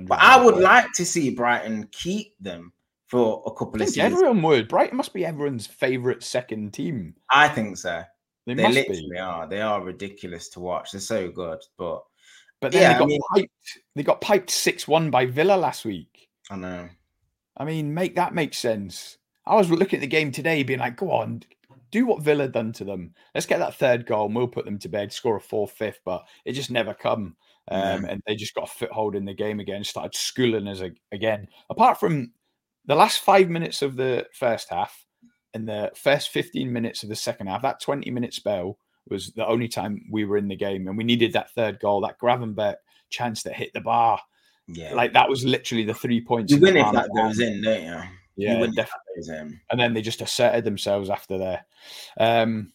But 0.02 0.20
I 0.20 0.40
would 0.40 0.58
like 0.58 0.92
to 0.94 1.04
see 1.04 1.30
Brighton 1.30 1.88
keep 1.90 2.34
them 2.38 2.72
for 3.06 3.42
a 3.46 3.50
couple 3.50 3.82
of 3.82 3.88
seasons. 3.88 4.12
Everyone 4.12 4.42
would. 4.42 4.68
Brighton 4.68 4.96
must 4.96 5.12
be 5.12 5.26
everyone's 5.26 5.66
favourite 5.66 6.22
second 6.22 6.72
team. 6.72 7.14
I 7.28 7.48
think 7.48 7.78
so. 7.78 8.04
They, 8.48 8.54
they 8.54 8.72
literally 8.72 9.08
be. 9.10 9.18
are. 9.18 9.46
They 9.46 9.60
are 9.60 9.82
ridiculous 9.82 10.48
to 10.50 10.60
watch. 10.60 10.92
They're 10.92 11.02
so 11.02 11.30
good, 11.30 11.58
but 11.76 12.02
but 12.62 12.72
then 12.72 12.80
yeah, 12.80 12.92
they 12.94 12.98
got 12.98 13.04
I 13.04 13.06
mean, 13.06 13.20
piped. 13.34 13.78
They 13.94 14.02
got 14.02 14.20
piped 14.22 14.50
six 14.50 14.88
one 14.88 15.10
by 15.10 15.26
Villa 15.26 15.54
last 15.54 15.84
week. 15.84 16.30
I 16.50 16.56
know. 16.56 16.88
I 17.58 17.64
mean, 17.66 17.92
make 17.92 18.16
that 18.16 18.34
make 18.34 18.54
sense. 18.54 19.18
I 19.46 19.54
was 19.54 19.70
looking 19.70 19.98
at 19.98 20.00
the 20.00 20.06
game 20.06 20.32
today, 20.32 20.62
being 20.62 20.78
like, 20.78 20.96
"Go 20.96 21.10
on, 21.10 21.42
do 21.90 22.06
what 22.06 22.22
Villa 22.22 22.48
done 22.48 22.72
to 22.72 22.84
them. 22.84 23.12
Let's 23.34 23.46
get 23.46 23.58
that 23.58 23.74
third 23.74 24.06
goal, 24.06 24.26
and 24.26 24.34
we'll 24.34 24.48
put 24.48 24.64
them 24.64 24.78
to 24.78 24.88
bed. 24.88 25.12
Score 25.12 25.36
a 25.36 25.40
fourth, 25.40 25.72
fifth." 25.72 26.00
But 26.06 26.26
it 26.46 26.52
just 26.52 26.70
never 26.70 26.94
come, 26.94 27.36
um, 27.70 28.06
and 28.06 28.22
they 28.26 28.34
just 28.34 28.54
got 28.54 28.70
a 28.70 28.72
foothold 28.72 29.14
in 29.14 29.26
the 29.26 29.34
game 29.34 29.60
again. 29.60 29.84
Started 29.84 30.14
schooling 30.14 30.68
us 30.68 30.80
again. 31.12 31.48
Apart 31.68 32.00
from 32.00 32.32
the 32.86 32.94
last 32.94 33.18
five 33.18 33.50
minutes 33.50 33.82
of 33.82 33.96
the 33.96 34.26
first 34.32 34.70
half, 34.70 35.04
in 35.58 35.66
the 35.66 35.90
first 35.94 36.30
15 36.30 36.72
minutes 36.72 37.02
of 37.02 37.08
the 37.08 37.16
second 37.16 37.48
half, 37.48 37.62
that 37.62 37.80
20 37.80 38.10
minute 38.10 38.34
spell 38.34 38.78
was 39.08 39.32
the 39.32 39.46
only 39.46 39.68
time 39.68 40.04
we 40.10 40.24
were 40.24 40.36
in 40.36 40.48
the 40.48 40.56
game, 40.56 40.88
and 40.88 40.96
we 40.96 41.04
needed 41.04 41.32
that 41.32 41.50
third 41.52 41.80
goal, 41.80 42.00
that 42.02 42.18
Gravenberch 42.18 42.76
chance 43.10 43.42
that 43.42 43.54
hit 43.54 43.72
the 43.72 43.80
bar. 43.80 44.20
Yeah, 44.66 44.94
like 44.94 45.14
that 45.14 45.28
was 45.28 45.44
literally 45.44 45.84
the 45.84 45.94
three 45.94 46.20
points. 46.20 46.52
You 46.52 46.60
win 46.60 46.76
if 46.76 46.92
that 46.92 47.08
goes 47.14 47.40
in, 47.40 47.62
don't 47.62 47.82
you? 47.82 48.02
Yeah, 48.36 48.60
you 48.60 48.72
definitely. 48.72 49.58
And 49.70 49.80
then 49.80 49.94
they 49.94 50.02
just 50.02 50.20
asserted 50.20 50.64
themselves 50.64 51.10
after 51.10 51.38
there. 51.38 51.66
Um, 52.18 52.72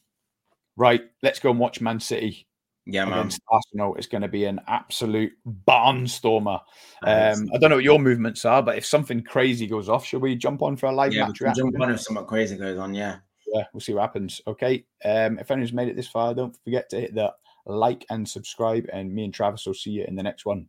Right, 0.75 1.01
let's 1.21 1.39
go 1.39 1.51
and 1.51 1.59
watch 1.59 1.81
Man 1.81 1.99
City 1.99 2.47
yeah, 2.85 3.05
man. 3.05 3.19
against 3.19 3.41
Arsenal 3.49 3.95
is 3.95 4.07
going 4.07 4.21
to 4.21 4.27
be 4.27 4.45
an 4.45 4.59
absolute 4.67 5.31
barnstormer. 5.67 6.59
Um, 7.03 7.49
I 7.53 7.57
don't 7.57 7.69
know 7.69 7.75
what 7.75 7.83
your 7.83 7.99
movements 7.99 8.45
are, 8.45 8.61
but 8.61 8.77
if 8.77 8.85
something 8.85 9.23
crazy 9.23 9.67
goes 9.67 9.89
off, 9.89 10.05
should 10.05 10.21
we 10.21 10.35
jump 10.35 10.61
on 10.61 10.75
for 10.75 10.87
a 10.87 10.91
live 10.91 11.13
yeah, 11.13 11.27
match? 11.27 11.39
We'll 11.41 11.53
jump 11.53 11.79
on 11.81 11.91
if 11.91 12.01
something 12.01 12.25
crazy 12.25 12.57
goes 12.57 12.77
on, 12.77 12.93
yeah. 12.93 13.17
Yeah, 13.53 13.65
we'll 13.73 13.81
see 13.81 13.93
what 13.93 14.01
happens. 14.01 14.41
Okay. 14.47 14.85
Um, 15.05 15.37
if 15.39 15.51
anyone's 15.51 15.73
made 15.73 15.87
it 15.87 15.95
this 15.95 16.07
far, 16.07 16.33
don't 16.33 16.57
forget 16.63 16.89
to 16.89 16.99
hit 16.99 17.13
the 17.13 17.33
like 17.65 18.05
and 18.09 18.27
subscribe. 18.27 18.87
And 18.91 19.13
me 19.13 19.25
and 19.25 19.33
Travis 19.33 19.65
will 19.65 19.73
see 19.73 19.91
you 19.91 20.05
in 20.05 20.15
the 20.15 20.23
next 20.23 20.45
one. 20.45 20.67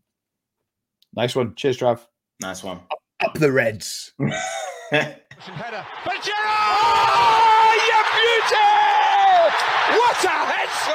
Nice 1.14 1.34
one. 1.34 1.54
Cheers, 1.54 1.78
Trav. 1.78 2.00
Nice 2.42 2.62
one. 2.62 2.80
Up, 3.20 3.34
the 3.34 3.50
Reds. 3.50 4.12
But 4.90 6.30
oh, 6.36 6.84
you 7.88 8.00
beauty! 8.14 8.70
What 9.98 10.24
a 10.24 10.28
headshot! 10.52 10.93